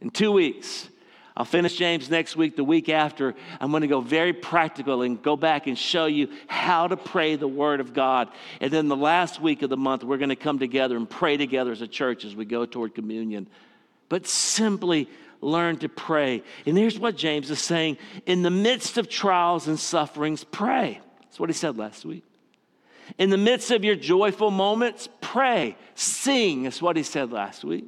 In 0.00 0.10
two 0.10 0.32
weeks, 0.32 0.88
I'll 1.36 1.44
finish 1.44 1.76
James 1.76 2.08
next 2.08 2.34
week. 2.34 2.56
The 2.56 2.64
week 2.64 2.88
after, 2.88 3.34
I'm 3.60 3.70
going 3.70 3.82
to 3.82 3.86
go 3.86 4.00
very 4.00 4.32
practical 4.32 5.02
and 5.02 5.22
go 5.22 5.36
back 5.36 5.66
and 5.66 5.76
show 5.76 6.06
you 6.06 6.28
how 6.46 6.88
to 6.88 6.96
pray 6.96 7.36
the 7.36 7.46
Word 7.46 7.80
of 7.80 7.92
God. 7.92 8.28
And 8.60 8.72
then 8.72 8.88
the 8.88 8.96
last 8.96 9.40
week 9.40 9.60
of 9.60 9.68
the 9.68 9.76
month, 9.76 10.02
we're 10.02 10.16
going 10.16 10.30
to 10.30 10.36
come 10.36 10.58
together 10.58 10.96
and 10.96 11.08
pray 11.08 11.36
together 11.36 11.72
as 11.72 11.82
a 11.82 11.86
church 11.86 12.24
as 12.24 12.34
we 12.34 12.46
go 12.46 12.64
toward 12.64 12.94
communion. 12.94 13.48
But 14.08 14.26
simply 14.26 15.10
learn 15.42 15.76
to 15.78 15.90
pray. 15.90 16.42
And 16.64 16.78
here's 16.78 16.98
what 16.98 17.16
James 17.16 17.50
is 17.50 17.60
saying 17.60 17.98
in 18.24 18.42
the 18.42 18.50
midst 18.50 18.96
of 18.96 19.10
trials 19.10 19.68
and 19.68 19.78
sufferings, 19.78 20.42
pray. 20.42 21.00
That's 21.20 21.38
what 21.38 21.50
he 21.50 21.54
said 21.54 21.76
last 21.76 22.06
week. 22.06 22.24
In 23.18 23.28
the 23.28 23.36
midst 23.36 23.70
of 23.70 23.84
your 23.84 23.94
joyful 23.94 24.50
moments, 24.50 25.08
pray. 25.20 25.76
Sing, 25.94 26.62
That's 26.62 26.80
what 26.80 26.96
he 26.96 27.02
said 27.02 27.30
last 27.30 27.62
week. 27.62 27.84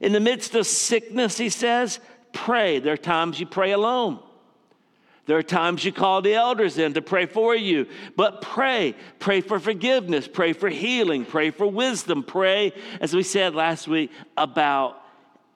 In 0.00 0.12
the 0.12 0.20
midst 0.20 0.54
of 0.54 0.66
sickness, 0.66 1.36
he 1.36 1.48
says, 1.48 2.00
pray. 2.36 2.78
There 2.78 2.92
are 2.92 2.98
times 2.98 3.40
you 3.40 3.46
pray 3.46 3.72
alone. 3.72 4.20
There 5.24 5.36
are 5.36 5.42
times 5.42 5.84
you 5.84 5.90
call 5.90 6.22
the 6.22 6.34
elders 6.34 6.78
in 6.78 6.94
to 6.94 7.02
pray 7.02 7.26
for 7.26 7.56
you, 7.56 7.86
but 8.14 8.42
pray. 8.42 8.94
Pray 9.18 9.40
for 9.40 9.58
forgiveness, 9.58 10.28
pray 10.28 10.52
for 10.52 10.68
healing, 10.68 11.24
pray 11.24 11.50
for 11.50 11.66
wisdom, 11.66 12.22
pray, 12.22 12.72
as 13.00 13.12
we 13.12 13.24
said 13.24 13.54
last 13.54 13.88
week, 13.88 14.12
about 14.36 15.02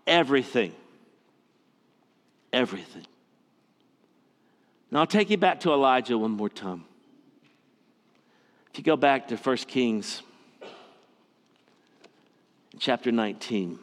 everything. 0.08 0.72
Everything. 2.52 3.06
Now 4.90 5.00
I'll 5.00 5.06
take 5.06 5.30
you 5.30 5.36
back 5.36 5.60
to 5.60 5.72
Elijah 5.72 6.18
one 6.18 6.32
more 6.32 6.48
time. 6.48 6.84
If 8.72 8.78
you 8.78 8.84
go 8.84 8.96
back 8.96 9.28
to 9.28 9.36
1 9.36 9.56
Kings 9.58 10.22
chapter 12.80 13.12
19. 13.12 13.78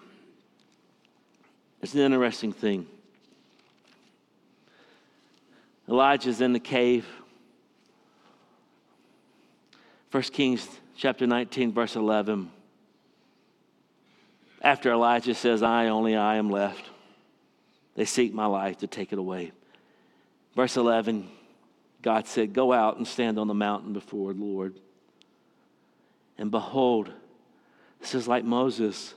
It's 1.82 1.94
an 1.94 2.02
interesting 2.02 2.52
thing. 2.52 2.88
Elijah's 5.88 6.42
in 6.42 6.54
the 6.54 6.60
cave. 6.60 7.06
1 10.12 10.24
Kings 10.24 10.68
chapter 10.96 11.28
19, 11.28 11.72
verse 11.72 11.96
11. 11.96 12.52
After 14.62 14.92
Elijah 14.92 15.36
says, 15.36 15.62
I, 15.62 15.88
only 15.88 16.16
I 16.16 16.38
am 16.38 16.50
left, 16.50 16.84
they 17.96 18.06
seek 18.06 18.34
my 18.34 18.48
life 18.48 18.80
to 18.80 18.88
take 18.88 19.14
it 19.14 19.20
away. 19.20 19.52
Verse 20.56 20.76
11, 20.76 21.30
God 22.02 22.28
said, 22.28 22.54
Go 22.54 22.74
out 22.74 22.98
and 22.98 23.08
stand 23.08 23.38
on 23.38 23.48
the 23.48 23.54
mountain 23.54 23.94
before 23.94 24.34
the 24.34 24.44
Lord. 24.44 24.76
And 26.38 26.52
behold, 26.52 27.12
this 28.00 28.16
is 28.16 28.28
like 28.28 28.44
Moses, 28.44 29.14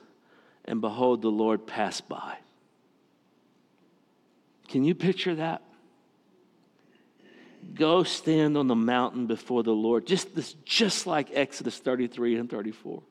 and 0.66 0.80
behold, 0.80 1.22
the 1.22 1.30
Lord 1.30 1.66
passed 1.66 2.08
by. 2.08 2.36
Can 4.70 4.84
you 4.84 4.94
picture 4.94 5.34
that? 5.34 5.62
Go 7.74 8.04
stand 8.04 8.56
on 8.56 8.68
the 8.68 8.76
mountain 8.76 9.26
before 9.26 9.64
the 9.64 9.72
Lord, 9.72 10.06
just, 10.06 10.34
this, 10.34 10.54
just 10.64 11.06
like 11.06 11.28
Exodus 11.34 11.76
33 11.78 12.36
and 12.36 12.48
34. 12.48 13.02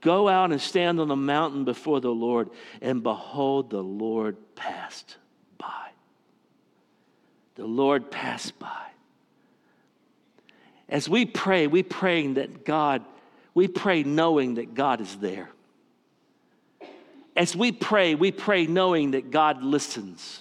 Go 0.00 0.28
out 0.28 0.50
and 0.50 0.60
stand 0.60 0.98
on 0.98 1.08
the 1.08 1.16
mountain 1.16 1.64
before 1.64 2.00
the 2.00 2.10
Lord, 2.10 2.48
and 2.80 3.02
behold, 3.02 3.70
the 3.70 3.82
Lord 3.82 4.36
passed 4.56 5.16
by. 5.58 5.90
The 7.56 7.66
Lord 7.66 8.10
passed 8.10 8.58
by. 8.58 8.86
As 10.88 11.06
we 11.06 11.26
pray, 11.26 11.66
we 11.66 11.82
praying 11.82 12.34
that 12.34 12.64
God, 12.64 13.04
we 13.52 13.68
pray 13.68 14.04
knowing 14.04 14.54
that 14.54 14.74
God 14.74 15.02
is 15.02 15.16
there. 15.16 15.50
as 17.36 17.54
we 17.54 17.72
pray, 17.72 18.14
we 18.14 18.32
pray 18.32 18.66
knowing 18.66 19.10
that 19.10 19.30
God 19.30 19.62
listens. 19.62 20.40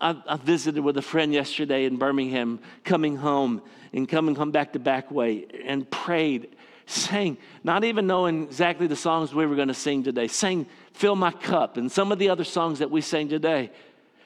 I, 0.00 0.16
I, 0.26 0.36
visited 0.36 0.82
with 0.82 0.96
a 0.96 1.02
friend 1.02 1.32
yesterday 1.32 1.84
in 1.84 1.96
Birmingham, 1.96 2.60
coming 2.84 3.16
home 3.16 3.62
and 3.92 4.08
coming 4.08 4.34
home 4.34 4.50
back 4.50 4.72
to 4.72 4.80
Backway, 4.80 5.46
and 5.64 5.88
prayed, 5.90 6.56
sang, 6.86 7.36
not 7.62 7.84
even 7.84 8.06
knowing 8.06 8.44
exactly 8.44 8.86
the 8.86 8.96
songs 8.96 9.34
we 9.34 9.46
were 9.46 9.54
going 9.54 9.68
to 9.68 9.74
sing 9.74 10.02
today, 10.02 10.28
sang 10.28 10.66
Fill 10.92 11.14
My 11.14 11.30
Cup 11.30 11.76
and 11.76 11.90
some 11.90 12.10
of 12.10 12.18
the 12.18 12.30
other 12.30 12.44
songs 12.44 12.80
that 12.80 12.90
we 12.90 13.00
sang 13.00 13.28
today. 13.28 13.70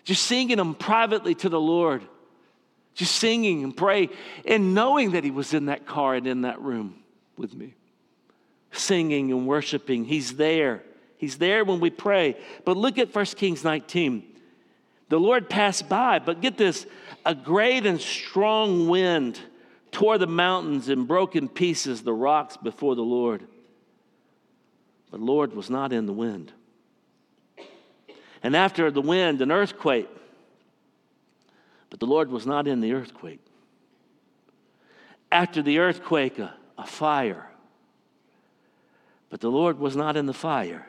Just 0.05 0.25
singing 0.25 0.57
them 0.57 0.75
privately 0.75 1.35
to 1.37 1.49
the 1.49 1.61
Lord. 1.61 2.03
Just 2.95 3.17
singing 3.17 3.63
and 3.65 3.77
pray 3.77 4.09
and 4.47 4.75
knowing 4.75 5.13
that 5.13 5.25
He 5.25 5.31
was 5.31 5.53
in 5.55 5.67
that 5.67 5.87
car 5.87 6.15
and 6.15 6.27
in 6.27 6.43
that 6.43 6.61
room 6.61 7.03
with 7.37 7.55
me. 7.55 7.75
Singing 8.73 9.31
and 9.31 9.47
worshiping. 9.47 10.05
He's 10.05 10.37
there. 10.37 10.83
He's 11.17 11.39
there 11.39 11.65
when 11.65 11.81
we 11.81 11.91
pray. 11.91 12.37
But 12.65 12.77
look 12.77 12.99
at 12.99 13.15
1 13.15 13.25
Kings 13.27 13.63
19. 13.63 14.30
The 15.11 15.19
Lord 15.19 15.51
passed 15.51 15.89
by, 15.89 16.21
but 16.21 16.41
get 16.41 16.57
this 16.57 16.87
a 17.27 17.35
great 17.35 17.85
and 17.85 18.01
strong 18.01 18.89
wind 18.89 19.41
tore 19.91 20.19
the 20.19 20.29
mountains 20.29 20.89
and 20.89 21.07
broke 21.07 21.35
in 21.35 21.49
pieces 21.49 22.03
the 22.03 22.13
rocks 22.13 22.57
before 22.57 22.95
the 22.95 23.03
Lord. 23.03 23.43
But 25.11 25.19
the 25.19 25.27
Lord 25.27 25.53
was 25.53 25.69
not 25.69 25.93
in 25.93 26.07
the 26.07 26.13
wind. 26.13 26.53
And 28.41 28.55
after 28.55 28.89
the 28.93 29.01
wind, 29.01 29.43
an 29.43 29.51
earthquake. 29.51 30.09
But 31.91 31.99
the 31.99 32.07
Lord 32.07 32.31
was 32.31 32.47
not 32.47 32.69
in 32.69 32.81
the 32.81 32.93
earthquake. 32.93 33.45
After 35.33 35.61
the 35.61 35.81
earthquake, 35.81 36.39
a, 36.39 36.55
a 36.79 36.87
fire. 36.87 37.51
But 39.29 39.41
the 39.41 39.51
Lord 39.51 39.81
was 39.81 39.97
not 39.97 40.17
in 40.17 40.27
the 40.27 40.33
fire. 40.33 40.87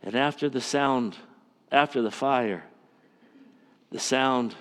And 0.00 0.14
after 0.14 0.48
the 0.48 0.60
sound 0.60 1.16
after 1.70 2.02
the 2.02 2.10
fire, 2.10 2.64
the 3.90 3.98
sound 3.98 4.54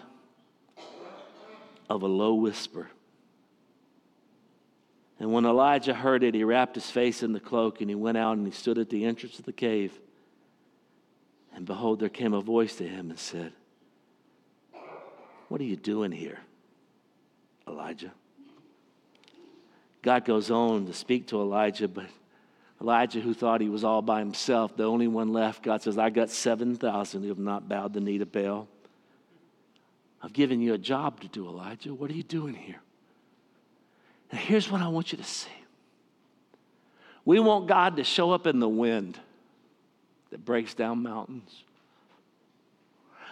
of 1.89 2.01
a 2.03 2.07
low 2.07 2.33
whisper. 2.33 2.89
And 5.19 5.31
when 5.31 5.45
Elijah 5.45 5.93
heard 5.93 6.23
it, 6.23 6.35
he 6.35 6.43
wrapped 6.43 6.75
his 6.75 6.89
face 6.89 7.23
in 7.23 7.33
the 7.33 7.39
cloak 7.39 7.81
and 7.81 7.89
he 7.89 7.95
went 7.95 8.17
out 8.17 8.37
and 8.37 8.45
he 8.45 8.51
stood 8.51 8.77
at 8.77 8.89
the 8.89 9.05
entrance 9.05 9.39
of 9.39 9.45
the 9.45 9.53
cave. 9.53 9.99
And 11.55 11.65
behold, 11.65 11.99
there 11.99 12.09
came 12.09 12.33
a 12.33 12.41
voice 12.41 12.75
to 12.75 12.87
him 12.87 13.09
and 13.09 13.17
said, 13.17 13.51
What 15.47 15.59
are 15.59 15.65
you 15.65 15.75
doing 15.75 16.11
here, 16.11 16.39
Elijah? 17.67 18.11
God 20.03 20.23
goes 20.23 20.51
on 20.51 20.85
to 20.85 20.93
speak 20.93 21.27
to 21.27 21.41
Elijah, 21.41 21.87
but 21.87 22.05
Elijah, 22.79 23.19
who 23.19 23.33
thought 23.33 23.59
he 23.59 23.69
was 23.69 23.83
all 23.83 24.01
by 24.01 24.19
himself, 24.19 24.75
the 24.77 24.83
only 24.83 25.07
one 25.07 25.33
left, 25.33 25.63
God 25.63 25.81
says, 25.81 25.97
I 25.97 26.09
got 26.09 26.29
7,000 26.29 27.23
who 27.23 27.29
have 27.29 27.39
not 27.39 27.67
bowed 27.67 27.93
the 27.93 27.99
knee 27.99 28.19
to 28.19 28.25
Baal. 28.25 28.67
I've 30.21 30.33
given 30.33 30.61
you 30.61 30.73
a 30.73 30.77
job 30.77 31.19
to 31.21 31.27
do, 31.27 31.47
Elijah. 31.47 31.93
What 31.93 32.11
are 32.11 32.13
you 32.13 32.23
doing 32.23 32.53
here? 32.53 32.81
And 34.31 34.39
here's 34.39 34.69
what 34.69 34.81
I 34.81 34.87
want 34.89 35.11
you 35.11 35.17
to 35.17 35.23
see 35.23 35.49
we 37.25 37.39
want 37.39 37.67
God 37.67 37.97
to 37.97 38.05
show 38.05 38.31
up 38.31 38.47
in 38.47 38.59
the 38.59 38.69
wind 38.69 39.19
that 40.29 40.45
breaks 40.45 40.73
down 40.73 41.03
mountains. 41.03 41.63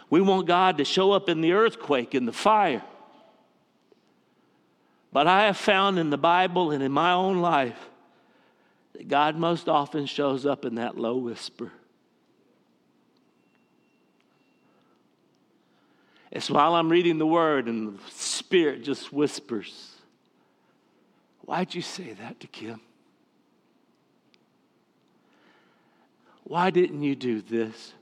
We 0.09 0.21
want 0.21 0.47
God 0.47 0.77
to 0.79 0.85
show 0.85 1.13
up 1.13 1.29
in 1.29 1.41
the 1.41 1.53
earthquake, 1.53 2.13
in 2.13 2.25
the 2.25 2.33
fire. 2.33 2.83
But 5.13 5.27
I 5.27 5.45
have 5.45 5.55
found 5.55 5.97
in 5.97 6.09
the 6.09 6.17
Bible 6.17 6.71
and 6.71 6.83
in 6.83 6.91
my 6.91 7.13
own 7.13 7.41
life 7.41 7.79
that 8.97 9.07
God 9.07 9.35
most 9.35 9.67
often 9.67 10.05
shows 10.05 10.45
up 10.45 10.65
in 10.65 10.75
that 10.75 10.97
low 10.97 11.17
whisper. 11.17 11.71
It's 16.31 16.49
while 16.49 16.75
I'm 16.75 16.89
reading 16.89 17.17
the 17.17 17.27
word 17.27 17.67
and 17.67 17.97
the 17.97 18.11
Spirit 18.11 18.83
just 18.83 19.13
whispers, 19.13 19.91
Why'd 21.45 21.75
you 21.75 21.81
say 21.81 22.13
that 22.13 22.39
to 22.39 22.47
Kim? 22.47 22.81
Why 26.43 26.71
didn't 26.71 27.03
you 27.03 27.15
do 27.15 27.41
this? 27.41 27.93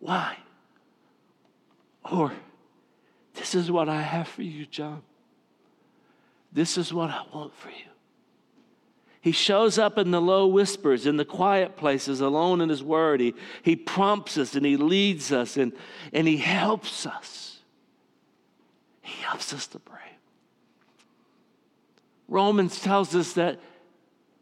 Why? 0.00 0.38
Or, 2.10 2.32
this 3.34 3.54
is 3.54 3.70
what 3.70 3.88
I 3.88 4.00
have 4.00 4.28
for 4.28 4.42
you, 4.42 4.66
John. 4.66 5.02
This 6.52 6.78
is 6.78 6.92
what 6.92 7.10
I 7.10 7.22
want 7.32 7.54
for 7.54 7.68
you. 7.68 7.93
He 9.24 9.32
shows 9.32 9.78
up 9.78 9.96
in 9.96 10.10
the 10.10 10.20
low 10.20 10.46
whispers, 10.46 11.06
in 11.06 11.16
the 11.16 11.24
quiet 11.24 11.76
places, 11.76 12.20
alone 12.20 12.60
in 12.60 12.68
His 12.68 12.82
Word. 12.82 13.20
He, 13.20 13.32
he 13.62 13.74
prompts 13.74 14.36
us 14.36 14.54
and 14.54 14.66
He 14.66 14.76
leads 14.76 15.32
us 15.32 15.56
and, 15.56 15.72
and 16.12 16.28
He 16.28 16.36
helps 16.36 17.06
us. 17.06 17.60
He 19.00 19.22
helps 19.22 19.54
us 19.54 19.66
to 19.68 19.78
pray. 19.78 19.96
Romans 22.28 22.78
tells 22.78 23.14
us 23.16 23.32
that, 23.32 23.60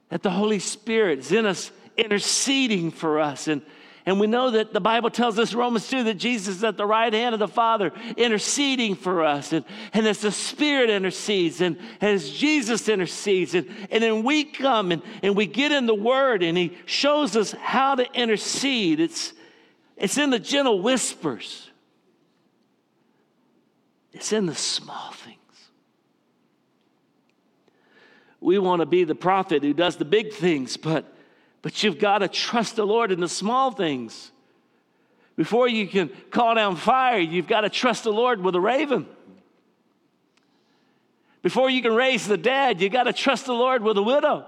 that 0.09 0.25
the 0.25 0.31
Holy 0.31 0.59
Spirit 0.59 1.21
is 1.21 1.31
in 1.31 1.47
us, 1.47 1.71
interceding 1.97 2.91
for 2.91 3.21
us. 3.21 3.47
And, 3.47 3.63
and 4.05 4.19
we 4.19 4.27
know 4.27 4.51
that 4.51 4.73
the 4.73 4.81
Bible 4.81 5.11
tells 5.11 5.39
us, 5.39 5.55
Romans 5.55 5.89
2, 5.89 6.05
that 6.05 6.15
Jesus 6.15 6.57
is 6.57 6.65
at 6.65 6.77
the 6.77 6.87
right 6.87 7.13
hand 7.13 7.35
of 7.35 7.39
the 7.39 7.47
Father 7.47 7.93
interceding 8.17 8.97
for 8.97 9.25
us. 9.25 9.53
And, 9.53 9.65
and 9.93 10.09
as 10.09 10.21
the 10.21 10.33
Spirit 10.33 10.91
intercedes 10.91 11.61
and, 11.61 11.79
as 12.01 12.29
Jesus 12.31 12.89
intercedes, 12.89 13.55
and, 13.55 13.69
and 13.91 14.03
then 14.03 14.25
we 14.25 14.43
come 14.43 14.91
and, 14.91 15.03
and 15.23 15.37
we 15.37 15.47
get 15.47 15.71
in 15.71 15.87
the 15.87 15.95
Word 15.95 16.43
and 16.43 16.59
He 16.59 16.77
shows 16.85 17.37
us 17.37 17.53
how 17.53 17.95
to 17.95 18.13
intercede. 18.13 18.99
It's, 18.99 19.35
it's 19.97 20.19
in 20.19 20.31
the 20.31 20.41
gentle 20.41 20.83
whispers, 20.83 21.71
it's 24.13 24.33
in 24.33 24.47
the 24.47 24.55
small 24.55 25.13
things. 25.13 25.39
We 28.41 28.59
want 28.59 28.81
to 28.81 28.87
be 28.87 29.05
the 29.05 29.15
prophet 29.15 29.63
who 29.63 29.73
does 29.73 29.95
the 29.95 30.05
big 30.05 30.33
things, 30.33 30.77
but 30.77 31.15
but 31.63 31.83
you've 31.83 31.99
got 31.99 32.19
to 32.19 32.29
trust 32.29 32.77
the 32.77 32.87
Lord 32.87 33.13
in 33.13 33.21
the 33.21 33.29
small 33.29 33.71
things. 33.71 34.31
Before 35.37 35.67
you 35.67 35.87
can 35.87 36.11
call 36.31 36.55
down 36.55 36.77
fire, 36.77 37.19
you've 37.19 37.47
got 37.47 37.63
to 37.63 37.71
trust 37.71 38.05
the 38.05 38.13
Lord 38.13 38.43
with 38.43 38.55
a 38.55 38.61
raven. 38.61 39.07
Before 41.41 41.71
you 41.71 41.83
can 41.83 41.95
raise 41.95 42.27
the 42.27 42.37
dead, 42.37 42.81
you've 42.81 42.93
got 42.93 43.05
to 43.05 43.13
trust 43.13 43.47
the 43.47 43.55
Lord 43.55 43.83
with 43.83 43.97
a 43.97 44.03
widow. 44.03 44.47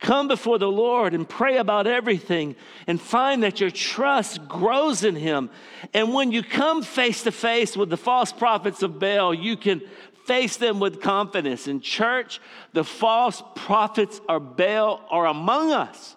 Come 0.00 0.28
before 0.28 0.58
the 0.58 0.70
Lord 0.70 1.12
and 1.12 1.28
pray 1.28 1.56
about 1.56 1.88
everything 1.88 2.54
and 2.86 3.00
find 3.00 3.42
that 3.42 3.60
your 3.60 3.70
trust 3.70 4.46
grows 4.46 5.02
in 5.02 5.16
Him. 5.16 5.50
And 5.92 6.14
when 6.14 6.30
you 6.30 6.42
come 6.42 6.82
face 6.82 7.24
to 7.24 7.32
face 7.32 7.76
with 7.76 7.90
the 7.90 7.96
false 7.96 8.32
prophets 8.32 8.82
of 8.82 9.00
Baal, 9.00 9.34
you 9.34 9.56
can 9.56 9.82
face 10.28 10.58
them 10.58 10.78
with 10.78 11.00
confidence. 11.00 11.66
In 11.66 11.80
church, 11.80 12.38
the 12.74 12.84
false 12.84 13.42
prophets 13.56 14.20
or 14.28 14.38
Baal 14.38 15.04
are 15.10 15.26
among 15.26 15.72
us. 15.72 16.14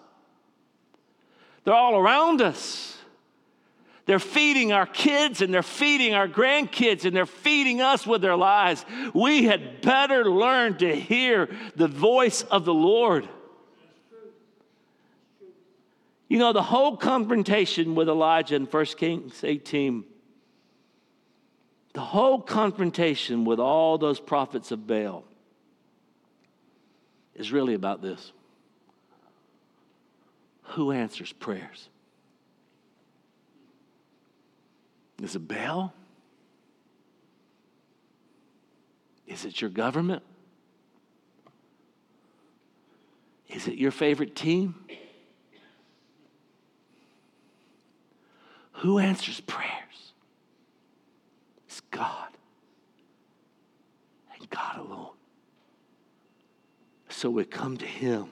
They're 1.64 1.74
all 1.74 1.96
around 1.96 2.42
us. 2.42 2.98
They're 4.04 4.18
feeding 4.18 4.72
our 4.72 4.84
kids 4.84 5.40
and 5.40 5.54
they're 5.54 5.62
feeding 5.62 6.12
our 6.12 6.28
grandkids 6.28 7.04
and 7.06 7.16
they're 7.16 7.24
feeding 7.24 7.80
us 7.80 8.06
with 8.06 8.20
their 8.20 8.36
lies. 8.36 8.84
We 9.14 9.44
had 9.44 9.80
better 9.80 10.30
learn 10.30 10.76
to 10.78 10.94
hear 10.94 11.48
the 11.76 11.88
voice 11.88 12.42
of 12.42 12.64
the 12.64 12.74
Lord. 12.74 13.26
You 16.28 16.38
know, 16.38 16.52
the 16.52 16.62
whole 16.62 16.96
confrontation 16.96 17.94
with 17.94 18.08
Elijah 18.08 18.56
in 18.56 18.66
1 18.66 18.84
Kings 18.96 19.42
18 19.44 20.04
the 21.92 22.00
whole 22.00 22.40
confrontation 22.40 23.44
with 23.44 23.60
all 23.60 23.98
those 23.98 24.18
prophets 24.18 24.70
of 24.70 24.86
Baal 24.86 25.24
is 27.34 27.52
really 27.52 27.74
about 27.74 28.02
this 28.02 28.32
who 30.62 30.90
answers 30.90 31.32
prayers? 31.32 31.88
Is 35.22 35.36
it 35.36 35.46
Baal? 35.46 35.92
Is 39.26 39.44
it 39.44 39.60
your 39.60 39.70
government? 39.70 40.22
Is 43.48 43.68
it 43.68 43.76
your 43.76 43.90
favorite 43.90 44.34
team? 44.34 44.74
Who 48.72 48.98
answers 48.98 49.40
prayer? 49.40 49.82
God 51.92 52.28
and 54.36 54.50
God 54.50 54.78
alone. 54.78 55.14
So 57.08 57.30
we 57.30 57.44
come 57.44 57.76
to 57.76 57.86
Him. 57.86 58.26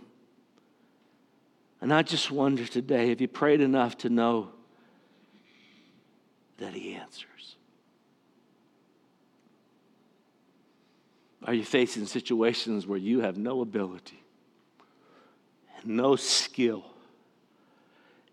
And 1.80 1.94
I 1.94 2.02
just 2.02 2.30
wonder 2.30 2.66
today 2.66 3.10
have 3.10 3.20
you 3.20 3.28
prayed 3.28 3.60
enough 3.60 3.96
to 3.98 4.10
know 4.10 4.50
that 6.58 6.74
He 6.74 6.94
answers? 6.94 7.56
Are 11.44 11.54
you 11.54 11.64
facing 11.64 12.06
situations 12.06 12.86
where 12.86 12.98
you 12.98 13.20
have 13.20 13.38
no 13.38 13.60
ability, 13.60 14.22
and 15.80 15.96
no 15.96 16.16
skill, 16.16 16.84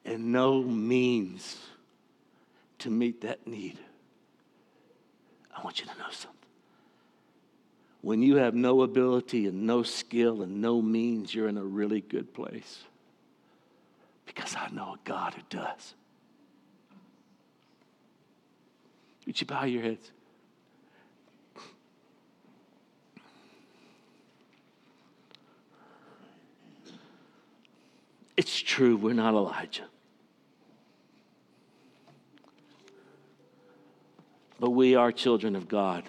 and 0.04 0.32
no 0.32 0.62
means 0.62 1.58
to 2.80 2.90
meet 2.90 3.22
that 3.22 3.48
need? 3.48 3.80
I 5.58 5.64
want 5.64 5.80
you 5.80 5.86
to 5.88 5.98
know 5.98 6.12
something. 6.12 6.38
When 8.02 8.22
you 8.22 8.36
have 8.36 8.54
no 8.54 8.84
ability 8.84 9.48
and 9.48 9.66
no 9.66 9.82
skill 9.82 10.44
and 10.44 10.62
no 10.62 10.82
means, 10.82 11.34
you're 11.34 11.48
in 11.48 11.58
a 11.58 11.64
really 11.64 12.02
good 12.02 12.34
place. 12.34 12.84
Because 14.26 14.56
I 14.56 14.70
know 14.70 14.94
a 14.94 15.00
God 15.04 15.34
who 15.34 15.42
does. 15.50 15.96
Would 19.26 19.42
you 19.42 19.48
bow 19.48 19.64
your 19.66 19.82
heads? 19.82 20.12
It's 28.38 28.60
true, 28.60 28.96
we're 28.96 29.14
not 29.14 29.34
Elijah. 29.34 29.88
But 34.60 34.72
we 34.72 34.96
are 34.96 35.12
children 35.12 35.56
of 35.56 35.68
God. 35.68 36.04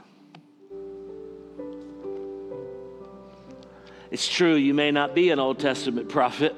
It's 4.11 4.27
true, 4.27 4.55
you 4.55 4.73
may 4.73 4.91
not 4.91 5.15
be 5.15 5.31
an 5.31 5.39
Old 5.39 5.59
Testament 5.59 6.09
prophet, 6.09 6.55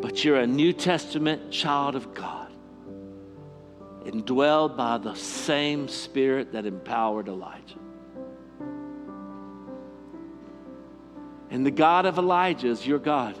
but 0.00 0.24
you're 0.24 0.40
a 0.40 0.46
New 0.46 0.72
Testament 0.72 1.52
child 1.52 1.94
of 1.94 2.12
God, 2.14 2.50
indwelled 4.04 4.76
by 4.76 4.98
the 4.98 5.14
same 5.14 5.86
Spirit 5.86 6.52
that 6.52 6.66
empowered 6.66 7.28
Elijah. 7.28 7.78
And 11.50 11.64
the 11.64 11.70
God 11.70 12.06
of 12.06 12.18
Elijah 12.18 12.68
is 12.68 12.84
your 12.84 12.98
God 12.98 13.38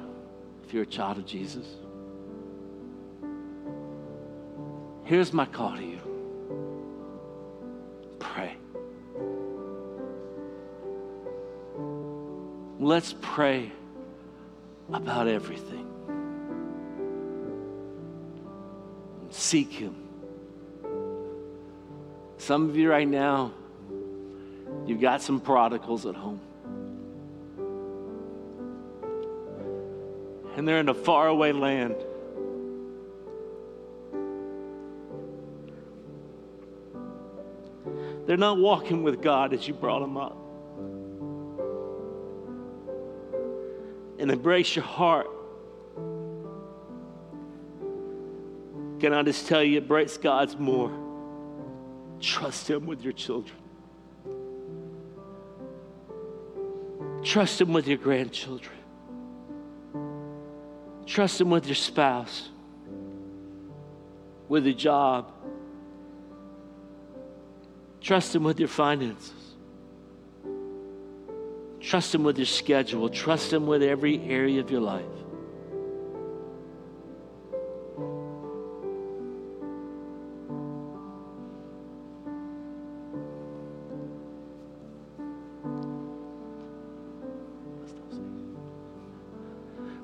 if 0.64 0.72
you're 0.72 0.84
a 0.84 0.86
child 0.86 1.18
of 1.18 1.26
Jesus. 1.26 1.66
Here's 5.04 5.32
my 5.32 5.46
call 5.46 5.76
to 5.76 5.84
you 5.84 5.99
pray. 8.34 8.56
Let's 12.78 13.14
pray 13.20 13.72
about 14.92 15.28
everything. 15.28 15.86
Seek 19.30 19.72
Him. 19.72 19.94
Some 22.38 22.68
of 22.68 22.76
you 22.76 22.90
right 22.90 23.06
now, 23.06 23.52
you've 24.86 25.00
got 25.00 25.22
some 25.22 25.40
prodigals 25.40 26.06
at 26.06 26.14
home. 26.14 26.40
And 30.56 30.66
they're 30.66 30.80
in 30.80 30.88
a 30.88 30.94
faraway 30.94 31.52
land. 31.52 31.96
They're 38.30 38.36
not 38.36 38.58
walking 38.58 39.02
with 39.02 39.20
God 39.20 39.52
as 39.52 39.66
you 39.66 39.74
brought 39.74 40.02
them 40.02 40.16
up. 40.16 40.36
And 44.20 44.30
embrace 44.30 44.76
your 44.76 44.84
heart. 44.84 45.26
Can 49.00 49.12
I 49.12 49.24
just 49.24 49.48
tell 49.48 49.64
you, 49.64 49.80
breaks 49.80 50.16
God's 50.16 50.56
more. 50.56 50.92
Trust 52.20 52.70
Him 52.70 52.86
with 52.86 53.02
your 53.02 53.14
children. 53.14 53.58
Trust 57.24 57.60
Him 57.60 57.72
with 57.72 57.88
your 57.88 57.98
grandchildren. 57.98 58.78
Trust 61.04 61.40
Him 61.40 61.50
with 61.50 61.66
your 61.66 61.74
spouse, 61.74 62.48
with 64.48 64.68
a 64.68 64.72
job. 64.72 65.32
Trust 68.10 68.34
Him 68.34 68.42
with 68.42 68.58
your 68.58 68.68
finances. 68.68 69.54
Trust 71.78 72.12
Him 72.12 72.24
with 72.24 72.38
your 72.38 72.44
schedule. 72.44 73.08
Trust 73.08 73.52
Him 73.52 73.68
with 73.68 73.84
every 73.84 74.20
area 74.24 74.58
of 74.58 74.68
your 74.68 74.80
life. 74.80 75.04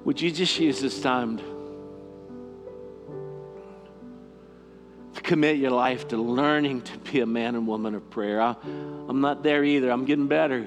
Would 0.04 0.20
you 0.20 0.30
just 0.30 0.60
use 0.60 0.80
this 0.80 1.00
time 1.00 1.40
commit 5.26 5.56
your 5.58 5.72
life 5.72 6.08
to 6.08 6.16
learning 6.16 6.80
to 6.82 6.98
be 6.98 7.20
a 7.20 7.26
man 7.26 7.54
and 7.56 7.66
woman 7.66 7.94
of 7.94 8.08
prayer? 8.10 8.40
I, 8.40 8.56
I'm 9.08 9.20
not 9.20 9.42
there 9.42 9.62
either. 9.62 9.90
I'm 9.90 10.04
getting 10.06 10.28
better. 10.28 10.66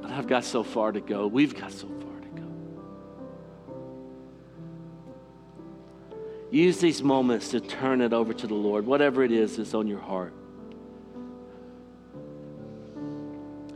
But 0.00 0.10
I've 0.10 0.26
got 0.26 0.44
so 0.44 0.64
far 0.64 0.90
to 0.90 1.00
go. 1.00 1.26
We've 1.26 1.54
got 1.54 1.70
so 1.70 1.86
far 1.86 2.20
to 2.20 2.28
go. 2.40 2.48
Use 6.50 6.80
these 6.80 7.02
moments 7.02 7.50
to 7.50 7.60
turn 7.60 8.00
it 8.00 8.12
over 8.12 8.32
to 8.32 8.46
the 8.46 8.54
Lord, 8.54 8.86
whatever 8.86 9.22
it 9.22 9.32
is 9.32 9.58
that's 9.58 9.74
on 9.74 9.86
your 9.86 10.00
heart. 10.00 10.32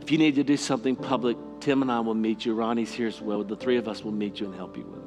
If 0.01 0.11
you 0.11 0.17
need 0.17 0.35
to 0.35 0.43
do 0.43 0.57
something 0.57 0.95
public, 0.95 1.37
Tim 1.59 1.83
and 1.83 1.91
I 1.91 1.99
will 1.99 2.15
meet 2.15 2.43
you. 2.43 2.55
Ronnie's 2.55 2.91
here 2.91 3.07
as 3.07 3.21
well. 3.21 3.43
The 3.43 3.55
three 3.55 3.77
of 3.77 3.87
us 3.87 4.03
will 4.03 4.11
meet 4.11 4.39
you 4.39 4.47
and 4.47 4.55
help 4.55 4.75
you 4.75 4.83
with 4.83 4.95
that. 4.95 5.00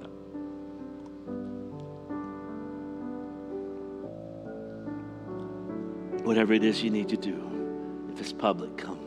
Whatever 6.34 6.54
it 6.54 6.64
is 6.64 6.82
you 6.82 6.90
need 6.90 7.08
to 7.10 7.16
do, 7.16 8.08
if 8.12 8.20
it's 8.20 8.32
public, 8.32 8.76
come. 8.76 8.98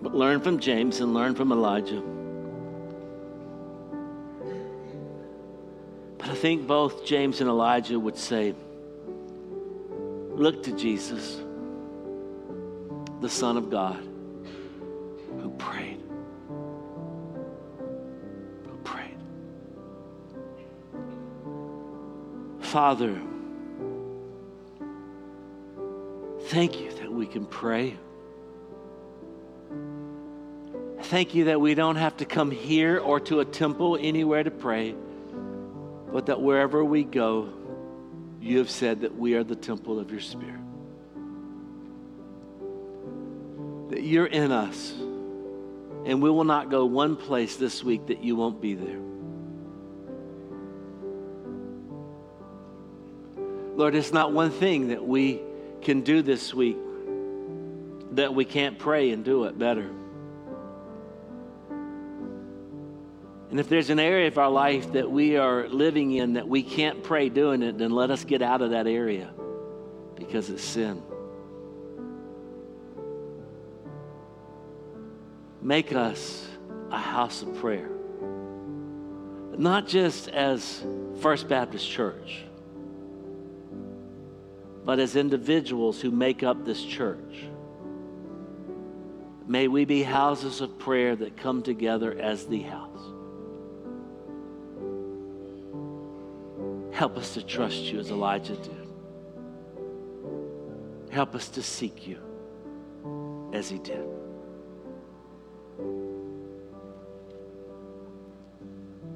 But 0.00 0.14
learn 0.14 0.40
from 0.40 0.58
James 0.58 1.00
and 1.00 1.12
learn 1.12 1.34
from 1.34 1.52
Elijah. 1.52 2.02
But 6.16 6.30
I 6.30 6.34
think 6.34 6.66
both 6.66 7.04
James 7.04 7.42
and 7.42 7.50
Elijah 7.50 8.00
would 8.00 8.16
say, 8.16 8.54
look 10.30 10.62
to 10.62 10.72
Jesus, 10.72 11.38
the 13.20 13.28
Son 13.28 13.58
of 13.58 13.68
God, 13.68 14.02
who 15.42 15.50
prayed. 15.58 15.99
Father, 22.70 23.20
thank 26.42 26.80
you 26.80 26.92
that 27.00 27.10
we 27.10 27.26
can 27.26 27.44
pray. 27.44 27.96
Thank 31.02 31.34
you 31.34 31.46
that 31.46 31.60
we 31.60 31.74
don't 31.74 31.96
have 31.96 32.18
to 32.18 32.24
come 32.24 32.52
here 32.52 33.00
or 33.00 33.18
to 33.18 33.40
a 33.40 33.44
temple 33.44 33.98
anywhere 34.00 34.44
to 34.44 34.52
pray, 34.52 34.94
but 36.12 36.26
that 36.26 36.40
wherever 36.40 36.84
we 36.84 37.02
go, 37.02 37.48
you 38.40 38.58
have 38.58 38.70
said 38.70 39.00
that 39.00 39.16
we 39.16 39.34
are 39.34 39.42
the 39.42 39.56
temple 39.56 39.98
of 39.98 40.12
your 40.12 40.20
Spirit. 40.20 40.60
That 43.88 44.04
you're 44.04 44.26
in 44.26 44.52
us. 44.52 44.92
And 46.06 46.22
we 46.22 46.30
will 46.30 46.44
not 46.44 46.70
go 46.70 46.84
one 46.84 47.16
place 47.16 47.56
this 47.56 47.82
week 47.82 48.06
that 48.06 48.22
you 48.22 48.36
won't 48.36 48.60
be 48.60 48.74
there. 48.74 49.09
Lord, 53.80 53.94
it's 53.94 54.12
not 54.12 54.34
one 54.34 54.50
thing 54.50 54.88
that 54.88 55.02
we 55.02 55.40
can 55.80 56.02
do 56.02 56.20
this 56.20 56.52
week 56.52 56.76
that 58.12 58.34
we 58.34 58.44
can't 58.44 58.78
pray 58.78 59.10
and 59.10 59.24
do 59.24 59.44
it 59.44 59.58
better. 59.58 59.88
And 63.48 63.58
if 63.58 63.70
there's 63.70 63.88
an 63.88 63.98
area 63.98 64.28
of 64.28 64.36
our 64.36 64.50
life 64.50 64.92
that 64.92 65.10
we 65.10 65.38
are 65.38 65.66
living 65.66 66.12
in 66.12 66.34
that 66.34 66.46
we 66.46 66.62
can't 66.62 67.02
pray 67.02 67.30
doing 67.30 67.62
it, 67.62 67.78
then 67.78 67.90
let 67.90 68.10
us 68.10 68.22
get 68.22 68.42
out 68.42 68.60
of 68.60 68.72
that 68.72 68.86
area 68.86 69.30
because 70.14 70.50
it's 70.50 70.62
sin. 70.62 71.02
Make 75.62 75.94
us 75.94 76.46
a 76.90 76.98
house 76.98 77.40
of 77.40 77.54
prayer. 77.56 77.88
Not 79.56 79.88
just 79.88 80.28
as 80.28 80.84
First 81.22 81.48
Baptist 81.48 81.88
Church, 81.88 82.44
but 84.90 84.98
as 84.98 85.14
individuals 85.14 86.00
who 86.00 86.10
make 86.10 86.42
up 86.42 86.64
this 86.64 86.82
church. 86.82 87.44
May 89.46 89.68
we 89.68 89.84
be 89.84 90.02
houses 90.02 90.60
of 90.60 90.80
prayer 90.80 91.14
that 91.14 91.36
come 91.36 91.62
together 91.62 92.18
as 92.18 92.46
the 92.46 92.62
house. 92.62 93.00
Help 96.92 97.16
us 97.16 97.34
to 97.34 97.42
trust 97.44 97.84
you 97.84 98.00
as 98.00 98.10
Elijah 98.10 98.56
did. 98.56 98.88
Help 101.08 101.36
us 101.36 101.48
to 101.50 101.62
seek 101.62 102.08
you 102.08 102.18
as 103.52 103.70
he 103.70 103.78
did. 103.78 104.08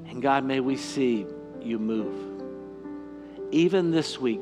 And 0.06 0.22
God, 0.22 0.44
may 0.44 0.60
we 0.60 0.76
see 0.76 1.26
you 1.60 1.80
move. 1.80 2.14
Even 3.50 3.90
this 3.90 4.20
week. 4.20 4.40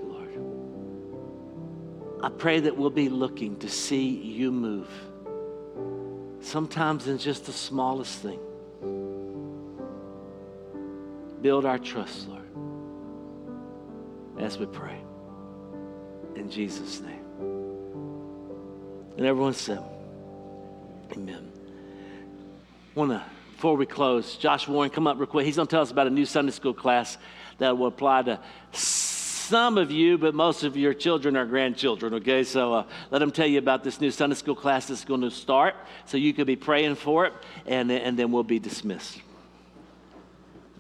I 2.22 2.28
pray 2.28 2.60
that 2.60 2.76
we'll 2.76 2.90
be 2.90 3.08
looking 3.08 3.58
to 3.58 3.68
see 3.68 4.08
you 4.08 4.52
move. 4.52 4.88
Sometimes 6.40 7.08
in 7.08 7.18
just 7.18 7.46
the 7.46 7.52
smallest 7.52 8.20
thing. 8.20 8.38
Build 11.40 11.64
our 11.66 11.78
trust, 11.78 12.28
Lord, 12.28 12.46
as 14.38 14.56
we 14.56 14.66
pray. 14.66 15.00
In 16.36 16.48
Jesus' 16.48 17.00
name. 17.00 17.18
And 19.16 19.26
everyone 19.26 19.54
said, 19.54 19.82
Amen. 21.12 21.50
Want 22.94 23.10
to, 23.10 23.22
before 23.52 23.76
we 23.76 23.84
close, 23.84 24.36
Josh 24.36 24.68
Warren, 24.68 24.90
come 24.90 25.06
up 25.06 25.18
real 25.18 25.26
quick. 25.26 25.44
He's 25.44 25.56
going 25.56 25.66
to 25.66 25.70
tell 25.70 25.82
us 25.82 25.90
about 25.90 26.06
a 26.06 26.10
new 26.10 26.24
Sunday 26.24 26.52
school 26.52 26.74
class 26.74 27.18
that 27.58 27.76
will 27.76 27.88
apply 27.88 28.22
to 28.22 28.40
some 29.43 29.77
of 29.77 29.90
you, 29.90 30.16
but 30.16 30.35
most 30.35 30.62
of 30.62 30.77
your 30.77 30.94
children 30.94 31.36
are 31.36 31.44
grandchildren, 31.44 32.14
okay? 32.14 32.44
So 32.44 32.73
uh, 32.73 32.86
let 33.10 33.19
them 33.19 33.31
tell 33.31 33.47
you 33.47 33.59
about 33.59 33.85
this 33.85 34.01
new 34.01 34.10
Sunday 34.10 34.36
school 34.36 34.55
class 34.55 34.86
that's 34.86 35.05
going 35.05 35.20
to 35.23 35.31
start 35.31 35.74
so 36.06 36.16
you 36.16 36.32
could 36.32 36.47
be 36.47 36.56
praying 36.56 36.94
for 36.94 37.27
it, 37.27 37.32
and, 37.66 37.90
and 37.90 38.19
then 38.19 38.31
we'll 38.32 38.44
be 38.44 38.59
dismissed. 38.59 39.20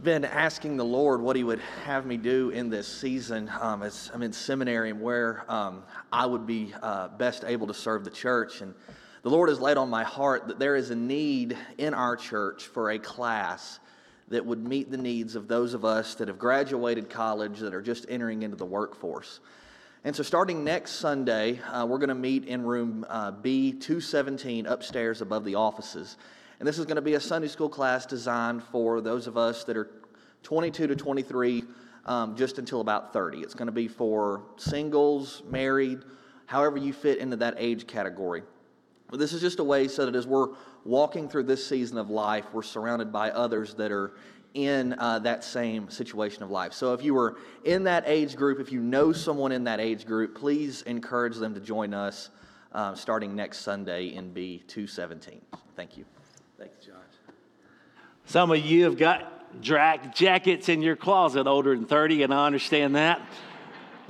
been 0.02 0.24
asking 0.24 0.76
the 0.76 0.84
Lord 0.84 1.20
what 1.20 1.36
He 1.36 1.44
would 1.44 1.60
have 1.84 2.06
me 2.06 2.16
do 2.16 2.50
in 2.50 2.70
this 2.70 2.88
season 2.88 3.50
um, 3.60 3.82
as 3.82 4.10
I'm 4.14 4.22
in 4.22 4.32
seminary 4.32 4.90
and 4.90 5.00
where 5.00 5.44
um, 5.48 5.82
I 6.12 6.26
would 6.26 6.46
be 6.46 6.72
uh, 6.82 7.08
best 7.08 7.44
able 7.44 7.66
to 7.66 7.74
serve 7.74 8.04
the 8.04 8.10
church. 8.10 8.60
And 8.60 8.74
the 9.22 9.30
Lord 9.30 9.48
has 9.48 9.60
laid 9.60 9.76
on 9.76 9.90
my 9.90 10.04
heart 10.04 10.48
that 10.48 10.58
there 10.58 10.76
is 10.76 10.90
a 10.90 10.96
need 10.96 11.56
in 11.78 11.94
our 11.94 12.16
church 12.16 12.64
for 12.64 12.90
a 12.90 12.98
class 12.98 13.80
that 14.32 14.44
would 14.44 14.66
meet 14.66 14.90
the 14.90 14.96
needs 14.96 15.36
of 15.36 15.46
those 15.46 15.74
of 15.74 15.84
us 15.84 16.14
that 16.14 16.28
have 16.28 16.38
graduated 16.38 17.10
college 17.10 17.58
that 17.60 17.74
are 17.74 17.82
just 17.82 18.06
entering 18.08 18.42
into 18.42 18.56
the 18.56 18.64
workforce. 18.64 19.40
And 20.04 20.16
so, 20.16 20.22
starting 20.22 20.64
next 20.64 20.92
Sunday, 20.92 21.60
uh, 21.60 21.86
we're 21.86 21.98
going 21.98 22.08
to 22.08 22.14
meet 22.14 22.46
in 22.46 22.64
room 22.64 23.04
uh, 23.08 23.30
B217 23.30 24.66
upstairs 24.66 25.20
above 25.20 25.44
the 25.44 25.54
offices. 25.54 26.16
And 26.58 26.66
this 26.66 26.78
is 26.78 26.86
going 26.86 26.96
to 26.96 27.02
be 27.02 27.14
a 27.14 27.20
Sunday 27.20 27.46
school 27.46 27.68
class 27.68 28.06
designed 28.06 28.62
for 28.64 29.00
those 29.02 29.26
of 29.26 29.36
us 29.36 29.64
that 29.64 29.76
are 29.76 29.90
22 30.42 30.86
to 30.86 30.96
23, 30.96 31.64
um, 32.06 32.34
just 32.34 32.58
until 32.58 32.80
about 32.80 33.12
30. 33.12 33.40
It's 33.40 33.54
going 33.54 33.66
to 33.66 33.72
be 33.72 33.86
for 33.86 34.42
singles, 34.56 35.42
married, 35.48 36.00
however 36.46 36.78
you 36.78 36.92
fit 36.92 37.18
into 37.18 37.36
that 37.36 37.54
age 37.58 37.86
category. 37.86 38.42
But 39.12 39.18
this 39.18 39.34
is 39.34 39.42
just 39.42 39.58
a 39.58 39.64
way 39.64 39.88
so 39.88 40.06
that 40.06 40.14
as 40.16 40.26
we're 40.26 40.48
walking 40.86 41.28
through 41.28 41.42
this 41.42 41.64
season 41.64 41.98
of 41.98 42.08
life, 42.08 42.46
we're 42.50 42.62
surrounded 42.62 43.12
by 43.12 43.30
others 43.30 43.74
that 43.74 43.92
are 43.92 44.12
in 44.54 44.94
uh, 44.98 45.18
that 45.18 45.44
same 45.44 45.90
situation 45.90 46.42
of 46.42 46.50
life. 46.50 46.72
So 46.72 46.94
if 46.94 47.04
you 47.04 47.12
were 47.12 47.36
in 47.64 47.84
that 47.84 48.04
age 48.06 48.36
group, 48.36 48.58
if 48.58 48.72
you 48.72 48.80
know 48.80 49.12
someone 49.12 49.52
in 49.52 49.64
that 49.64 49.80
age 49.80 50.06
group, 50.06 50.34
please 50.34 50.80
encourage 50.82 51.36
them 51.36 51.52
to 51.52 51.60
join 51.60 51.92
us 51.92 52.30
um, 52.72 52.96
starting 52.96 53.36
next 53.36 53.58
Sunday 53.58 54.14
in 54.14 54.32
B217. 54.32 55.40
Thank 55.76 55.98
you. 55.98 56.06
Thank 56.56 56.70
you, 56.80 56.92
Josh. 56.92 57.34
Some 58.24 58.50
of 58.50 58.60
you 58.60 58.84
have 58.84 58.96
got 58.96 59.60
drag 59.60 60.14
jackets 60.14 60.70
in 60.70 60.80
your 60.80 60.96
closet 60.96 61.46
older 61.46 61.76
than 61.76 61.84
30, 61.84 62.22
and 62.22 62.32
I 62.32 62.46
understand 62.46 62.96
that. 62.96 63.20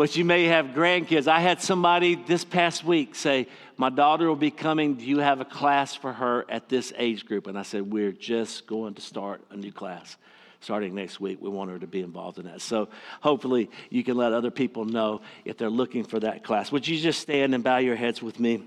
But 0.02 0.16
you 0.16 0.24
may 0.24 0.46
have 0.46 0.66
grandkids. 0.74 1.28
I 1.28 1.38
had 1.38 1.62
somebody 1.62 2.16
this 2.16 2.44
past 2.44 2.82
week 2.82 3.14
say, 3.14 3.46
My 3.76 3.88
daughter 3.88 4.26
will 4.26 4.34
be 4.34 4.50
coming. 4.50 4.94
Do 4.94 5.04
you 5.04 5.20
have 5.20 5.40
a 5.40 5.44
class 5.44 5.94
for 5.94 6.12
her 6.12 6.44
at 6.48 6.68
this 6.68 6.92
age 6.96 7.24
group? 7.24 7.46
And 7.46 7.56
I 7.56 7.62
said, 7.62 7.82
We're 7.82 8.10
just 8.10 8.66
going 8.66 8.94
to 8.94 9.00
start 9.00 9.42
a 9.52 9.56
new 9.56 9.70
class 9.70 10.16
starting 10.58 10.96
next 10.96 11.20
week. 11.20 11.38
We 11.40 11.50
want 11.50 11.70
her 11.70 11.78
to 11.78 11.86
be 11.86 12.00
involved 12.00 12.40
in 12.40 12.46
that. 12.46 12.62
So 12.62 12.88
hopefully 13.20 13.70
you 13.90 14.02
can 14.02 14.16
let 14.16 14.32
other 14.32 14.50
people 14.50 14.84
know 14.84 15.20
if 15.44 15.56
they're 15.56 15.70
looking 15.70 16.02
for 16.02 16.18
that 16.18 16.42
class. 16.42 16.72
Would 16.72 16.88
you 16.88 16.98
just 16.98 17.20
stand 17.20 17.54
and 17.54 17.62
bow 17.62 17.76
your 17.76 17.94
heads 17.94 18.20
with 18.20 18.40
me? 18.40 18.64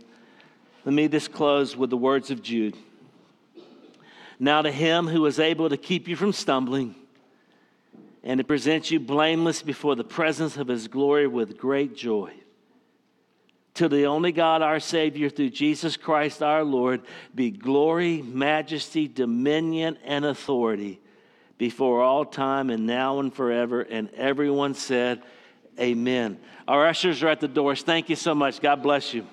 Let 0.85 0.93
me 0.93 1.09
just 1.09 1.33
close 1.33 1.75
with 1.75 1.89
the 1.89 1.97
words 1.97 2.31
of 2.31 2.41
Jude. 2.41 2.77
Now 4.39 4.61
to 4.61 4.71
him 4.71 5.05
who 5.05 5.25
is 5.25 5.37
able 5.37 5.67
to 5.67 5.75
keep 5.75 6.07
you 6.07 6.15
from 6.15 6.31
stumbling 6.31 6.95
and 8.25 8.39
to 8.39 8.43
present 8.43 8.89
you 8.89 8.99
blameless 8.99 9.61
before 9.61 9.95
the 9.95 10.03
presence 10.03 10.57
of 10.57 10.67
his 10.67 10.87
glory 10.87 11.27
with 11.27 11.57
great 11.57 11.95
joy. 11.95 12.33
To 13.75 13.87
the 13.87 14.05
only 14.05 14.31
God, 14.31 14.61
our 14.61 14.79
Savior, 14.79 15.29
through 15.29 15.51
Jesus 15.51 15.95
Christ 15.95 16.41
our 16.41 16.63
Lord, 16.63 17.01
be 17.35 17.51
glory, 17.51 18.23
majesty, 18.23 19.07
dominion, 19.07 19.99
and 20.03 20.25
authority 20.25 20.99
before 21.57 22.01
all 22.01 22.25
time 22.25 22.69
and 22.69 22.87
now 22.87 23.19
and 23.19 23.33
forever. 23.33 23.81
And 23.81 24.09
everyone 24.15 24.73
said, 24.73 25.21
Amen. 25.79 26.39
Our 26.67 26.87
ushers 26.87 27.21
are 27.21 27.27
at 27.27 27.41
the 27.41 27.49
doors. 27.49 27.83
Thank 27.83 28.09
you 28.09 28.15
so 28.15 28.33
much. 28.33 28.61
God 28.61 28.81
bless 28.81 29.13
you. 29.13 29.27